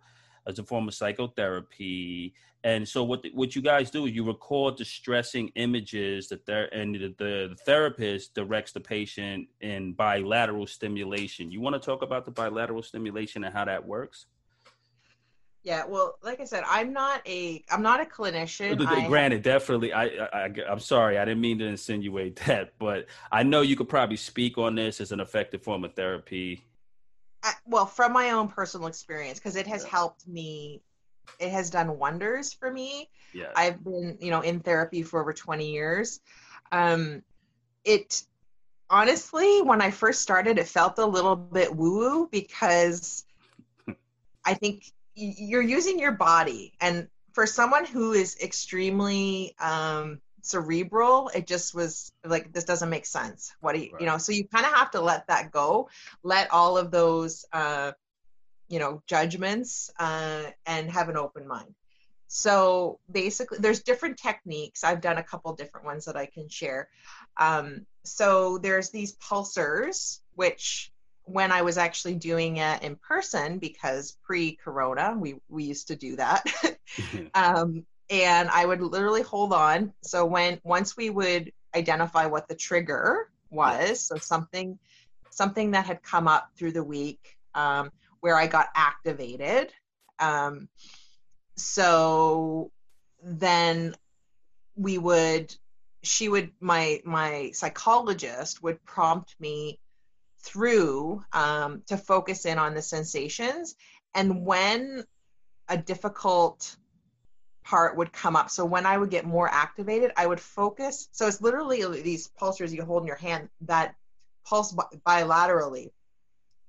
as 0.46 0.60
a 0.60 0.64
form 0.64 0.88
of 0.88 0.94
psychotherapy. 0.94 2.34
And 2.64 2.88
so 2.88 3.04
what 3.04 3.24
the, 3.24 3.32
what 3.34 3.56
you 3.56 3.62
guys 3.62 3.90
do 3.90 4.06
is 4.06 4.12
you 4.12 4.24
record 4.24 4.76
distressing 4.76 5.52
images 5.56 6.28
that 6.30 6.46
there 6.46 6.74
and 6.74 6.94
the, 6.94 7.16
the, 7.18 7.48
the 7.50 7.58
therapist 7.66 8.36
directs 8.36 8.72
the 8.72 8.80
patient 8.80 9.48
in 9.62 9.94
bilateral 9.94 10.68
stimulation. 10.68 11.52
You 11.52 11.60
want 11.60 11.74
to 11.74 11.80
talk 11.80 12.04
about 12.04 12.26
the 12.26 12.32
bilateral 12.32 12.84
stimulation 12.84 13.44
and 13.44 13.54
how 13.54 13.66
that 13.66 13.86
works? 13.86 14.28
Yeah, 15.64 15.86
well, 15.86 16.18
like 16.24 16.40
I 16.40 16.46
said, 16.46 16.64
I'm 16.68 16.92
not 16.92 17.22
a 17.28 17.64
I'm 17.70 17.84
not 17.84 18.02
a 18.02 18.06
clinician. 18.06 18.78
Granted, 19.08 19.38
have... 19.38 19.44
definitely, 19.44 19.94
I, 19.94 20.06
I 20.06 20.50
I'm 20.68 20.80
sorry, 20.80 21.20
I 21.20 21.26
didn't 21.26 21.42
mean 21.42 21.60
to 21.60 21.66
insinuate 21.66 22.36
that, 22.48 22.74
but 22.80 23.06
I 23.32 23.44
know 23.44 23.62
you 23.62 23.76
could 23.76 23.90
probably 23.90 24.18
speak 24.18 24.58
on 24.58 24.76
this 24.76 25.00
as 25.02 25.12
an 25.12 25.20
effective 25.20 25.64
form 25.64 25.84
of 25.84 25.94
therapy 25.94 26.64
well 27.66 27.86
from 27.86 28.14
my 28.14 28.32
own 28.32 28.48
personal 28.48 28.88
experience 28.88 29.40
because 29.40 29.56
it 29.56 29.68
has 29.68 29.84
yeah. 29.84 29.90
helped 29.90 30.28
me 30.28 30.82
it 31.40 31.52
has 31.52 31.70
done 31.70 31.98
wonders 31.98 32.54
for 32.54 32.72
me. 32.72 33.10
Yeah. 33.34 33.52
I've 33.56 33.84
been 33.84 34.18
you 34.20 34.32
know 34.32 34.42
in 34.42 34.60
therapy 34.60 35.04
for 35.04 35.22
over 35.22 35.34
20 35.34 35.72
years. 35.72 36.20
Um 36.72 37.24
it 37.84 38.24
honestly 38.90 39.62
when 39.62 39.82
i 39.82 39.90
first 39.90 40.22
started 40.22 40.60
it 40.60 40.68
felt 40.68 41.00
a 41.00 41.06
little 41.06 41.36
bit 41.36 41.74
woo 41.74 41.98
woo 41.98 42.30
because 42.30 43.26
i 44.46 44.54
think 44.54 44.84
you're 45.16 45.62
using 45.62 46.00
your 46.00 46.14
body. 46.14 46.74
And 46.80 47.08
for 47.34 47.46
someone 47.46 47.86
who 47.86 48.14
is 48.14 48.38
extremely 48.42 49.56
um 49.60 50.20
cerebral 50.44 51.30
it 51.36 51.46
just 51.46 51.76
was 51.76 52.12
like 52.26 52.52
this 52.52 52.64
doesn't 52.64 52.90
make 52.90 53.06
sense. 53.06 53.54
What 53.60 53.76
do 53.76 53.82
you 53.82 53.92
right. 53.94 54.02
you 54.02 54.08
know 54.08 54.18
so 54.18 54.32
you 54.32 54.48
kind 54.48 54.66
of 54.66 54.74
have 54.74 54.92
to 54.92 55.02
let 55.02 55.28
that 55.28 55.52
go. 55.52 55.90
Let 56.24 56.52
all 56.52 56.78
of 56.78 56.92
those 56.92 57.46
uh 57.54 57.92
you 58.72 58.80
know 58.80 59.02
judgments 59.08 59.92
uh 60.00 60.44
and 60.66 60.90
have 60.90 61.10
an 61.10 61.18
open 61.18 61.48
mind 61.48 61.76
so 62.28 63.00
basically 63.12 63.58
there's 63.60 63.84
different 63.84 64.18
techniques 64.18 64.84
i've 64.84 65.02
done 65.02 65.18
a 65.18 65.24
couple 65.24 65.54
different 65.54 65.86
ones 65.86 66.06
that 66.06 66.16
i 66.16 66.26
can 66.26 66.48
share 66.50 66.88
um 67.38 67.86
so 68.04 68.58
there's 68.58 68.90
these 68.90 69.16
pulsers 69.18 70.20
which 70.36 70.92
when 71.26 71.52
I 71.52 71.62
was 71.62 71.78
actually 71.78 72.16
doing 72.16 72.58
it 72.58 72.82
in 72.82 72.96
person, 72.96 73.60
because 73.60 74.18
pre-corona, 74.24 75.16
we 75.18 75.36
we 75.50 75.64
used 75.64 75.88
to 75.90 75.96
do 75.96 76.16
that. 76.16 76.44
um, 77.36 77.86
and 78.10 78.50
I 78.50 78.66
would 78.66 78.82
literally 78.82 79.22
hold 79.22 79.54
on. 79.54 79.94
So 80.02 80.26
when 80.26 80.60
once 80.64 80.98
we 80.98 81.10
would 81.12 81.52
identify 81.76 82.26
what 82.26 82.48
the 82.48 82.56
trigger 82.56 83.30
was. 83.50 84.02
So 84.02 84.18
something 84.18 84.78
something 85.30 85.72
that 85.72 85.86
had 85.86 86.04
come 86.04 86.28
up 86.28 86.50
through 86.58 86.74
the 86.74 86.84
week 86.84 87.38
um, 87.56 87.92
where 88.22 88.38
I 88.38 88.48
got 88.48 88.70
activated. 88.76 89.74
Um, 90.20 90.70
so 91.58 92.72
then 93.24 93.96
we 94.76 94.98
would 94.98 95.54
she 96.04 96.30
would 96.30 96.52
my 96.60 97.02
my 97.06 97.52
psychologist 97.54 98.64
would 98.64 98.84
prompt 98.86 99.36
me 99.40 99.80
through 100.40 101.24
um, 101.34 101.84
to 101.86 101.98
focus 101.98 102.46
in 102.46 102.58
on 102.58 102.74
the 102.74 102.82
sensations 102.82 103.76
and 104.16 104.44
when 104.44 105.04
a 105.70 105.78
difficult 105.78 106.76
part 107.64 107.96
would 107.96 108.12
come 108.12 108.36
up 108.36 108.50
so 108.50 108.66
when 108.66 108.88
i 108.88 108.98
would 108.98 109.12
get 109.12 109.24
more 109.24 109.48
activated 109.48 110.12
i 110.18 110.26
would 110.26 110.40
focus 110.40 111.08
so 111.12 111.28
it's 111.28 111.42
literally 111.42 112.02
these 112.02 112.30
pulsers 112.42 112.72
you 112.72 112.84
hold 112.84 113.04
in 113.04 113.08
your 113.08 113.16
hand 113.16 113.48
that 113.62 113.94
pulse 114.44 114.74
bilaterally 115.06 115.92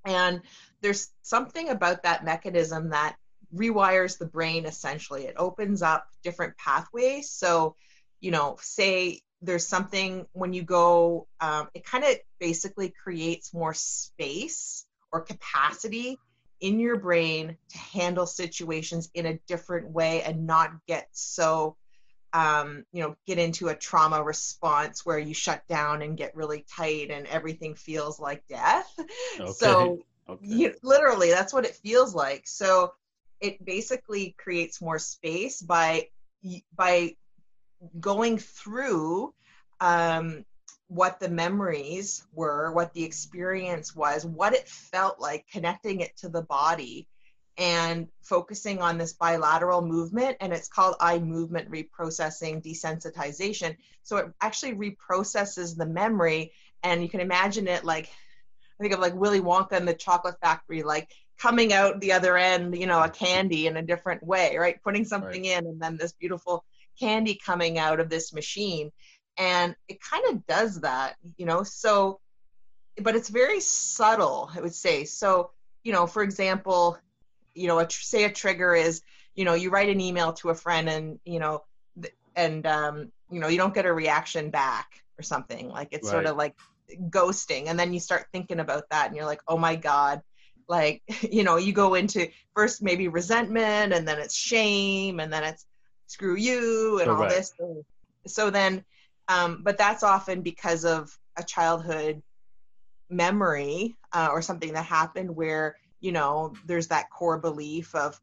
and 0.05 0.43
there's 0.81 1.11
something 1.23 1.69
about 1.69 2.03
that 2.03 2.25
mechanism 2.25 2.91
that 2.91 3.17
rewires 3.55 4.19
the 4.19 4.27
brain 4.27 4.65
essentially. 4.67 5.25
It 5.25 5.35
opens 5.37 5.83
up 5.83 6.07
different 6.23 6.57
pathways. 6.57 7.31
So 7.31 7.77
you 8.23 8.31
know 8.31 8.57
say 8.63 9.21
there's 9.43 9.67
something 9.67 10.25
when 10.33 10.55
you 10.55 10.63
go 10.63 11.27
um, 11.41 11.69
it 11.75 11.85
kind 11.85 12.05
of 12.05 12.15
basically 12.41 12.89
creates 12.91 13.53
more 13.53 13.75
space 13.75 14.87
or 15.13 15.21
capacity 15.21 16.19
in 16.61 16.79
your 16.79 16.97
brain 16.97 17.57
to 17.69 17.79
handle 17.79 18.25
situations 18.25 19.11
in 19.15 19.27
a 19.27 19.39
different 19.49 19.91
way 19.91 20.23
and 20.23 20.47
not 20.47 20.71
get 20.87 21.09
so 21.11 21.77
um, 22.33 22.85
you 22.93 23.03
know 23.03 23.17
get 23.27 23.39
into 23.39 23.69
a 23.69 23.75
trauma 23.75 24.23
response 24.23 25.05
where 25.05 25.19
you 25.19 25.35
shut 25.35 25.67
down 25.69 26.03
and 26.03 26.17
get 26.17 26.35
really 26.37 26.65
tight 26.75 27.11
and 27.11 27.27
everything 27.27 27.75
feels 27.75 28.19
like 28.19 28.47
death 28.49 28.91
okay. 29.41 29.53
so 29.53 29.99
okay. 30.29 30.47
You, 30.47 30.75
literally 30.83 31.31
that's 31.31 31.53
what 31.53 31.65
it 31.65 31.75
feels 31.75 32.15
like 32.15 32.47
so 32.47 32.93
it 33.41 33.65
basically 33.65 34.35
creates 34.39 34.81
more 34.81 34.99
space 34.99 35.61
by 35.61 36.09
by 36.77 37.17
going 37.99 38.39
through 38.39 39.35
um, 39.81 40.45
what 40.89 41.19
the 41.21 41.29
memories 41.29 42.25
were, 42.33 42.71
what 42.73 42.93
the 42.93 43.03
experience 43.03 43.95
was, 43.97 44.25
what 44.25 44.55
it 44.55 44.69
felt 44.69 45.19
like, 45.19 45.47
connecting 45.51 46.01
it 46.01 46.17
to 46.19 46.29
the 46.29 46.43
body, 46.43 47.09
and 47.63 48.09
focusing 48.23 48.83
on 48.83 48.99
this 48.99 49.13
bilateral 49.13 49.83
movement. 49.83 50.37
And 50.41 50.53
it's 50.53 50.67
called 50.67 50.97
eye 50.99 51.21
movement 51.21 51.71
reprocessing 51.71 52.61
desensitization. 52.61 53.77
So 54.03 54.17
it 54.17 54.33
actually 54.41 54.75
reprocesses 54.75 55.77
the 55.77 55.87
memory. 55.87 56.53
And 56.83 57.03
you 57.03 57.09
can 57.09 57.21
imagine 57.21 57.69
it 57.69 57.85
like, 57.85 58.07
I 58.07 58.83
think 58.83 58.95
of 58.95 58.99
like 58.99 59.15
Willy 59.15 59.41
Wonka 59.41 59.73
and 59.73 59.87
the 59.87 59.95
chocolate 59.95 60.41
factory, 60.41 60.83
like 60.83 61.09
coming 61.39 61.73
out 61.73 62.01
the 62.01 62.13
other 62.13 62.37
end, 62.37 62.77
you 62.77 62.89
know, 62.89 63.01
a 63.01 63.09
candy 63.09 63.69
in 63.69 63.77
a 63.77 63.83
different 63.83 64.25
way, 64.25 64.57
right? 64.57 64.83
Putting 64.83 65.05
something 65.05 65.45
right. 65.45 65.59
in 65.59 65.67
and 65.67 65.81
then 65.81 65.97
this 65.97 66.15
beautiful 66.15 66.65
candy 66.99 67.39
coming 67.47 67.79
out 67.79 68.01
of 68.01 68.11
this 68.11 68.33
machine 68.33 68.91
and 69.39 69.75
it 69.89 69.99
kind 70.01 70.25
of 70.29 70.47
does 70.47 70.81
that 70.81 71.15
you 71.37 71.47
know 71.47 71.63
so 71.63 72.21
but 73.01 73.17
it's 73.17 73.31
very 73.31 73.61
subtle 73.61 74.51
i 74.55 74.61
would 74.61 74.75
say 74.75 75.05
so 75.05 75.51
you 75.85 75.93
know 75.93 76.07
for 76.07 76.23
example 76.23 76.99
you 77.55 77.69
know 77.69 77.79
a, 77.79 77.91
say 77.91 78.25
a 78.25 78.33
trigger 78.33 78.75
is 78.75 79.03
you 79.35 79.45
know 79.45 79.55
you 79.55 79.71
write 79.71 79.89
an 79.89 80.01
email 80.01 80.33
to 80.35 80.51
a 80.51 80.55
friend 80.55 80.89
and 80.89 81.19
you 81.25 81.39
know 81.39 81.63
and 82.37 82.67
um 82.67 83.13
you 83.31 83.41
know 83.41 83.49
you 83.49 83.59
don't 83.59 83.75
get 83.75 83.87
a 83.87 83.93
reaction 83.93 84.51
back 84.51 85.03
or 85.19 85.23
something. 85.23 85.69
Like 85.69 85.89
it's 85.93 86.07
right. 86.07 86.13
sort 86.13 86.27
of 86.27 86.37
like 86.37 86.55
ghosting. 87.09 87.67
And 87.67 87.79
then 87.79 87.93
you 87.93 88.01
start 88.01 88.27
thinking 88.33 88.61
about 88.61 88.85
that 88.91 89.07
and 89.07 89.17
you're 89.17 89.27
like 89.27 89.43
oh 89.49 89.59
my 89.59 89.77
god. 89.77 90.23
Like 90.69 91.03
you 91.31 91.45
know 91.45 91.57
you 91.57 91.73
go 91.73 91.95
into 91.95 92.29
first 92.55 92.83
maybe 92.83 93.09
resentment 93.09 93.93
and 93.93 94.07
then 94.07 94.19
it's 94.19 94.35
shame 94.35 95.21
and 95.21 95.33
then 95.33 95.45
it's 95.45 95.67
screw 96.07 96.37
you 96.37 97.01
and 97.01 97.11
all 97.11 97.29
this. 97.29 97.53
So 98.27 98.51
then 98.51 98.85
um, 99.29 99.63
but 99.63 99.79
that's 99.79 100.03
often 100.03 100.43
because 100.43 100.85
of 100.85 101.17
a 101.39 101.43
childhood 101.43 102.23
memory 103.09 103.97
uh, 104.13 104.29
or 104.31 104.43
something 104.43 104.73
that 104.73 104.85
happened 104.85 105.35
where 105.35 105.77
you 106.03 106.13
know 106.13 106.53
there's 106.67 106.89
that 106.89 107.09
core 107.09 107.39
belief 107.39 107.95
of 107.95 108.21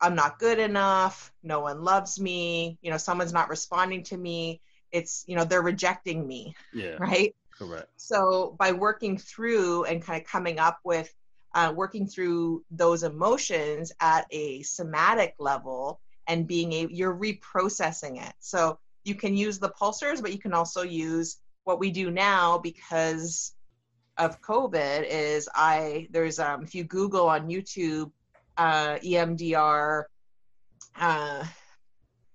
i'm 0.00 0.14
not 0.14 0.38
good 0.38 0.58
enough. 0.58 1.32
No 1.42 1.60
one 1.60 1.82
loves 1.82 2.20
me. 2.20 2.78
You 2.82 2.90
know 2.90 2.98
someone's 2.98 3.32
not 3.32 3.48
responding 3.48 4.02
to 4.04 4.16
me. 4.16 4.60
It's 4.92 5.24
you 5.26 5.36
know 5.36 5.44
they're 5.44 5.62
rejecting 5.62 6.26
me 6.26 6.54
yeah. 6.72 6.96
right? 6.98 7.34
Correct. 7.50 7.88
So 7.96 8.56
by 8.58 8.72
working 8.72 9.16
through 9.16 9.84
and 9.84 10.02
kind 10.02 10.20
of 10.20 10.28
coming 10.28 10.58
up 10.58 10.78
with 10.84 11.12
uh, 11.54 11.72
working 11.74 12.06
through 12.06 12.64
those 12.70 13.02
emotions 13.02 13.92
at 14.00 14.26
a 14.30 14.62
somatic 14.62 15.34
level 15.38 16.00
and 16.28 16.46
being 16.46 16.72
a 16.72 16.86
you're 16.90 17.14
reprocessing 17.14 18.22
it. 18.22 18.34
So 18.40 18.78
you 19.04 19.14
can 19.14 19.36
use 19.36 19.58
the 19.58 19.70
pulsers, 19.70 20.20
but 20.20 20.32
you 20.32 20.38
can 20.38 20.52
also 20.52 20.82
use 20.82 21.38
what 21.64 21.80
we 21.80 21.90
do 21.90 22.10
now 22.10 22.58
because 22.58 23.54
of 24.18 24.40
COVID 24.40 25.06
is 25.08 25.48
I 25.54 26.08
there's 26.10 26.38
um 26.38 26.62
if 26.62 26.74
you 26.74 26.84
Google 26.84 27.28
on 27.28 27.48
YouTube 27.48 28.10
uh, 28.56 28.96
EMDR 29.04 30.04
uh, 30.98 31.44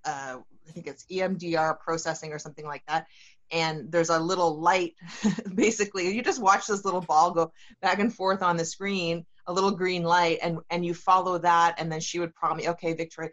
uh, 0.06 0.38
I 0.72 0.72
think 0.72 0.88
it's 0.88 1.06
EMDR 1.12 1.80
processing 1.80 2.32
or 2.32 2.40
something 2.40 2.66
like 2.66 2.84
that. 2.88 3.08
And 3.52 3.92
there's 3.92 4.10
a 4.10 4.20
little 4.20 4.62
light, 4.62 4.96
basically. 5.56 6.14
You 6.16 6.24
just 6.24 6.42
watch 6.42 6.68
this 6.68 6.86
little 6.86 7.02
ball 7.02 7.32
go 7.32 7.52
back 7.82 8.00
and 8.00 8.14
forth 8.14 8.42
on 8.42 8.56
the 8.56 8.64
screen, 8.64 9.26
a 9.48 9.52
little 9.52 9.72
green 9.72 10.04
light, 10.04 10.40
and 10.42 10.60
and 10.70 10.86
you 10.86 10.94
follow 10.94 11.38
that, 11.40 11.76
and 11.78 11.92
then 11.92 12.00
she 12.00 12.20
would 12.20 12.34
prompt 12.34 12.58
me, 12.58 12.70
okay, 12.70 12.94
Victoria, 12.94 13.32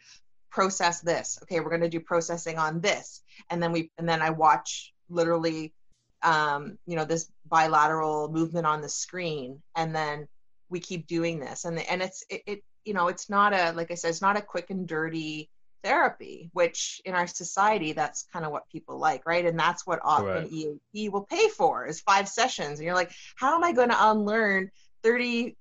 process 0.51 1.01
this 1.01 1.39
okay 1.43 1.61
we're 1.61 1.79
to 1.79 1.89
do 1.89 2.01
processing 2.01 2.59
on 2.59 2.81
this 2.81 3.23
and 3.51 3.63
then 3.63 3.71
we 3.71 3.91
and 3.99 4.09
then 4.09 4.23
i 4.23 4.31
watch 4.31 4.95
literally 5.11 5.75
um, 6.23 6.79
you 6.87 6.97
know 6.97 7.05
this 7.05 7.31
bilateral 7.47 8.31
movement 8.31 8.67
on 8.67 8.81
the 8.81 8.89
screen 8.89 9.63
and 9.77 9.95
then 9.95 10.29
we 10.69 10.81
keep 10.81 11.07
doing 11.07 11.41
this. 11.41 11.65
And 11.65 11.79
the, 11.79 11.91
and 11.91 12.03
it's 12.03 12.25
it, 12.29 12.43
it 12.47 12.63
you 12.85 12.95
know 12.95 13.09
it's 13.09 13.29
not 13.29 13.53
a 13.53 13.73
like 13.73 13.91
i 13.91 13.95
said 13.95 14.11
it's 14.11 14.23
not 14.23 14.37
a 14.37 14.43
quick 14.43 14.71
and 14.71 14.87
dirty 14.87 15.51
therapy 15.85 16.51
which 16.55 17.01
in 17.05 17.15
our 17.15 17.27
society 17.27 17.93
that's 17.93 18.27
kind 18.33 18.45
of 18.45 18.51
what 18.51 18.69
people 18.69 18.99
like 18.99 19.25
right? 19.27 19.47
And 19.47 19.59
that's 19.59 19.87
what 19.87 20.01
often 20.03 20.49
eap 20.93 21.13
will 21.13 21.25
pay 21.25 21.49
for 21.49 21.87
is 21.87 22.01
five 22.01 22.29
sessions. 22.29 22.79
And 22.79 22.87
you're 22.87 22.95
like 22.95 23.13
how 23.37 23.55
am 23.55 23.65
i 23.65 23.73
going 23.73 23.91
to 23.91 24.11
unlearn 24.11 24.71
30 25.03 25.57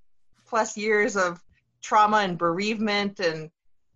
plus 0.48 0.78
years 0.78 1.16
of 1.16 1.40
trauma 1.82 2.18
and 2.18 2.38
bereavement 2.38 3.20
and 3.20 3.50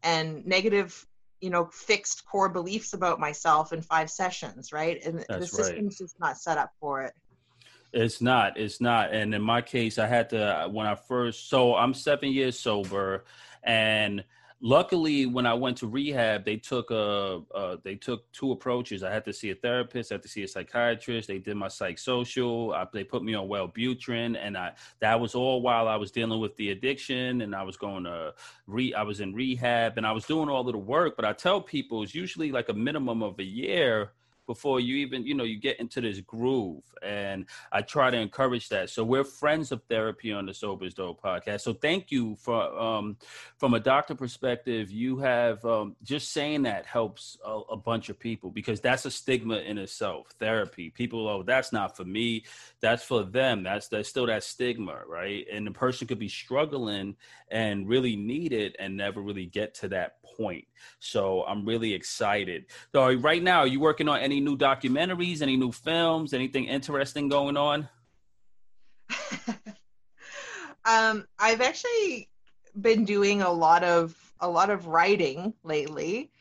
and 0.04 0.46
negative 0.46 1.06
you 1.42 1.50
know 1.50 1.66
fixed 1.66 2.26
core 2.26 2.50
beliefs 2.50 2.94
about 2.94 3.20
myself 3.20 3.74
in 3.74 3.82
five 3.82 4.10
sessions 4.10 4.72
right? 4.72 5.04
And 5.04 5.26
That's 5.28 5.52
the 5.52 5.64
system's 5.64 6.00
right. 6.00 6.06
just 6.06 6.20
not 6.20 6.38
set 6.38 6.58
up 6.58 6.72
for 6.80 7.02
it. 7.02 7.14
It's 7.94 8.22
not 8.22 8.58
it's 8.58 8.80
not. 8.80 9.14
And 9.14 9.34
in 9.36 9.42
my 9.42 9.62
case 9.62 9.98
i 9.98 10.08
had 10.08 10.30
to 10.30 10.70
when 10.72 10.88
i 10.88 10.96
first 10.96 11.50
so 11.50 11.76
i'm 11.76 11.94
seven 11.94 12.32
years 12.32 12.58
sober 12.58 13.26
and 13.64 14.24
luckily 14.62 15.26
when 15.26 15.48
i 15.48 15.54
went 15.54 15.76
to 15.76 15.88
rehab 15.88 16.46
they 16.46 16.56
took 16.56 16.92
a 16.92 17.42
uh, 17.56 17.78
they 17.84 17.96
took 17.96 18.32
two 18.32 18.52
approaches. 18.52 19.04
I 19.04 19.12
had 19.12 19.26
to 19.26 19.34
see 19.34 19.50
a 19.50 19.56
therapist 19.56 20.12
i 20.12 20.16
had 20.16 20.22
to 20.22 20.28
see 20.28 20.44
a 20.44 20.48
psychiatrist 20.48 21.28
they 21.28 21.40
did 21.40 21.58
my 21.58 21.68
psychosocial 21.68 22.74
I, 22.76 22.86
they 22.94 23.04
put 23.04 23.24
me 23.24 23.34
on 23.34 23.48
wellbutrin 23.48 24.38
and 24.40 24.56
i 24.56 24.74
that 25.00 25.20
was 25.20 25.34
all 25.34 25.62
while 25.62 25.88
i 25.88 25.96
was 25.96 26.12
dealing 26.12 26.40
with 26.40 26.56
the 26.58 26.70
addiction 26.70 27.42
and 27.42 27.56
i 27.56 27.64
was 27.64 27.76
going 27.76 28.04
to 28.04 28.34
re 28.68 28.94
i 28.94 29.02
was 29.02 29.20
in 29.20 29.34
rehab 29.34 29.98
and 29.98 30.06
i 30.06 30.12
was 30.12 30.26
doing 30.26 30.48
all 30.48 30.62
of 30.68 30.72
the 30.72 30.78
work 30.78 31.16
but 31.16 31.26
i 31.26 31.34
tell 31.34 31.60
people 31.60 32.04
it's 32.04 32.14
usually 32.14 32.52
like 32.52 32.70
a 32.70 32.74
minimum 32.74 33.24
of 33.24 33.40
a 33.40 33.44
year 33.44 34.12
before 34.48 34.80
you 34.80 34.96
even 34.98 35.26
you 35.26 35.34
know 35.34 35.44
you 35.44 35.60
get 35.60 35.80
into 35.80 36.02
this 36.02 36.20
groove. 36.22 36.84
And 37.02 37.46
i 37.72 37.82
try 37.82 38.10
to 38.10 38.18
encourage 38.18 38.70
that. 38.70 38.90
So 38.90 39.04
we're 39.04 39.24
friends 39.24 39.72
of 39.72 39.82
therapy 39.90 40.32
on 40.32 40.46
the 40.46 40.54
sober 40.54 40.86
is 40.86 40.94
dope 40.94 41.22
podcast. 41.22 41.62
So 41.62 41.74
thank 41.74 42.12
you 42.12 42.36
for 42.36 42.62
um 42.80 43.18
from 43.58 43.74
a 43.74 43.80
doctor 43.80 44.16
perspective 44.16 44.92
you 44.92 45.18
have 45.18 45.64
um 45.66 45.96
just 46.04 46.32
saying 46.32 46.64
that 46.64 46.86
helps 46.86 47.38
a, 47.46 47.60
a 47.72 47.78
bunch 47.78 48.10
of 48.10 48.20
people 48.20 48.50
because 48.50 48.82
that's 48.82 49.06
a 49.06 49.12
stigma 49.12 49.58
in 49.58 49.78
itself. 49.78 50.28
Therapy 50.40 50.90
people 50.90 51.28
oh 51.28 51.44
that's 51.44 51.72
not 51.72 51.96
for 51.96 52.06
me. 52.06 52.44
That's 52.82 53.04
for 53.04 53.24
them. 53.24 53.64
That's 53.64 53.88
that's 53.88 54.10
still 54.10 54.26
that 54.28 54.44
stigma 54.44 55.02
right? 55.08 55.46
And 55.52 55.66
the 55.66 55.72
person 55.72 56.08
could 56.08 56.20
be 56.20 56.30
struggling 56.30 57.16
and 57.50 57.88
really 57.88 58.16
need 58.16 58.54
it 58.54 58.76
and 58.80 58.96
never 58.96 59.22
really 59.22 59.46
get 59.46 59.74
to 59.76 59.88
that 59.90 60.22
point. 60.24 60.66
So 61.00 61.44
i'm 61.44 61.66
really 61.66 61.94
excited. 61.94 62.66
So 62.92 63.14
right 63.14 63.44
now 63.44 63.60
are 63.60 63.68
you 63.68 63.80
working 63.80 64.08
on 64.08 64.20
any 64.20 64.41
new 64.42 64.58
documentaries, 64.58 65.42
any 65.42 65.58
new 65.58 65.72
films, 65.72 66.34
anything 66.34 66.66
interesting 66.66 67.30
going 67.30 67.58
on? 67.58 67.88
um, 70.86 71.26
I've 71.40 71.62
actually 71.62 72.30
been 72.80 73.06
doing 73.06 73.42
a 73.42 73.52
lot 73.52 73.84
of 73.84 74.16
a 74.40 74.50
lot 74.50 74.70
of 74.70 74.88
writing 74.88 75.54
lately, 75.64 76.32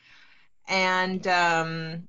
and 0.67 1.25
um, 1.27 2.07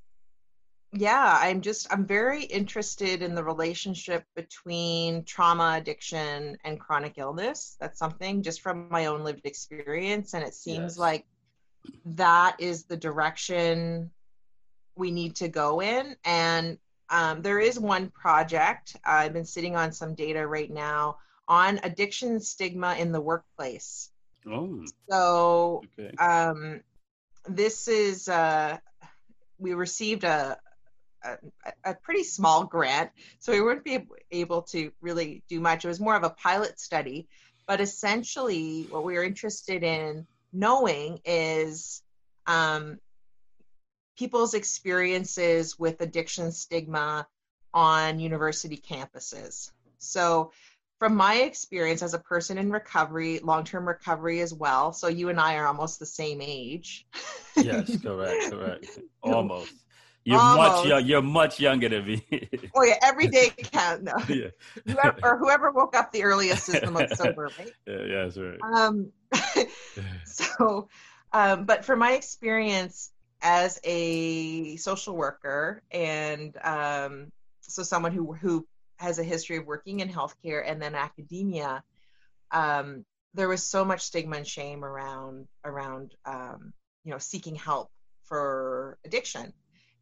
yeah, 0.92 1.38
I'm 1.40 1.60
just 1.62 1.92
I'm 1.92 2.06
very 2.06 2.44
interested 2.44 3.22
in 3.22 3.34
the 3.34 3.44
relationship 3.44 4.24
between 4.36 5.24
trauma, 5.24 5.74
addiction, 5.78 6.58
and 6.64 6.78
chronic 6.78 7.14
illness. 7.16 7.76
That's 7.80 7.98
something 7.98 8.42
just 8.42 8.60
from 8.60 8.88
my 8.90 9.06
own 9.06 9.24
lived 9.24 9.46
experience, 9.46 10.34
and 10.34 10.44
it 10.44 10.54
seems 10.54 10.92
Yes. 10.92 10.98
like 10.98 11.26
that 12.04 12.56
is 12.58 12.84
the 12.84 12.96
direction 12.96 14.10
we 14.96 15.10
need 15.10 15.36
to 15.36 15.48
go 15.48 15.80
in. 15.80 16.16
And 16.24 16.78
um, 17.08 17.42
there 17.42 17.60
is 17.60 17.78
one 17.78 18.10
project 18.10 18.96
I've 19.04 19.32
been 19.32 19.44
sitting 19.44 19.76
on 19.76 19.92
some 19.92 20.14
data 20.14 20.46
right 20.46 20.70
now 20.70 21.18
on 21.48 21.80
addiction 21.82 22.40
stigma 22.40 22.94
in 22.94 23.12
the 23.12 23.20
workplace. 23.20 24.10
Oh, 24.46 24.84
So 25.08 25.82
okay. 25.98 26.14
um, 26.16 26.80
this 27.46 27.88
is 27.88 28.28
uh, 28.28 28.78
we 29.58 29.74
received 29.74 30.24
a, 30.24 30.58
a 31.24 31.36
a 31.84 31.94
pretty 31.94 32.24
small 32.24 32.64
grant, 32.64 33.10
so 33.38 33.52
we 33.52 33.60
wouldn't 33.60 33.84
be 33.84 34.06
able 34.30 34.62
to 34.62 34.90
really 35.00 35.42
do 35.48 35.60
much. 35.60 35.84
It 35.84 35.88
was 35.88 36.00
more 36.00 36.16
of 36.16 36.24
a 36.24 36.30
pilot 36.30 36.80
study, 36.80 37.28
but 37.66 37.80
essentially, 37.80 38.86
what 38.90 39.04
we 39.04 39.14
were 39.14 39.22
interested 39.22 39.82
in 39.82 40.26
knowing 40.52 41.20
is 41.24 42.02
um, 42.46 42.98
people's 44.16 44.54
experiences 44.54 45.78
with 45.78 46.00
addiction 46.00 46.52
stigma 46.52 47.26
on 47.74 48.18
university 48.18 48.76
campuses. 48.76 49.70
So 49.98 50.52
from 50.98 51.16
my 51.16 51.36
experience 51.36 52.02
as 52.02 52.14
a 52.14 52.18
person 52.18 52.58
in 52.58 52.70
recovery, 52.70 53.40
long-term 53.40 53.88
recovery 53.88 54.40
as 54.40 54.54
well. 54.54 54.92
So 54.92 55.08
you 55.08 55.30
and 55.30 55.40
I 55.40 55.56
are 55.56 55.66
almost 55.66 55.98
the 55.98 56.06
same 56.06 56.40
age. 56.40 57.06
Yes, 57.54 57.98
correct, 58.00 58.44
correct. 58.50 58.98
Almost. 59.22 59.74
You're 60.24 60.38
much 60.38 60.72
Almost. 60.72 60.86
young, 60.86 61.06
you're 61.06 61.22
much 61.22 61.60
younger 61.60 61.88
than 61.90 62.06
me. 62.06 62.24
Oh 62.74 62.82
yeah, 62.82 62.96
every 63.02 63.28
day 63.28 63.52
count. 63.72 64.04
No. 64.04 64.14
yeah. 64.28 64.48
Whoever, 64.86 65.18
or 65.22 65.38
whoever 65.38 65.70
woke 65.70 65.94
up 65.94 66.10
the 66.12 66.24
earliest 66.24 66.70
is 66.70 66.80
the 66.80 66.90
most 66.90 67.14
sober, 67.14 67.52
right? 67.58 67.74
yeah, 67.86 68.04
yeah, 68.06 68.24
that's 68.24 68.38
right. 68.38 68.58
Um, 68.74 69.12
so, 70.24 70.88
um, 71.34 71.66
but 71.66 71.84
from 71.84 71.98
my 71.98 72.12
experience 72.12 73.10
as 73.42 73.80
a 73.84 74.76
social 74.76 75.16
worker 75.16 75.82
and 75.90 76.56
um, 76.62 77.30
so 77.60 77.82
someone 77.82 78.12
who 78.12 78.32
who 78.32 78.66
has 78.96 79.18
a 79.18 79.24
history 79.24 79.56
of 79.56 79.66
working 79.66 80.00
in 80.00 80.08
healthcare 80.08 80.62
and 80.64 80.80
then 80.80 80.94
academia, 80.94 81.82
um, 82.52 83.04
there 83.34 83.48
was 83.48 83.62
so 83.64 83.84
much 83.84 84.02
stigma 84.02 84.36
and 84.36 84.46
shame 84.46 84.84
around 84.84 85.48
around 85.64 86.14
um, 86.24 86.72
you 87.04 87.10
know 87.10 87.18
seeking 87.18 87.54
help 87.56 87.90
for 88.24 88.96
addiction, 89.04 89.52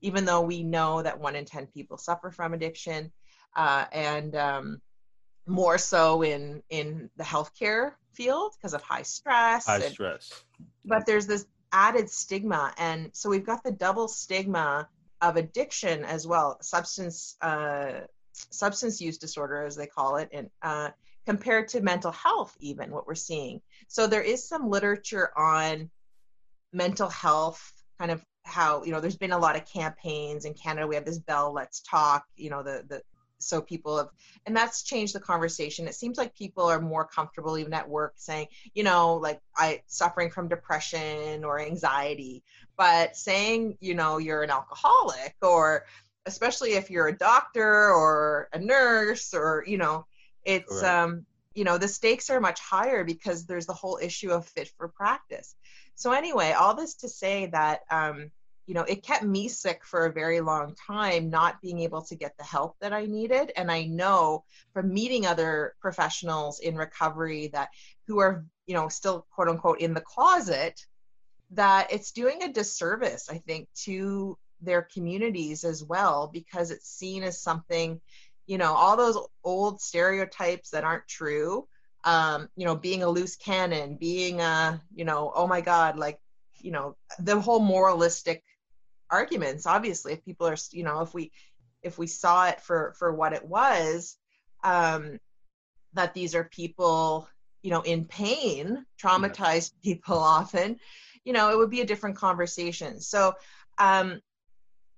even 0.03 0.24
though 0.26 0.43
we 0.43 0.62
know 0.62 1.03
that 1.03 1.18
one 1.18 1.34
in 1.34 1.45
ten 1.47 1.66
people 1.66 1.97
suffer 1.97 2.30
from 2.30 2.53
addiction, 2.53 3.11
uh, 3.57 3.86
and 3.93 4.36
um, 4.36 4.80
more 5.47 5.78
so 5.78 6.22
in 6.22 6.62
in 6.68 7.09
the 7.16 7.24
healthcare 7.24 7.93
field 8.12 8.53
because 8.59 8.74
of 8.74 8.82
high 8.82 9.03
stress 9.03 9.64
High 9.66 9.76
and- 9.76 9.84
stress. 9.95 10.45
but 10.84 11.07
there's 11.07 11.26
this 11.26 11.47
added 11.72 12.10
stigma 12.10 12.72
and 12.78 13.10
so 13.12 13.30
we've 13.30 13.46
got 13.46 13.62
the 13.62 13.72
double 13.72 14.08
stigma 14.08 14.88
of 15.20 15.36
addiction 15.36 16.04
as 16.04 16.26
well 16.26 16.58
substance 16.62 17.36
uh, 17.42 18.00
substance 18.50 19.00
use 19.00 19.18
disorder 19.18 19.64
as 19.64 19.76
they 19.76 19.86
call 19.86 20.16
it 20.16 20.28
and 20.32 20.50
uh, 20.62 20.90
compared 21.26 21.68
to 21.68 21.80
mental 21.80 22.12
health 22.12 22.56
even 22.60 22.90
what 22.90 23.06
we're 23.06 23.14
seeing. 23.14 23.60
So 23.88 24.06
there 24.06 24.22
is 24.22 24.48
some 24.48 24.70
literature 24.70 25.30
on 25.38 25.90
mental 26.72 27.08
health 27.08 27.72
kind 27.98 28.10
of 28.10 28.24
how 28.44 28.82
you 28.84 28.92
know 28.92 29.00
there's 29.00 29.16
been 29.16 29.32
a 29.32 29.38
lot 29.38 29.56
of 29.56 29.66
campaigns 29.66 30.44
in 30.44 30.54
canada. 30.54 30.86
We 30.86 30.94
have 30.94 31.04
this 31.04 31.18
bell 31.18 31.52
let's 31.52 31.80
talk 31.80 32.24
you 32.36 32.48
know 32.48 32.62
the 32.62 32.84
the 32.88 33.02
so 33.43 33.61
people 33.61 33.97
have 33.97 34.09
and 34.47 34.57
that's 34.57 34.82
changed 34.82 35.14
the 35.14 35.20
conversation. 35.20 35.88
It 35.88 35.95
seems 35.95 36.18
like 36.18 36.34
people 36.34 36.64
are 36.64 36.80
more 36.80 37.05
comfortable 37.05 37.59
even 37.59 37.72
at 37.72 37.88
work 37.88 38.14
saying 38.16 38.49
you 38.74 38.82
know 38.82 39.14
like 39.16 39.41
i 39.57 39.82
suffering 39.86 40.30
from 40.30 40.49
depression 40.49 41.45
or 41.45 41.61
anxiety. 41.61 42.43
But 42.76 43.16
saying 43.16 43.76
you 43.80 43.95
know 43.95 44.18
you're 44.18 44.43
an 44.43 44.51
alcoholic 44.51 45.34
or 45.43 45.84
especially 46.26 46.72
if 46.72 46.91
you're 46.91 47.09
a 47.09 47.16
doctor 47.16 47.91
or 47.91 48.49
a 48.53 48.59
nurse 48.59 49.34
or 49.34 49.64
you 49.66 49.78
know 49.78 50.07
it's 50.45 50.68
Correct. 50.68 50.84
um 50.84 51.26
you 51.55 51.64
know 51.64 51.78
the 51.78 51.88
stakes 51.88 52.30
are 52.30 52.41
much 52.41 52.61
higher 52.61 53.05
because 53.05 53.47
there's 53.47 53.66
the 53.66 53.74
whole 53.74 53.99
issue 54.01 54.30
of 54.30 54.47
fit 54.47 54.70
for 54.76 54.88
practice. 54.88 55.55
So 55.95 56.12
anyway 56.12 56.53
all 56.53 56.74
this 56.74 56.95
to 56.97 57.09
say 57.09 57.47
that 57.47 57.80
um 57.91 58.30
you 58.70 58.74
know 58.74 58.84
it 58.84 59.02
kept 59.02 59.24
me 59.24 59.48
sick 59.48 59.84
for 59.84 60.06
a 60.06 60.12
very 60.12 60.40
long 60.40 60.76
time 60.86 61.28
not 61.28 61.60
being 61.60 61.80
able 61.80 62.02
to 62.02 62.14
get 62.14 62.36
the 62.38 62.44
help 62.44 62.76
that 62.80 62.92
i 62.92 63.04
needed. 63.04 63.50
And 63.56 63.68
i 63.68 63.82
know 63.82 64.44
from 64.72 64.94
meeting 64.94 65.26
other 65.26 65.74
professionals 65.80 66.60
in 66.60 66.76
recovery 66.76 67.48
that 67.48 67.70
who 68.06 68.20
are 68.20 68.44
you 68.68 68.76
know 68.76 68.88
still 68.88 69.26
quote 69.34 69.48
unquote 69.48 69.80
in 69.80 69.92
the 69.92 70.00
closet 70.00 70.80
that 71.50 71.92
it's 71.92 72.12
doing 72.12 72.44
a 72.44 72.52
disservice 72.52 73.28
i 73.28 73.38
think 73.38 73.66
to 73.74 74.38
their 74.60 74.82
communities 74.82 75.64
as 75.64 75.82
well 75.82 76.30
because 76.32 76.70
it's 76.70 76.88
seen 76.88 77.24
as 77.24 77.42
something 77.42 78.00
you 78.46 78.56
know 78.56 78.72
all 78.72 78.96
those 78.96 79.18
old 79.42 79.80
stereotypes 79.80 80.70
that 80.70 80.84
aren't 80.84 81.08
true 81.08 81.66
um 82.04 82.48
you 82.54 82.66
know 82.66 82.76
being 82.76 83.02
a 83.02 83.08
loose 83.08 83.34
cannon 83.34 83.96
being 83.96 84.40
a 84.40 84.80
you 84.94 85.04
know 85.04 85.32
oh 85.34 85.48
my 85.48 85.60
god 85.60 85.98
like 85.98 86.20
you 86.62 86.70
know 86.70 86.94
the 87.18 87.40
whole 87.40 87.58
moralistic 87.58 88.44
arguments 89.11 89.66
obviously 89.66 90.12
if 90.12 90.24
people 90.24 90.46
are 90.46 90.56
you 90.72 90.84
know 90.84 91.00
if 91.00 91.12
we 91.14 91.30
if 91.82 91.98
we 91.98 92.06
saw 92.06 92.46
it 92.48 92.61
for 92.61 92.94
for 92.98 93.12
what 93.12 93.32
it 93.32 93.44
was 93.46 94.16
um 94.64 95.18
that 95.94 96.14
these 96.14 96.34
are 96.34 96.44
people 96.44 97.28
you 97.62 97.70
know 97.70 97.80
in 97.82 98.04
pain 98.04 98.84
traumatized 99.02 99.72
people 99.82 100.18
often 100.18 100.78
you 101.24 101.32
know 101.32 101.50
it 101.50 101.58
would 101.58 101.70
be 101.70 101.80
a 101.80 101.86
different 101.86 102.16
conversation. 102.16 103.00
So 103.00 103.34
um 103.78 104.20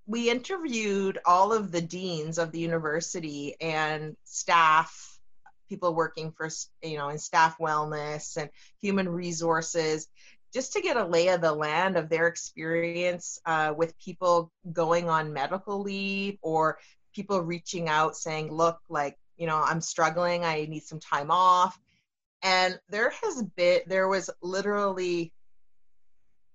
we 0.06 0.30
interviewed 0.30 1.18
all 1.24 1.52
of 1.52 1.70
the 1.70 1.80
deans 1.80 2.38
of 2.38 2.50
the 2.50 2.58
university 2.58 3.54
and 3.60 4.16
staff 4.24 5.18
people 5.68 5.94
working 5.94 6.32
for 6.32 6.48
you 6.82 6.96
know 6.96 7.08
in 7.08 7.18
staff 7.18 7.56
wellness 7.58 8.36
and 8.36 8.50
human 8.80 9.08
resources 9.08 10.08
just 10.52 10.74
to 10.74 10.82
get 10.82 10.96
a 10.96 11.04
lay 11.04 11.28
of 11.28 11.40
the 11.40 11.52
land 11.52 11.96
of 11.96 12.08
their 12.08 12.26
experience 12.26 13.38
uh, 13.46 13.72
with 13.76 13.98
people 13.98 14.52
going 14.72 15.08
on 15.08 15.32
medical 15.32 15.80
leave 15.80 16.38
or 16.42 16.78
people 17.14 17.40
reaching 17.40 17.88
out 17.88 18.16
saying 18.16 18.52
look 18.52 18.78
like 18.88 19.16
you 19.36 19.46
know 19.46 19.60
i'm 19.62 19.80
struggling. 19.80 20.44
I 20.44 20.66
need 20.66 20.82
some 20.82 21.00
time 21.00 21.30
off. 21.30 21.78
And 22.42 22.78
there 22.88 23.10
has 23.22 23.42
been 23.56 23.80
there 23.86 24.08
was 24.08 24.30
literally 24.42 25.32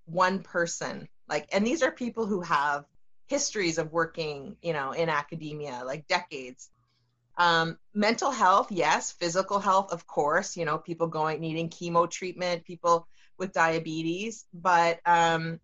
one 0.06 0.39
person 0.41 1.08
like 1.28 1.48
and 1.52 1.66
these 1.66 1.82
are 1.82 1.91
people 1.91 2.26
who 2.26 2.41
have 2.41 2.86
histories 3.28 3.78
of 3.78 3.91
working 3.91 4.56
you 4.62 4.74
know 4.74 4.91
in 4.91 5.10
academia 5.10 5.84
like 5.86 6.08
decades. 6.08 6.70
Um, 7.39 7.78
mental 7.93 8.32
health 8.32 8.72
yes 8.72 9.12
physical 9.12 9.60
health 9.60 9.91
of 9.91 10.08
course 10.08 10.58
you 10.58 10.66
know 10.66 10.80
people 10.80 11.06
going 11.06 11.39
needing 11.39 11.70
chemo 11.70 12.10
treatment 12.10 12.66
people 12.66 13.08
with 13.38 13.54
diabetes 13.54 14.46
but 14.54 15.00
um, 15.06 15.60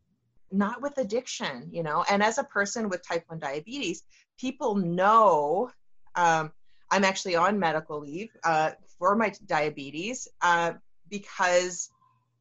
not 0.52 0.82
with 0.82 0.98
addiction 0.98 1.70
you 1.72 1.84
know? 1.84 2.04
And 2.10 2.22
as 2.24 2.38
a 2.38 2.44
person 2.44 2.90
with 2.90 3.08
type 3.08 3.24
1 3.28 3.40
diabetes 3.40 4.04
people 4.40 4.76
know 4.76 5.72
um, 6.16 6.52
i'm 6.92 7.04
actually 7.04 7.36
on 7.36 7.60
medical 7.60 8.00
leave 8.00 8.30
uh, 8.44 8.72
for 9.00 9.16
my 9.16 9.34
diabetes 9.46 10.28
uh, 10.42 10.74
because 11.10 11.90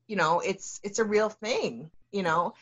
you 0.07 0.17
know 0.17 0.41
it's 0.41 0.81
it's 0.83 0.99
a 0.99 1.05
real 1.05 1.29
thing 1.29 1.91
you 2.13 2.23
know? 2.23 2.53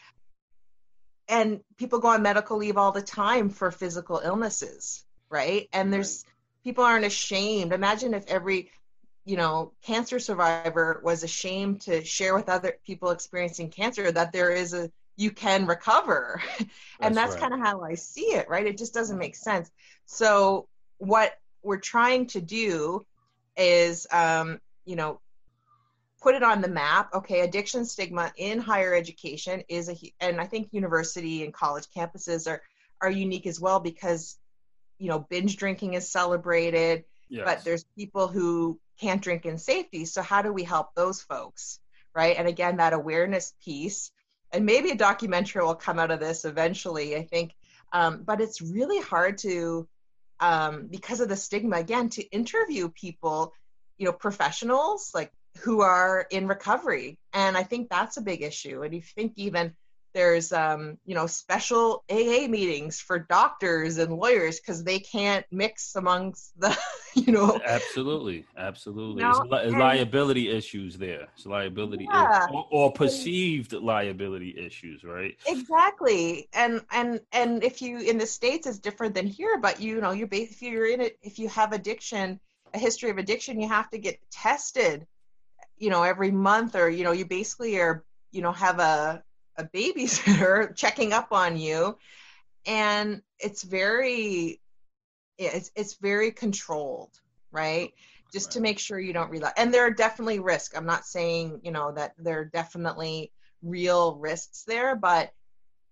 And 1.29 1.61
people 1.77 2.01
go 2.01 2.09
on 2.09 2.23
medical 2.23 2.57
leave 2.57 2.77
all 2.77 2.93
the 2.93 3.03
time 3.03 3.51
for 3.51 3.71
physical 3.71 4.21
illnesses 4.25 5.05
right? 5.31 5.69
And 5.73 5.93
there's 5.93 6.25
people 6.65 6.85
aren't 6.85 7.07
ashamed. 7.07 7.73
Imagine 7.73 8.13
if 8.13 8.27
every 8.27 8.71
you 9.31 9.37
know 9.37 9.73
cancer 9.81 10.19
survivor 10.19 11.01
was 11.05 11.23
ashamed 11.23 11.81
to 11.81 12.05
share 12.05 12.35
with 12.35 12.49
other 12.49 12.75
people 12.85 13.11
experiencing 13.11 13.71
cancer 13.71 14.11
that 14.11 14.33
there 14.33 14.51
is 14.51 14.75
a 14.75 14.91
you 15.17 15.31
can 15.31 15.67
recover 15.67 16.43
and 17.01 17.17
that's 17.17 17.35
right. 17.35 17.41
kind 17.43 17.55
of 17.55 17.61
how 17.61 17.81
i 17.83 17.95
see 17.95 18.33
it 18.33 18.49
right 18.49 18.67
it 18.67 18.77
just 18.77 18.93
doesn't 18.93 19.19
make 19.19 19.37
sense 19.37 19.71
so 20.05 20.67
what 20.99 21.35
we're 21.63 21.79
trying 21.79 22.27
to 22.27 22.41
do 22.41 23.07
is 23.57 24.05
um, 24.13 24.59
you 24.85 24.97
know 24.97 25.21
put 26.21 26.35
it 26.35 26.43
on 26.43 26.61
the 26.61 26.69
map 26.69 27.15
okay 27.15 27.43
addiction 27.43 27.85
stigma 27.85 28.33
in 28.37 28.59
higher 28.59 28.97
education 28.97 29.63
is 29.69 29.89
a 29.89 29.97
and 30.19 30.41
i 30.41 30.45
think 30.45 30.71
university 30.73 31.45
and 31.45 31.55
college 31.55 31.87
campuses 31.97 32.51
are 32.51 32.63
are 33.01 33.11
unique 33.11 33.47
as 33.47 33.61
well 33.61 33.79
because 33.79 34.39
you 34.99 35.09
know 35.09 35.25
binge 35.31 35.57
drinking 35.57 35.95
is 35.95 36.11
celebrated 36.11 37.05
Yes. 37.31 37.45
but 37.45 37.65
there's 37.65 37.85
people 37.97 38.27
who 38.27 38.79
can't 39.01 39.23
drink 39.23 39.47
in 39.47 39.59
safety 39.59 40.05
so 40.05 40.23
how 40.23 40.43
do 40.43 40.53
we 40.53 40.65
help 40.65 40.89
those 40.95 41.21
folks 41.23 41.81
right 42.15 42.37
and 42.39 42.49
again 42.49 42.77
that 42.77 42.93
awareness 42.93 43.55
piece 43.65 44.11
and 44.53 44.67
maybe 44.67 44.91
a 44.91 44.97
documentary 44.97 45.63
will 45.63 45.75
come 45.75 45.99
out 45.99 46.11
of 46.11 46.21
this 46.21 46.45
eventually 46.45 47.17
i 47.17 47.23
think 47.23 47.53
Um, 47.93 48.23
but 48.25 48.41
it's 48.41 48.61
really 48.63 49.01
hard 49.03 49.39
to, 49.39 49.89
um, 50.39 50.87
because 50.89 51.21
of 51.21 51.29
the 51.29 51.37
stigma, 51.37 51.77
again, 51.77 52.09
to 52.11 52.23
interview 52.31 52.89
people, 52.89 53.53
you 53.99 54.07
know, 54.07 54.13
professionals 54.13 55.11
like 55.13 55.33
who 55.65 55.83
are 55.83 56.27
in 56.31 56.47
recovery. 56.47 57.19
And 57.33 57.57
I 57.57 57.65
think 57.65 57.89
that's 57.89 58.17
a 58.17 58.23
big 58.31 58.43
issue. 58.43 58.85
And 58.85 58.95
you 58.95 59.03
think 59.03 59.33
even 59.35 59.75
there's 60.13 60.53
um, 60.53 60.99
you 61.05 61.15
know 61.15 61.27
special 61.27 62.05
AA 62.11 62.47
meetings 62.49 63.01
for 63.01 63.19
doctors 63.19 63.99
and 63.99 64.13
lawyers 64.13 64.61
because 64.61 64.85
they 64.85 64.99
can't 64.99 65.45
mix 65.51 65.95
amongst 65.97 66.59
the 66.61 66.77
you 67.15 67.33
know. 67.33 67.61
Absolutely 67.67 68.45
absolutely. 68.57 69.23
No, 69.23 69.45
li- 69.51 69.71
liability 69.71 70.51
issues 70.51 70.97
there. 70.97 71.29
It's 71.37 71.47
liability 71.47 72.07
yeah. 72.11 72.47
or, 72.53 72.67
or, 72.71 72.93
perceived 72.93 73.73
and, 73.73 73.83
liability 73.83 74.57
issues 74.59 75.05
right? 75.05 75.37
Exactly. 75.47 76.49
And 76.53 76.83
and 76.93 77.21
and 77.33 77.63
if 77.65 77.83
you 77.83 77.99
in 77.99 78.19
the 78.19 78.27
states 78.27 78.67
it's 78.67 78.79
different 78.79 79.15
than 79.15 79.27
here 79.27 79.59
but 79.59 79.81
you 79.81 80.01
know 80.01 80.13
you're 80.13 80.29
if 80.31 80.63
you're 80.63 80.89
in 80.89 81.01
it 81.01 81.19
if 81.23 81.39
you 81.39 81.49
have 81.49 81.73
addiction 81.73 82.41
a 82.75 82.79
history 82.79 83.11
of 83.11 83.19
addiction 83.19 83.61
you 83.61 83.69
have 83.69 83.91
to 83.91 83.99
get 83.99 84.19
tested 84.31 85.07
you 85.77 85.91
know 85.91 86.03
every 86.03 86.31
month 86.31 86.77
or 86.77 86.89
you 86.89 87.05
know 87.05 87.13
you 87.13 87.25
basically 87.25 87.79
are 87.79 88.05
you 88.31 88.43
know 88.43 88.53
have 88.53 88.79
a 88.79 89.23
a 89.57 89.65
babysitter 89.65 90.75
checking 90.77 91.13
up 91.13 91.29
on 91.33 91.57
you. 91.57 91.99
And 92.67 93.23
it's 93.39 93.63
very 93.63 94.61
it's 95.39 95.71
it's 95.75 95.95
very 95.95 96.31
controlled 96.33 97.19
right? 97.53 97.93
Just 98.33 98.49
right. 98.49 98.53
to 98.55 98.61
make 98.61 98.79
sure 98.79 99.01
you 99.01 99.13
don't 99.13 99.31
relapse 99.31 99.61
and 99.61 99.75
there 99.75 99.85
are 99.87 99.91
definitely 99.91 100.39
risks. 100.39 100.77
I'm 100.77 100.87
not 100.87 101.05
saying 101.05 101.61
you 101.65 101.73
know 101.73 101.93
that 101.93 102.13
there 102.19 102.41
are 102.41 102.45
definitely 102.45 103.33
real 103.63 104.17
risks 104.17 104.65
there 104.67 104.97
but 104.97 105.31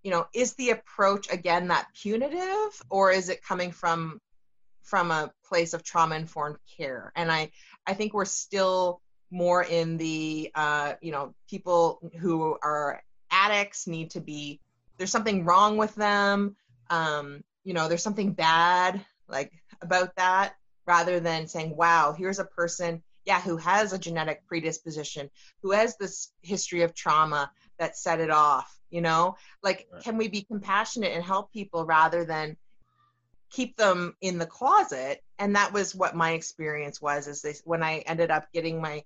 you 0.02 0.10
know 0.10 0.26
is 0.32 0.54
the 0.54 0.70
approach 0.70 1.30
again 1.30 1.68
that 1.68 1.88
punitive 2.00 2.82
or 2.88 3.10
is 3.10 3.28
it 3.28 3.44
coming 3.44 3.72
from 3.72 4.20
from 4.82 5.10
a 5.10 5.30
place 5.46 5.74
of 5.74 5.82
trauma 5.82 6.14
informed 6.14 6.58
care? 6.76 7.12
And 7.16 7.30
i 7.30 7.50
i 7.86 7.94
think 7.94 8.14
we're 8.14 8.24
still 8.24 9.00
more 9.30 9.62
in 9.62 9.96
the 9.98 10.50
uh, 10.54 10.94
you 11.02 11.12
know 11.12 11.34
people 11.50 12.00
who 12.18 12.56
are 12.62 13.02
addicts 13.30 13.86
need 13.86 14.10
to 14.10 14.20
be 14.20 14.60
there's 14.96 15.12
something 15.12 15.44
wrong 15.44 15.76
with 15.76 15.94
them. 15.94 16.56
Um, 16.90 17.44
you 17.64 17.74
know 17.74 17.88
there's 17.88 18.02
something 18.02 18.32
bad 18.32 19.04
like 19.28 19.52
about 19.82 20.16
that 20.16 20.54
rather 20.86 21.20
than 21.20 21.46
saying 21.46 21.76
wow 21.76 22.14
here's 22.16 22.38
a 22.38 22.44
person 22.44 23.02
yeah 23.26 23.42
who 23.42 23.58
has 23.58 23.92
a 23.92 23.98
genetic 23.98 24.46
predisposition 24.46 25.28
who 25.62 25.72
has 25.72 25.96
this 25.98 26.32
history 26.40 26.80
of 26.80 26.94
trauma 26.94 27.50
that 27.78 27.94
set 27.94 28.20
it 28.20 28.30
off 28.30 28.78
you 28.90 29.00
know? 29.00 29.36
Like 29.62 29.86
right. 29.92 30.02
can 30.02 30.16
we 30.16 30.28
be 30.28 30.42
compassionate 30.42 31.12
and 31.12 31.24
help 31.24 31.52
people 31.52 31.84
rather 31.84 32.24
than 32.24 32.56
keep 33.50 33.76
them 33.76 34.14
in 34.20 34.38
the 34.38 34.46
closet? 34.46 35.22
And 35.38 35.56
that 35.56 35.72
was 35.72 35.94
what 35.94 36.16
my 36.16 36.32
experience 36.32 37.00
was 37.00 37.28
is 37.28 37.42
this 37.42 37.62
when 37.64 37.82
i 37.82 37.98
ended 37.98 38.30
up 38.30 38.50
getting 38.52 38.80
my 38.80 39.04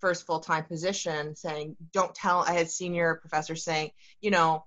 first 0.00 0.26
full-time 0.26 0.64
position 0.64 1.34
saying 1.34 1.76
don't 1.92 2.14
tell 2.14 2.40
i 2.40 2.52
had 2.52 2.70
senior 2.70 3.14
professors 3.14 3.64
saying 3.64 3.90
you 4.20 4.30
know 4.30 4.64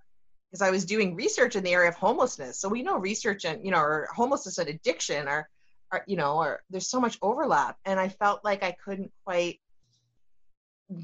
because 0.50 0.62
i 0.62 0.72
was 0.72 0.86
doing 0.86 1.16
research 1.16 1.56
in 1.56 1.64
the 1.64 1.74
area 1.74 1.90
of 1.90 1.96
homelessness. 1.96 2.60
So 2.60 2.70
we 2.70 2.84
know 2.84 2.98
research 2.98 3.46
and 3.46 3.64
you 3.66 3.72
know 3.72 3.80
or 3.80 4.08
homelessness 4.14 4.58
and 4.58 4.70
addiction 4.70 5.28
are, 5.28 5.50
are 5.92 6.04
you 6.08 6.18
know 6.18 6.38
or 6.38 6.62
there's 6.70 6.90
so 6.90 7.00
much 7.00 7.18
overlap. 7.22 7.78
And 7.86 8.00
i 8.00 8.10
felt 8.10 8.44
like 8.44 8.64
i 8.64 8.72
couldn't 8.72 9.12
quite 9.26 9.60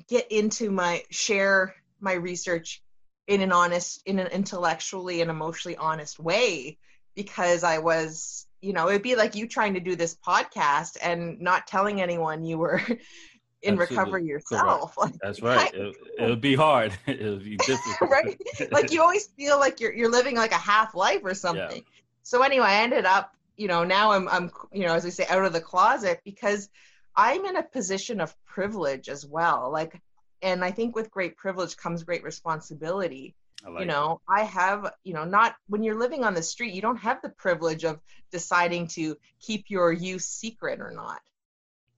get 0.07 0.31
into 0.31 0.71
my 0.71 1.03
share 1.09 1.75
my 1.99 2.13
research 2.13 2.81
in 3.27 3.41
an 3.41 3.51
honest 3.51 4.01
in 4.05 4.19
an 4.19 4.27
intellectually 4.27 5.21
and 5.21 5.29
emotionally 5.29 5.77
honest 5.77 6.19
way 6.19 6.77
because 7.15 7.63
i 7.63 7.79
was 7.79 8.47
you 8.61 8.73
know 8.73 8.89
it'd 8.89 9.01
be 9.01 9.15
like 9.15 9.35
you 9.35 9.47
trying 9.47 9.73
to 9.73 9.79
do 9.81 9.95
this 9.95 10.15
podcast 10.15 10.97
and 11.01 11.41
not 11.41 11.67
telling 11.67 12.01
anyone 12.01 12.45
you 12.45 12.57
were 12.57 12.81
in 13.63 13.79
Absolutely. 13.79 13.97
recovery 13.97 14.25
yourself. 14.25 14.97
Like, 14.97 15.13
That's 15.21 15.41
right. 15.41 15.73
It, 15.73 15.95
it'll 16.19 16.35
be 16.35 16.55
hard. 16.55 16.93
it'll 17.07 17.37
be 17.37 17.57
difficult. 17.65 18.11
right? 18.11 18.39
Like 18.71 18.91
you 18.91 19.01
always 19.01 19.27
feel 19.27 19.59
like 19.59 19.79
you're 19.79 19.93
you're 19.93 20.11
living 20.11 20.35
like 20.35 20.51
a 20.51 20.55
half 20.55 20.93
life 20.95 21.21
or 21.23 21.33
something. 21.33 21.77
Yeah. 21.77 22.01
So 22.23 22.41
anyway, 22.41 22.67
I 22.67 22.83
ended 22.83 23.05
up, 23.05 23.33
you 23.57 23.67
know, 23.67 23.83
now 23.83 24.11
I'm 24.11 24.27
I'm 24.27 24.51
you 24.71 24.85
know, 24.85 24.93
as 24.93 25.05
I 25.05 25.09
say, 25.09 25.25
out 25.27 25.45
of 25.45 25.53
the 25.53 25.61
closet 25.61 26.21
because 26.23 26.69
I'm 27.15 27.45
in 27.45 27.55
a 27.55 27.63
position 27.63 28.21
of 28.21 28.35
privilege 28.45 29.09
as 29.09 29.25
well. 29.25 29.71
Like 29.71 30.01
and 30.41 30.63
I 30.63 30.71
think 30.71 30.95
with 30.95 31.09
great 31.09 31.37
privilege 31.37 31.77
comes 31.77 32.03
great 32.03 32.23
responsibility. 32.23 33.33
Like 33.65 33.79
you 33.79 33.85
know, 33.85 34.19
I 34.27 34.43
have, 34.43 34.93
you 35.05 35.13
know, 35.13 35.23
not 35.23 35.55
when 35.67 35.83
you're 35.83 35.97
living 35.97 36.25
on 36.25 36.33
the 36.33 36.43
street, 36.43 36.73
you 36.73 36.81
don't 36.81 36.97
have 36.97 37.21
the 37.21 37.29
privilege 37.29 37.85
of 37.85 38.01
deciding 38.29 38.87
to 38.87 39.17
keep 39.39 39.69
your 39.69 39.93
use 39.93 40.25
secret 40.25 40.81
or 40.81 40.91
not. 40.91 41.21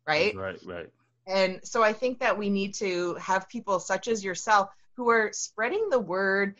Right? 0.07 0.35
Right, 0.35 0.59
right. 0.63 0.89
And 1.27 1.59
so 1.63 1.83
I 1.83 1.93
think 1.93 2.19
that 2.19 2.37
we 2.37 2.49
need 2.49 2.75
to 2.75 3.15
have 3.15 3.49
people 3.49 3.79
such 3.79 4.07
as 4.07 4.23
yourself 4.23 4.69
who 4.93 5.09
are 5.09 5.31
spreading 5.33 5.89
the 5.89 5.99
word, 5.99 6.55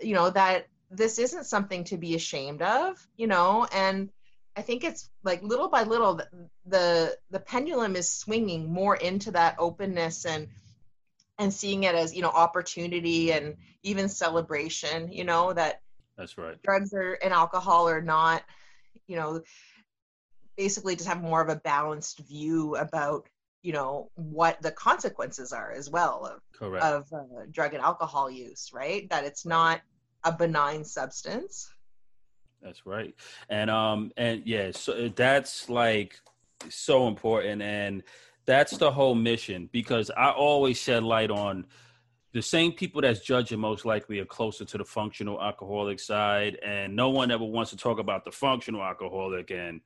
you 0.00 0.14
know, 0.14 0.30
that 0.30 0.66
this 0.90 1.18
isn't 1.18 1.46
something 1.46 1.84
to 1.84 1.96
be 1.96 2.14
ashamed 2.14 2.62
of, 2.62 3.06
you 3.16 3.26
know, 3.26 3.66
and 3.72 4.10
I 4.56 4.62
think 4.62 4.82
it's 4.82 5.08
like 5.22 5.42
little 5.42 5.68
by 5.68 5.84
little 5.84 6.20
the, 6.66 7.16
the 7.30 7.40
pendulum 7.40 7.94
is 7.94 8.12
swinging 8.12 8.72
more 8.72 8.96
into 8.96 9.30
that 9.32 9.56
openness 9.58 10.26
and 10.26 10.48
and 11.40 11.54
seeing 11.54 11.84
it 11.84 11.94
as 11.94 12.14
you 12.14 12.20
know 12.20 12.28
opportunity 12.28 13.32
and 13.32 13.56
even 13.82 14.08
celebration 14.10 15.10
you 15.10 15.24
know 15.24 15.54
that 15.54 15.80
that's 16.16 16.36
right. 16.36 16.62
drugs 16.62 16.92
are 16.92 17.18
and 17.24 17.32
alcohol 17.32 17.88
are 17.88 18.02
not 18.02 18.42
you 19.06 19.16
know 19.16 19.42
basically 20.56 20.94
just 20.94 21.08
have 21.08 21.22
more 21.22 21.40
of 21.40 21.48
a 21.48 21.56
balanced 21.56 22.18
view 22.18 22.76
about 22.76 23.26
you 23.62 23.72
know 23.72 24.10
what 24.14 24.60
the 24.62 24.70
consequences 24.72 25.52
are 25.52 25.72
as 25.72 25.90
well 25.90 26.26
of 26.26 26.40
Correct. 26.58 26.84
of 26.84 27.12
uh, 27.12 27.44
drug 27.50 27.74
and 27.74 27.82
alcohol 27.82 28.30
use 28.30 28.70
right? 28.72 29.08
That 29.10 29.24
it's 29.24 29.44
not 29.44 29.80
a 30.24 30.32
benign 30.32 30.84
substance. 30.84 31.70
That's 32.62 32.84
right. 32.86 33.14
And 33.48 33.70
um 33.70 34.12
and 34.16 34.42
yeah 34.46 34.70
so 34.72 34.92
uh, 34.92 35.08
that's 35.14 35.68
like 35.68 36.20
so 36.68 37.08
important 37.08 37.62
and 37.62 38.02
that's 38.44 38.76
the 38.76 38.90
whole 38.90 39.14
mission 39.14 39.68
because 39.72 40.10
i 40.16 40.30
always 40.30 40.76
shed 40.76 41.02
light 41.02 41.30
on 41.30 41.64
the 42.32 42.42
same 42.42 42.72
people 42.72 43.00
that's 43.00 43.20
judging 43.20 43.58
most 43.58 43.84
likely 43.84 44.18
are 44.20 44.24
closer 44.24 44.64
to 44.64 44.78
the 44.78 44.84
functional 44.84 45.40
alcoholic 45.42 45.98
side 45.98 46.58
and 46.64 46.94
no 46.94 47.08
one 47.08 47.30
ever 47.30 47.44
wants 47.44 47.70
to 47.70 47.76
talk 47.76 47.98
about 47.98 48.24
the 48.24 48.30
functional 48.30 48.82
alcoholic 48.82 49.50
and 49.50 49.80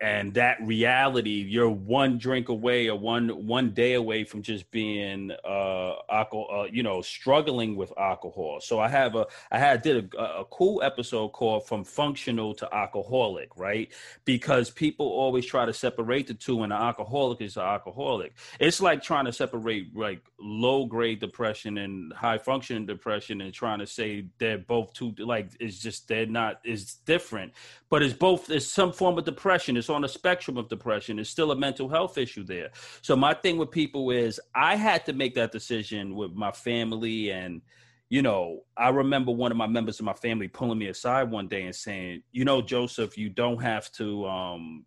and 0.00 0.34
that 0.34 0.58
reality 0.62 1.44
you're 1.48 1.70
one 1.70 2.18
drink 2.18 2.48
away 2.48 2.88
or 2.88 2.98
one 2.98 3.28
one 3.46 3.70
day 3.70 3.94
away 3.94 4.24
from 4.24 4.42
just 4.42 4.70
being 4.70 5.30
uh 5.44 5.94
alcohol 6.10 6.48
uh, 6.52 6.64
you 6.70 6.82
know 6.82 7.00
struggling 7.02 7.76
with 7.76 7.92
alcohol. 7.98 8.60
So 8.60 8.78
i 8.78 8.88
have 8.88 9.14
a 9.14 9.26
i 9.50 9.58
had 9.58 9.82
did 9.82 10.14
a, 10.14 10.40
a 10.40 10.44
cool 10.46 10.82
episode 10.82 11.30
called 11.30 11.66
from 11.66 11.84
functional 11.84 12.54
to 12.54 12.74
alcoholic 12.74 13.50
right? 13.56 13.92
Because 14.24 14.70
people 14.70 15.06
always 15.06 15.46
try 15.46 15.64
to 15.64 15.72
separate 15.72 16.26
the 16.26 16.34
two 16.34 16.62
and 16.62 16.72
the 16.72 16.76
alcoholic 16.76 17.40
is 17.40 17.56
an 17.56 17.62
alcoholic. 17.62 18.34
It's 18.60 18.80
like 18.80 19.02
trying 19.02 19.24
to 19.24 19.32
separate 19.32 19.96
like 19.96 20.20
low 20.38 20.86
grade 20.86 21.20
depression 21.20 21.78
and 21.78 22.12
high 22.12 22.38
functioning 22.38 22.86
depression 22.86 23.40
and 23.40 23.52
trying 23.52 23.78
to 23.78 23.86
say 23.86 24.26
they're 24.38 24.58
both 24.58 24.92
two 24.92 25.14
like 25.18 25.50
it's 25.60 25.78
just 25.78 26.08
they're 26.08 26.26
not 26.26 26.60
it's 26.64 26.94
different. 26.94 27.52
But 27.88 28.02
it's 28.02 28.14
both 28.14 28.50
it's 28.50 28.66
some 28.66 28.92
form 28.92 29.18
of 29.18 29.24
depression. 29.24 29.76
It's 29.76 29.85
on 29.90 30.04
a 30.04 30.08
spectrum 30.08 30.56
of 30.56 30.68
depression 30.68 31.18
it's 31.18 31.30
still 31.30 31.50
a 31.50 31.56
mental 31.56 31.88
health 31.88 32.18
issue 32.18 32.44
there. 32.44 32.70
So 33.02 33.16
my 33.16 33.34
thing 33.34 33.58
with 33.58 33.70
people 33.70 34.10
is 34.10 34.40
i 34.54 34.76
had 34.76 35.04
to 35.06 35.12
make 35.12 35.34
that 35.34 35.52
decision 35.52 36.14
with 36.14 36.32
my 36.32 36.52
family. 36.52 37.30
And 37.30 37.62
you 38.08 38.22
know 38.22 38.62
i 38.76 38.88
remember 38.88 39.32
one 39.32 39.50
of 39.50 39.56
my 39.56 39.66
members 39.66 39.98
of 39.98 40.04
my 40.04 40.12
family 40.12 40.46
pulling 40.46 40.78
me 40.78 40.86
aside 40.86 41.28
one 41.28 41.48
day 41.48 41.64
and 41.64 41.74
saying 41.74 42.22
you 42.30 42.44
know 42.44 42.62
joseph 42.62 43.18
you 43.18 43.28
don't 43.28 43.60
have 43.60 43.90
to 43.90 44.24
um 44.26 44.84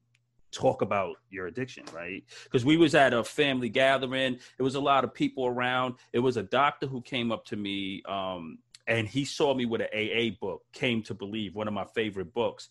talk 0.52 0.82
about 0.82 1.16
your 1.30 1.48
addiction 1.48 1.84
right? 1.94 2.24
Because 2.44 2.66
we 2.66 2.78
was 2.78 2.96
at 2.96 3.14
a 3.14 3.24
family 3.24 3.70
gathering. 3.70 4.40
It 4.58 4.64
was 4.64 4.76
a 4.76 4.80
lot 4.80 5.04
of 5.04 5.14
people 5.14 5.46
around. 5.46 5.96
It 6.14 6.20
was 6.20 6.38
a 6.38 6.44
doctor 6.44 6.88
who 6.88 7.02
came 7.02 7.32
up 7.32 7.46
to 7.46 7.56
me 7.56 8.02
um 8.08 8.60
and 8.88 9.08
he 9.08 9.24
saw 9.24 9.54
me 9.54 9.66
with 9.66 9.82
an 9.82 9.88
aa 9.94 10.36
book 10.42 10.64
came 10.74 11.04
to 11.04 11.14
believe 11.14 11.56
one 11.56 11.68
of 11.68 11.74
my 11.74 11.86
favorite 11.86 12.34
books 12.34 12.70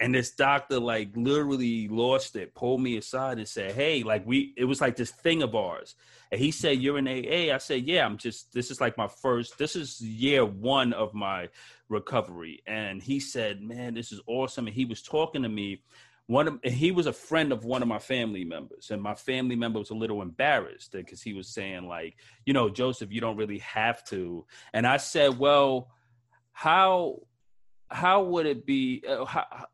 and 0.00 0.14
this 0.14 0.30
doctor 0.30 0.80
like 0.80 1.10
literally 1.14 1.86
lost 1.88 2.34
it 2.34 2.54
pulled 2.54 2.80
me 2.80 2.96
aside 2.96 3.38
and 3.38 3.46
said 3.46 3.72
hey 3.72 4.02
like 4.02 4.26
we 4.26 4.54
it 4.56 4.64
was 4.64 4.80
like 4.80 4.96
this 4.96 5.10
thing 5.10 5.42
of 5.42 5.54
ours. 5.54 5.94
And 6.32 6.40
he 6.40 6.50
said 6.50 6.80
you're 6.80 6.98
in 6.98 7.06
aa 7.08 7.54
i 7.54 7.58
said 7.58 7.84
yeah 7.84 8.04
i'm 8.04 8.16
just 8.16 8.52
this 8.52 8.70
is 8.70 8.80
like 8.80 8.96
my 8.96 9.08
first 9.08 9.58
this 9.58 9.76
is 9.76 10.00
year 10.00 10.44
one 10.44 10.92
of 10.92 11.12
my 11.14 11.48
recovery. 11.88 12.62
And 12.66 13.02
he 13.02 13.20
said 13.20 13.60
man 13.60 13.94
this 13.94 14.10
is 14.10 14.20
awesome. 14.26 14.66
And 14.66 14.74
he 14.74 14.86
was 14.86 15.02
talking 15.02 15.42
to 15.42 15.48
me 15.48 15.82
one 16.26 16.48
of 16.48 16.58
he 16.62 16.92
was 16.92 17.06
a 17.06 17.12
friend 17.12 17.52
of 17.52 17.64
one 17.64 17.82
of 17.82 17.88
my 17.88 17.98
family 17.98 18.44
members. 18.44 18.90
And 18.90 19.02
my 19.02 19.14
family 19.14 19.56
member 19.56 19.80
was 19.80 19.90
a 19.90 19.94
little 19.94 20.22
embarrassed 20.22 20.92
because 20.92 21.20
he 21.20 21.34
was 21.34 21.48
saying 21.48 21.86
like 21.86 22.16
you 22.46 22.54
know 22.54 22.70
joseph 22.70 23.12
you 23.12 23.20
don't 23.20 23.36
really 23.36 23.58
have 23.58 24.02
to. 24.06 24.46
And 24.72 24.86
i 24.86 24.96
said 24.96 25.38
well 25.38 25.90
how 26.52 27.20
how 27.90 28.22
would 28.22 28.46
it 28.46 28.66
be? 28.66 29.02
Uh, 29.06 29.24
how, 29.24 29.66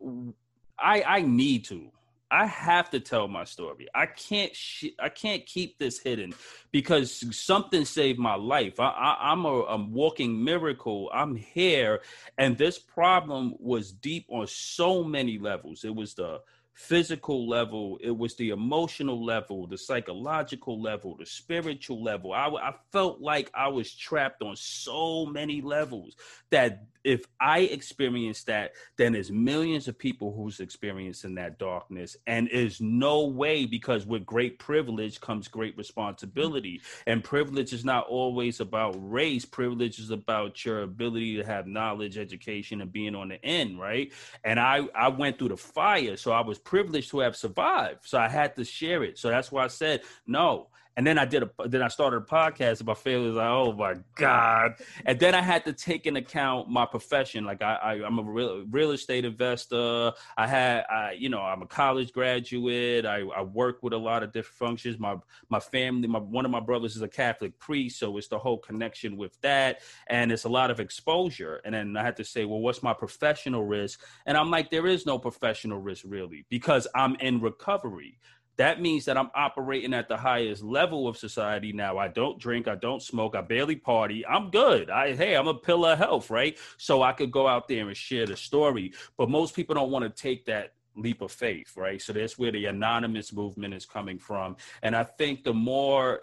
I 0.79 1.03
I 1.03 1.21
need 1.23 1.64
to. 1.67 1.91
I 2.31 2.47
have 2.47 2.91
to 2.91 2.99
tell 3.01 3.29
my 3.29 3.45
story. 3.45 3.87
I 3.95 4.07
can't 4.07 4.55
sh- 4.55 4.97
I 4.99 5.09
can't 5.09 5.47
keep 5.47 5.79
this 5.79 6.01
hidden 6.01 6.35
because 6.73 7.25
something 7.37 7.85
saved 7.85 8.19
my 8.19 8.35
life. 8.35 8.81
I, 8.81 9.17
I'm 9.21 9.45
a, 9.45 9.49
a 9.49 9.77
walking 9.77 10.43
miracle. 10.43 11.09
I'm 11.14 11.37
here, 11.37 12.01
and 12.37 12.59
this 12.59 12.79
problem 12.79 13.55
was 13.59 13.93
deep 13.93 14.27
on 14.29 14.47
so 14.49 15.05
many 15.05 15.39
levels. 15.39 15.85
It 15.85 15.95
was 15.95 16.14
the 16.14 16.41
physical 16.77 17.49
level, 17.49 17.99
it 18.03 18.16
was 18.16 18.37
the 18.37 18.51
emotional 18.51 19.24
level, 19.24 19.66
the 19.66 19.79
psychological 19.79 20.81
level, 20.81 21.16
the 21.16 21.24
spiritual 21.24 22.03
level. 22.03 22.35
I, 22.35 22.49
I 22.49 22.74
felt 22.93 23.20
like 23.20 23.51
I 23.55 23.68
was 23.68 23.95
trapped 23.95 24.43
on 24.43 24.57
so 24.57 25.24
many 25.24 25.62
levels 25.62 26.16
that 26.51 26.85
if 27.07 27.24
I 27.41 27.61
experienced 27.61 28.47
that, 28.47 28.72
then 28.97 29.12
there's 29.12 29.31
millions 29.31 29.87
of 29.87 29.97
people 29.97 30.35
who's 30.35 30.59
experiencing 30.59 31.37
that 31.37 31.57
darkness. 31.57 32.16
And 32.27 32.49
is 32.49 32.81
no 32.81 33.27
way 33.27 33.64
because 33.64 34.05
with 34.05 34.27
great 34.27 34.59
privilege 34.59 35.20
comes 35.20 35.47
great 35.47 35.79
responsibility. 35.79 36.83
And 37.07 37.22
privilege 37.22 37.72
is 37.72 37.85
not 37.85 38.09
always 38.09 38.59
about 38.59 38.97
race. 38.99 39.45
Privilege 39.45 40.01
is 40.01 40.11
about 40.11 40.64
your 40.64 40.83
ability 40.83 41.37
to 41.37 41.47
have 41.47 41.68
knowledge, 41.68 42.18
education, 42.18 42.81
and 42.81 42.91
being 42.91 43.14
on 43.14 43.29
the 43.29 43.45
end, 43.45 43.79
right? 43.79 44.12
And 44.43 44.59
I 44.59 44.89
I 44.95 45.09
went 45.09 45.39
through 45.39 45.51
the 45.51 45.57
fire, 45.57 46.16
so 46.16 46.33
I 46.33 46.41
was 46.41 46.59
privileged 46.67 47.11
to 47.11 47.21
have 47.21 47.37
survived. 47.37 48.01
So 48.03 48.19
I 48.19 48.29
had 48.29 48.55
to 48.57 48.64
share 48.64 49.03
it. 49.05 49.19
So 49.19 49.31
that's 49.31 49.51
why 49.51 49.64
I 49.64 49.69
said 49.69 50.03
no. 50.27 50.69
And 50.97 51.07
then 51.07 51.18
I 51.18 51.26
did 51.26 51.42
a 51.42 51.51
then 51.68 51.82
I 51.82 51.88
started 51.88 52.16
a 52.16 52.20
podcast 52.20 52.80
about 52.80 52.99
failures. 52.99 53.34
Like, 53.34 53.49
oh 53.49 53.72
my 53.72 53.94
god! 54.14 54.76
And 55.05 55.18
then 55.20 55.34
I 55.34 55.42
had 55.42 55.64
to 55.66 55.72
take 55.72 56.07
into 56.07 56.20
account 56.20 56.70
my 56.70 56.86
profession. 56.86 57.44
Like 57.44 57.61
I, 57.62 57.74
I 57.74 57.94
am 58.07 58.18
a 58.18 58.22
real 58.22 58.64
real 58.70 58.92
estate 58.92 59.26
investor. 59.26 60.12
I 60.36 60.47
had 60.47 60.84
I 60.90 61.12
you 61.12 61.28
know 61.28 61.40
I'm 61.40 61.62
a 61.62 61.66
college 61.66 62.12
graduate. 62.12 63.05
I, 63.05 63.20
I 63.36 63.42
work 63.42 63.82
with 63.82 63.92
a 63.92 63.99
lot 63.99 64.22
of 64.22 64.32
different 64.32 64.57
functions. 64.57 64.99
My 64.99 65.16
my 65.51 65.61
family. 65.61 66.09
My 66.09 66.18
one 66.18 66.44
of 66.47 66.51
my 66.51 66.61
brothers 66.61 66.97
is 66.97 67.03
a 67.03 67.09
Catholic 67.09 67.59
priest, 67.59 67.99
so 67.99 68.16
it's 68.16 68.28
the 68.28 68.38
whole 68.38 68.59
connection 68.59 69.16
with 69.16 69.38
that, 69.42 69.80
and 70.07 70.32
it's 70.32 70.44
a 70.44 70.49
lot 70.49 70.70
of 70.70 70.80
exposure. 70.80 71.61
And 71.64 71.74
then 71.74 71.97
I 71.97 72.03
had 72.03 72.16
to 72.16 72.24
say, 72.24 72.44
well, 72.47 72.61
what's 72.61 72.82
my 72.82 72.94
professional 72.94 73.64
risk? 73.64 74.01
And 74.24 74.36
I'm 74.36 74.51
like, 74.51 74.70
there 74.70 74.86
is 74.86 75.05
no 75.05 75.18
professional 75.18 75.78
risk 75.78 76.05
really 76.07 76.47
because 76.49 76.86
I'm 76.94 77.16
in 77.16 77.40
recovery 77.40 78.18
that 78.57 78.81
means 78.81 79.05
that 79.05 79.17
I'm 79.17 79.31
operating 79.35 79.93
at 79.93 80.09
the 80.09 80.17
highest 80.17 80.63
level 80.63 81.07
of 81.09 81.17
society 81.17 81.73
now. 81.73 81.99
I 81.99 82.09
don't 82.09 82.39
drink, 82.39 82.69
I 82.69 82.75
don't 82.75 83.03
smoke, 83.03 83.37
I 83.37 83.43
barely 83.43 83.77
party. 83.77 84.27
I'm 84.27 84.51
good. 84.51 84.91
I 84.91 85.15
hey, 85.15 85.35
I'm 85.35 85.49
a 85.49 85.55
pillar 85.55 85.93
of 85.93 85.99
health, 85.99 86.31
right? 86.31 86.57
So 86.79 87.03
I 87.03 87.13
could 87.13 87.31
go 87.31 87.47
out 87.47 87.69
there 87.69 87.87
and 87.87 87.97
share 87.97 88.27
the 88.27 88.37
story. 88.37 88.93
But 89.17 89.31
most 89.31 89.55
people 89.55 89.75
don't 89.75 89.91
want 89.91 90.05
to 90.05 90.23
take 90.23 90.47
that 90.47 90.73
leap 90.95 91.21
of 91.21 91.31
faith, 91.31 91.77
right? 91.77 92.01
So 92.01 92.13
that's 92.13 92.39
where 92.39 92.53
the 92.53 92.67
anonymous 92.67 93.33
movement 93.33 93.75
is 93.75 93.85
coming 93.85 94.19
from. 94.19 94.57
And 94.83 94.97
I 94.97 95.05
think 95.05 95.45
the 95.45 95.55
more 95.55 96.23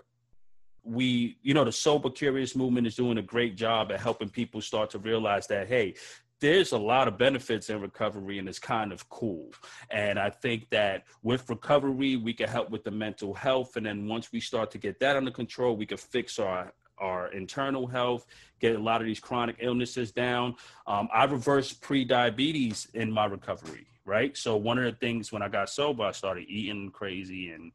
we 0.84 1.38
you 1.42 1.54
know 1.54 1.64
the 1.64 1.72
sober 1.72 2.10
curious 2.10 2.56
movement 2.56 2.86
is 2.86 2.96
doing 2.96 3.18
a 3.18 3.22
great 3.22 3.56
job 3.56 3.92
at 3.92 4.02
helping 4.02 4.28
people 4.28 4.60
start 4.60 4.90
to 4.90 5.00
realize 5.00 5.48
that 5.48 5.68
hey 5.68 5.96
there's 6.44 6.74
a 6.74 6.78
lot 6.78 7.08
of 7.08 7.18
benefits 7.18 7.70
in 7.70 7.80
recovery 7.80 8.38
and 8.38 8.50
it's 8.50 8.60
kind 8.60 8.92
of 8.92 9.08
cool. 9.08 9.50
And 9.90 10.20
I 10.20 10.30
think 10.30 10.70
that 10.72 11.06
with 11.22 11.50
recovery, 11.50 12.18
we 12.18 12.34
can 12.34 12.50
help 12.50 12.70
with 12.70 12.84
the 12.84 12.92
mental 12.92 13.34
health. 13.34 13.78
And 13.78 13.86
then 13.86 14.10
once 14.10 14.30
we 14.34 14.42
start 14.42 14.70
to 14.72 14.78
get 14.78 15.00
that 15.00 15.16
under 15.16 15.32
control, 15.32 15.78
we 15.78 15.86
can 15.86 15.98
fix 15.98 16.40
our 16.40 16.74
our 17.00 17.32
internal 17.32 17.88
health, 17.88 18.26
get 18.60 18.76
a 18.76 18.80
lot 18.80 19.00
of 19.00 19.08
these 19.08 19.22
chronic 19.22 19.56
illnesses 19.60 20.12
down. 20.12 20.56
Um, 20.86 21.08
I 21.14 21.24
reversed 21.24 21.82
pre-diabetes 21.82 22.88
in 22.94 23.12
my 23.12 23.26
recovery, 23.26 23.88
right? 24.06 24.36
So 24.38 24.58
one 24.58 24.78
of 24.78 24.84
the 24.84 24.92
things 24.92 25.32
when 25.32 25.42
I 25.42 25.48
got 25.48 25.70
sober, 25.70 26.04
I 26.04 26.12
started 26.12 26.46
eating 26.50 26.92
crazy 26.92 27.52
and 27.52 27.72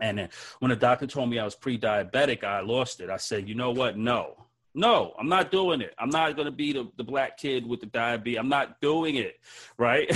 and 0.00 0.30
when 0.60 0.70
the 0.70 0.76
doctor 0.76 1.06
told 1.06 1.28
me 1.28 1.38
I 1.38 1.44
was 1.44 1.54
pre-diabetic, 1.54 2.44
I 2.44 2.60
lost 2.60 3.00
it. 3.00 3.10
I 3.10 3.18
said, 3.18 3.46
you 3.46 3.54
know 3.54 3.70
what? 3.70 3.98
No, 3.98 4.46
no, 4.72 5.14
I'm 5.18 5.28
not 5.28 5.50
doing 5.50 5.80
it. 5.80 5.94
I'm 5.98 6.10
not 6.10 6.36
going 6.36 6.46
to 6.46 6.52
be 6.52 6.72
the, 6.72 6.88
the 6.96 7.02
black 7.02 7.36
kid 7.36 7.66
with 7.66 7.80
the 7.80 7.86
diabetes. 7.86 8.38
I'm 8.38 8.48
not 8.48 8.80
doing 8.80 9.16
it. 9.16 9.40
Right. 9.76 10.08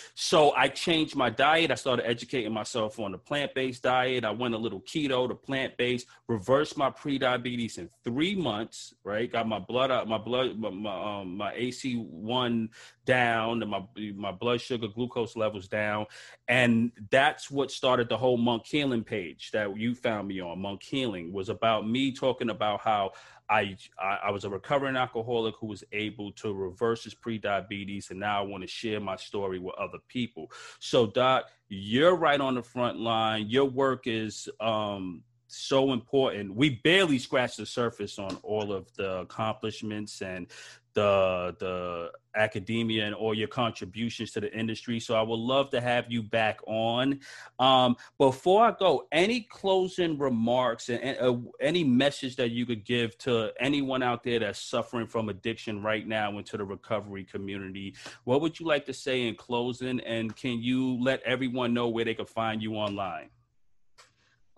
so 0.14 0.54
I 0.56 0.68
changed 0.68 1.14
my 1.14 1.28
diet. 1.28 1.70
I 1.70 1.74
started 1.74 2.06
educating 2.06 2.52
myself 2.52 2.98
on 2.98 3.12
the 3.12 3.18
plant 3.18 3.54
based 3.54 3.82
diet. 3.82 4.24
I 4.24 4.30
went 4.30 4.54
a 4.54 4.58
little 4.58 4.80
keto 4.80 5.28
to 5.28 5.34
plant 5.34 5.76
based, 5.76 6.06
reversed 6.26 6.78
my 6.78 6.90
pre 6.90 7.18
diabetes 7.18 7.76
in 7.76 7.90
three 8.02 8.34
months. 8.34 8.94
Right. 9.04 9.30
Got 9.30 9.46
my 9.46 9.58
blood 9.58 9.90
up, 9.90 10.08
my 10.08 10.18
blood, 10.18 10.58
my, 10.58 10.70
my, 10.70 11.20
um, 11.20 11.36
my 11.36 11.54
AC1 11.54 12.70
down 13.04 13.62
and 13.62 13.70
my, 13.70 13.82
my 14.14 14.32
blood 14.32 14.60
sugar 14.60 14.88
glucose 14.88 15.36
levels 15.36 15.68
down. 15.68 16.06
And 16.46 16.92
that's 17.10 17.50
what 17.50 17.70
started 17.70 18.08
the 18.08 18.16
whole 18.16 18.38
monk 18.38 18.64
healing 18.66 19.04
page 19.04 19.50
that 19.52 19.76
you 19.76 19.94
found 19.94 20.28
me 20.28 20.40
on. 20.40 20.60
Monk 20.60 20.82
healing 20.82 21.32
was 21.32 21.50
about 21.50 21.86
me 21.86 22.12
talking 22.12 22.48
about 22.48 22.80
how 22.80 23.12
I, 23.50 23.76
I 23.98 24.30
was 24.30 24.44
a 24.44 24.50
recovering 24.50 24.96
alcoholic 24.96 25.54
who 25.60 25.66
was 25.66 25.82
able 25.92 26.32
to 26.32 26.52
reverse 26.52 27.04
his 27.04 27.14
pre-diabetes, 27.14 28.10
and 28.10 28.20
now 28.20 28.42
I 28.42 28.46
want 28.46 28.62
to 28.62 28.68
share 28.68 29.00
my 29.00 29.16
story 29.16 29.58
with 29.58 29.74
other 29.76 29.98
people. 30.08 30.50
So, 30.80 31.06
Doc, 31.06 31.46
you're 31.68 32.14
right 32.14 32.40
on 32.40 32.54
the 32.54 32.62
front 32.62 32.98
line. 32.98 33.46
Your 33.48 33.64
work 33.64 34.06
is 34.06 34.48
um, 34.60 35.22
so 35.48 35.92
important. 35.92 36.54
We 36.54 36.70
barely 36.70 37.18
scratched 37.18 37.56
the 37.56 37.66
surface 37.66 38.18
on 38.18 38.36
all 38.42 38.72
of 38.72 38.92
the 38.96 39.20
accomplishments 39.20 40.22
and 40.22 40.46
the 40.94 41.54
the 41.58 42.10
academia 42.34 43.04
and 43.04 43.14
all 43.14 43.34
your 43.34 43.48
contributions 43.48 44.30
to 44.32 44.40
the 44.40 44.52
industry. 44.56 45.00
So 45.00 45.14
I 45.14 45.22
would 45.22 45.38
love 45.38 45.70
to 45.70 45.80
have 45.80 46.10
you 46.10 46.22
back 46.22 46.60
on. 46.66 47.20
Um, 47.58 47.96
before 48.16 48.64
I 48.64 48.72
go, 48.72 49.06
any 49.10 49.40
closing 49.40 50.18
remarks 50.18 50.88
and, 50.88 51.18
uh, 51.18 51.36
any 51.60 51.82
message 51.84 52.36
that 52.36 52.50
you 52.50 52.64
could 52.64 52.84
give 52.84 53.16
to 53.18 53.52
anyone 53.58 54.02
out 54.02 54.22
there 54.22 54.38
that's 54.38 54.60
suffering 54.60 55.06
from 55.06 55.28
addiction 55.28 55.82
right 55.82 56.06
now 56.06 56.36
into 56.38 56.56
the 56.56 56.64
recovery 56.64 57.24
community? 57.24 57.94
What 58.24 58.40
would 58.40 58.60
you 58.60 58.66
like 58.66 58.86
to 58.86 58.94
say 58.94 59.26
in 59.26 59.34
closing? 59.34 60.00
And 60.00 60.34
can 60.34 60.62
you 60.62 61.00
let 61.02 61.22
everyone 61.22 61.74
know 61.74 61.88
where 61.88 62.04
they 62.04 62.14
can 62.14 62.26
find 62.26 62.62
you 62.62 62.74
online? 62.74 63.30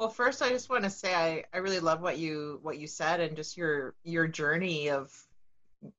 Well, 0.00 0.08
first, 0.08 0.40
I 0.40 0.48
just 0.48 0.70
want 0.70 0.84
to 0.84 0.90
say 0.90 1.14
I, 1.14 1.44
I 1.52 1.58
really 1.58 1.78
love 1.78 2.00
what 2.00 2.16
you 2.16 2.58
what 2.62 2.78
you 2.78 2.86
said 2.86 3.20
and 3.20 3.36
just 3.36 3.58
your 3.58 3.94
your 4.02 4.26
journey 4.26 4.88
of 4.88 5.12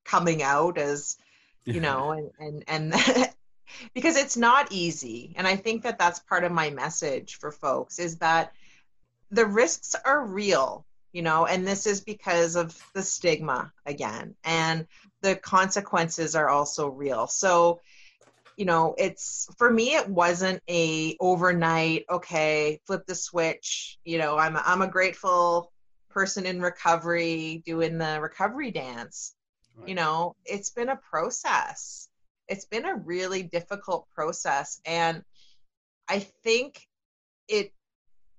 coming 0.04 0.41
out 0.41 0.80
as 0.80 1.18
you 1.66 1.82
know 1.82 2.10
and 2.12 2.32
and 2.39 2.64
and 2.68 3.30
because 3.93 4.18
it's 4.18 4.36
not 4.36 4.72
easy. 4.72 5.36
And 5.38 5.45
i 5.45 5.56
think 5.56 5.84
that 5.84 5.99
that's 5.99 6.18
part 6.18 6.43
of 6.43 6.52
my 6.52 6.72
message 6.72 7.36
for 7.36 7.52
folks 7.52 7.99
is 7.99 8.18
that 8.18 8.54
the 9.30 9.45
risks 9.45 9.93
are 10.04 10.26
real 10.26 10.84
you 11.12 11.22
know 11.22 11.45
and 11.45 11.68
this 11.68 11.86
is 11.86 12.02
because 12.02 12.56
of 12.56 12.76
the 12.95 13.04
stigma 13.04 13.72
again. 13.86 14.34
And 14.43 14.88
the 15.22 15.36
consequences 15.36 16.34
are 16.34 16.49
also 16.49 16.88
real. 16.88 17.28
So 17.28 17.82
you 18.62 18.66
know 18.66 18.95
it's 18.97 19.49
for 19.57 19.70
me 19.70 19.95
it 19.95 20.07
wasn't 20.07 20.62
a 20.70 21.18
overnight 21.20 22.05
okay 22.09 22.80
flip 22.86 23.05
the 23.07 23.16
switch 23.16 23.97
you 24.05 24.18
know 24.18 24.38
i'm 24.38 24.55
a, 24.55 24.64
I'm 24.66 24.82
a 24.82 24.88
grateful 24.88 25.72
person 26.09 26.45
in 26.45 26.62
recovery 26.62 27.64
doing 27.66 27.97
the 27.97 28.20
recovery 28.22 28.72
dance 28.72 29.36
Right. 29.76 29.89
You 29.89 29.95
know, 29.95 30.36
it's 30.45 30.70
been 30.70 30.89
a 30.89 30.95
process. 30.97 32.09
It's 32.47 32.66
been 32.66 32.86
a 32.86 32.95
really 32.95 33.43
difficult 33.43 34.07
process. 34.14 34.82
And 34.86 35.24
I 36.07 36.20
think 36.20 36.86
it 37.47 37.72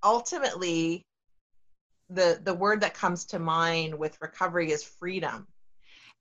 ultimately, 0.05 1.07
the, 2.11 2.41
the 2.43 2.55
word 2.55 2.83
that 2.83 2.95
comes 2.95 3.27
to 3.27 3.39
mind 3.39 3.99
with 3.99 4.21
recovery 4.21 4.71
is 4.71 4.85
freedom. 4.85 5.47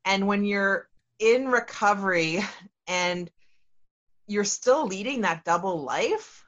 And 0.06 0.28
when 0.28 0.46
you're 0.46 0.88
in 1.20 1.48
recovery 1.50 2.40
and 2.88 3.30
you're 4.32 4.46
still 4.46 4.88
leading 4.88 5.22
that 5.22 5.44
double 5.44 5.84
life 5.84 6.46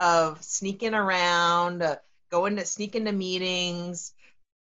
of 0.00 0.42
sneaking 0.42 0.92
around, 0.92 1.82
uh, 1.82 1.96
going 2.30 2.56
to 2.56 2.66
sneak 2.66 2.94
into 2.94 3.12
meetings, 3.12 4.12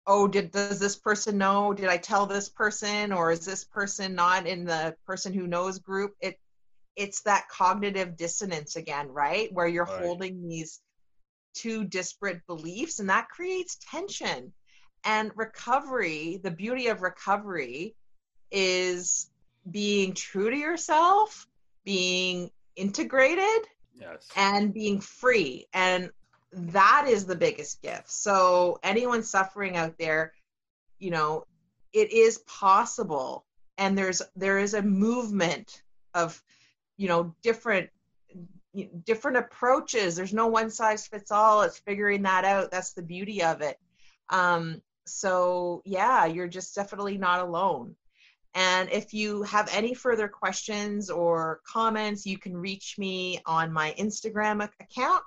oh 0.06 0.28
did 0.28 0.52
does 0.52 0.78
this 0.78 0.96
person 0.96 1.36
know? 1.36 1.72
Did 1.72 1.88
i 1.88 1.96
tell 1.96 2.26
this 2.26 2.48
person? 2.48 3.12
Or 3.12 3.32
is 3.32 3.44
this 3.44 3.64
person 3.64 4.14
not 4.14 4.46
in 4.46 4.64
the 4.64 4.94
person 5.04 5.32
who 5.32 5.48
knows 5.48 5.80
group? 5.80 6.14
It 6.20 6.38
it's 6.94 7.22
that 7.22 7.48
cognitive 7.48 8.16
dissonance 8.16 8.76
again 8.76 9.08
right? 9.08 9.52
Where 9.52 9.66
you're 9.66 9.84
right. 9.84 10.02
holding 10.02 10.48
these 10.48 10.80
two 11.54 11.84
disparate 11.84 12.46
beliefs 12.46 13.00
and 13.00 13.10
that 13.10 13.28
creates 13.28 13.78
tension. 13.90 14.52
And 15.04 15.32
recovery 15.34 16.38
the 16.42 16.52
beauty 16.52 16.86
of 16.86 17.02
recovery 17.02 17.96
is 18.52 19.28
being 19.68 20.14
true 20.14 20.50
to 20.50 20.56
yourself 20.56 21.48
being 21.84 22.50
integrated 22.76 23.66
yes. 23.94 24.28
and 24.36 24.72
being 24.72 25.00
free 25.00 25.66
and 25.72 26.10
that 26.52 27.06
is 27.08 27.26
the 27.26 27.36
biggest 27.36 27.80
gift. 27.80 28.10
So 28.10 28.78
anyone 28.82 29.22
suffering 29.22 29.76
out 29.76 29.96
there, 29.98 30.32
you 30.98 31.10
know, 31.10 31.44
it 31.92 32.12
is 32.12 32.38
possible 32.38 33.44
and 33.78 33.96
there's 33.96 34.22
there 34.36 34.58
is 34.58 34.74
a 34.74 34.82
movement 34.82 35.82
of 36.14 36.42
you 36.96 37.08
know 37.08 37.34
different 37.42 37.90
different 39.04 39.36
approaches. 39.36 40.16
There's 40.16 40.32
no 40.32 40.48
one 40.48 40.70
size 40.70 41.06
fits 41.06 41.30
all. 41.30 41.62
It's 41.62 41.78
figuring 41.78 42.22
that 42.22 42.44
out. 42.44 42.70
That's 42.70 42.92
the 42.92 43.02
beauty 43.02 43.42
of 43.42 43.60
it. 43.60 43.78
Um, 44.28 44.82
so 45.10 45.82
yeah 45.84 46.24
you're 46.26 46.48
just 46.48 46.74
definitely 46.74 47.18
not 47.18 47.40
alone 47.40 47.94
and 48.54 48.90
if 48.90 49.14
you 49.14 49.42
have 49.42 49.68
any 49.72 49.94
further 49.94 50.28
questions 50.28 51.10
or 51.10 51.60
comments 51.64 52.26
you 52.26 52.38
can 52.38 52.56
reach 52.56 52.96
me 52.98 53.40
on 53.46 53.72
my 53.72 53.94
instagram 53.98 54.68
account. 54.80 55.22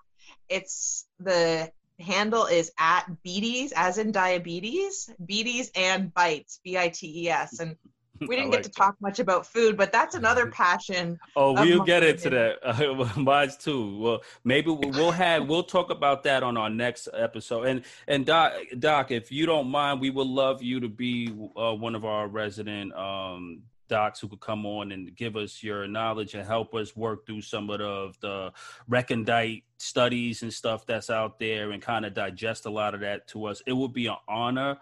It's 0.50 1.06
the 1.20 1.72
handle 2.00 2.46
is 2.46 2.72
at 2.80 3.06
beaties 3.24 3.72
as 3.76 3.98
in 3.98 4.12
diabetes 4.12 5.10
beaties 5.24 5.72
and 5.76 6.14
bites 6.14 6.60
b-i-t-e-s 6.64 7.60
and 7.60 7.76
we 8.28 8.36
didn't 8.36 8.52
like 8.52 8.62
get 8.62 8.64
to 8.64 8.70
talk 8.70 8.96
much 9.02 9.20
about 9.20 9.46
food, 9.46 9.78
but 9.78 9.92
that's 9.92 10.16
another 10.16 10.48
passion. 10.52 11.20
Oh, 11.36 11.54
we'll 11.54 11.84
get 11.84 12.04
into 12.04 12.30
that. 12.30 12.60
Uh, 12.74 13.46
too. 13.48 13.98
Well, 13.98 14.22
maybe 14.44 14.70
we'll 14.70 15.12
have 15.12 15.48
we'll 15.48 15.64
talk 15.64 15.90
about 15.90 16.24
that 16.24 16.44
on 16.44 16.58
our 16.58 16.70
next 16.70 17.08
episode. 17.14 17.68
And 17.68 17.84
and 18.08 18.26
Doc, 18.26 18.54
Doc, 18.80 19.12
if 19.12 19.32
you 19.32 19.46
don't 19.46 19.68
mind, 19.68 20.02
we 20.02 20.10
would 20.10 20.28
love 20.28 20.62
you 20.62 20.80
to 20.80 20.90
be 20.90 21.34
uh, 21.58 21.74
one 21.74 21.96
of 21.96 22.06
our 22.06 22.28
resident 22.28 22.94
um, 22.96 23.64
docs 23.88 24.20
who 24.20 24.28
could 24.28 24.40
come 24.40 24.66
on 24.66 24.92
and 24.92 25.16
give 25.16 25.36
us 25.36 25.62
your 25.62 25.88
knowledge 25.88 26.34
and 26.34 26.46
help 26.46 26.74
us 26.74 26.96
work 26.96 27.26
through 27.26 27.42
some 27.42 27.70
of 27.70 27.80
the, 27.80 28.12
the 28.22 28.52
recondite 28.88 29.64
studies 29.78 30.42
and 30.42 30.54
stuff 30.54 30.86
that's 30.86 31.10
out 31.10 31.40
there 31.40 31.72
and 31.72 31.82
kind 31.82 32.06
of 32.06 32.14
digest 32.14 32.66
a 32.66 32.70
lot 32.70 32.94
of 32.94 33.02
that 33.02 33.28
to 33.28 33.46
us. 33.46 33.62
It 33.68 33.74
would 33.74 33.94
be 33.94 34.08
an 34.08 34.16
honor. 34.28 34.78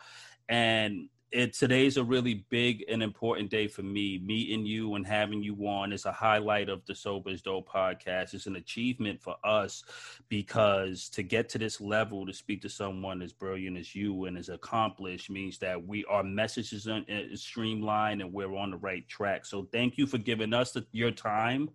And 0.48 1.10
it 1.32 1.54
today's 1.54 1.98
a 1.98 2.04
really 2.04 2.46
big 2.50 2.84
and 2.90 3.02
important 3.02 3.50
day 3.50 3.68
for 3.68 3.84
me. 3.84 4.18
Meeting 4.18 4.66
you 4.66 4.96
and 4.96 5.08
having 5.08 5.42
you 5.42 5.56
on 5.68 5.94
is 5.94 6.06
a 6.06 6.12
highlight 6.12 6.68
of 6.68 6.86
the 6.86 6.94
Sober 6.94 7.30
is 7.30 7.42
Dope 7.42 7.70
podcast. 7.70 8.34
It's 8.34 8.48
an 8.48 8.58
achievement 8.58 9.22
for 9.22 9.36
us 9.44 9.84
because 10.28 11.10
to 11.10 11.24
get 11.24 11.48
to 11.50 11.58
this 11.58 11.80
level 11.80 12.26
to 12.26 12.34
speak 12.34 12.62
to 12.64 12.70
someone 12.70 13.22
as 13.22 13.32
brilliant 13.32 13.78
as 13.78 13.96
you 13.96 14.26
and 14.26 14.38
as 14.38 14.50
accomplished 14.50 15.30
means 15.30 15.58
that 15.60 15.82
we 15.86 16.04
our 16.06 16.24
message 16.24 16.74
is 16.74 16.88
uh, 16.88 17.02
streamlined 17.34 18.22
and 18.22 18.34
we're 18.34 18.56
on 18.56 18.72
the 18.72 18.78
right 18.78 19.08
track. 19.08 19.46
So 19.46 19.68
thank 19.72 19.98
you 19.98 20.08
for 20.08 20.18
giving 20.18 20.54
us 20.54 20.74
the, 20.74 20.86
your 20.92 21.12
time 21.12 21.70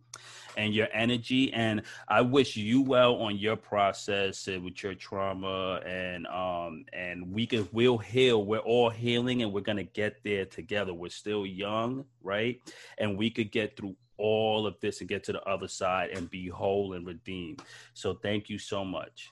and 0.57 0.75
your 0.75 0.89
energy. 0.93 1.53
And 1.53 1.83
I 2.09 2.21
wish 2.21 2.57
you 2.57 2.83
well 2.83 3.17
on 3.17 3.37
your 3.37 3.57
process 3.57 4.47
with 4.47 4.83
your 4.83 4.95
trauma 4.95 5.81
and 5.87 6.27
um 6.27 6.85
and 6.93 7.33
we 7.33 7.47
can 7.47 7.69
we'll 7.73 7.99
heal. 7.99 8.45
We're 8.45 8.59
all 8.59 8.91
healing 8.91 9.43
and 9.43 9.53
we're 9.53 9.61
gonna 9.61 9.85
get 9.85 10.23
there 10.25 10.45
together. 10.45 10.93
We're 10.95 11.11
still 11.11 11.47
young, 11.47 12.05
right? 12.23 12.61
And 12.99 13.17
we 13.17 13.31
could 13.31 13.51
get 13.51 13.77
through 13.77 13.97
all 14.19 14.67
of 14.67 14.79
this 14.81 15.01
and 15.01 15.09
get 15.09 15.25
to 15.25 15.33
the 15.33 15.43
other 15.43 15.69
side 15.69 16.11
and 16.11 16.31
be 16.31 16.49
whole 16.49 16.95
and 16.95 17.07
redeemed. 17.07 17.63
So 17.95 18.15
thank 18.15 18.49
you 18.49 18.59
so 18.59 18.85
much. 18.85 19.31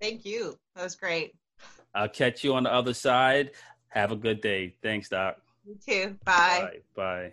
Thank 0.00 0.24
you. 0.24 0.58
That 0.74 0.84
was 0.84 0.96
great. 0.96 1.34
I'll 1.94 2.08
catch 2.08 2.42
you 2.44 2.54
on 2.54 2.64
the 2.64 2.72
other 2.72 2.94
side. 2.94 3.52
Have 3.88 4.10
a 4.10 4.16
good 4.16 4.40
day. 4.40 4.74
Thanks, 4.82 5.08
Doc. 5.08 5.38
You 5.64 5.76
too. 5.86 6.16
Bye. 6.24 6.80
Bye. 6.94 7.30
Bye. 7.30 7.32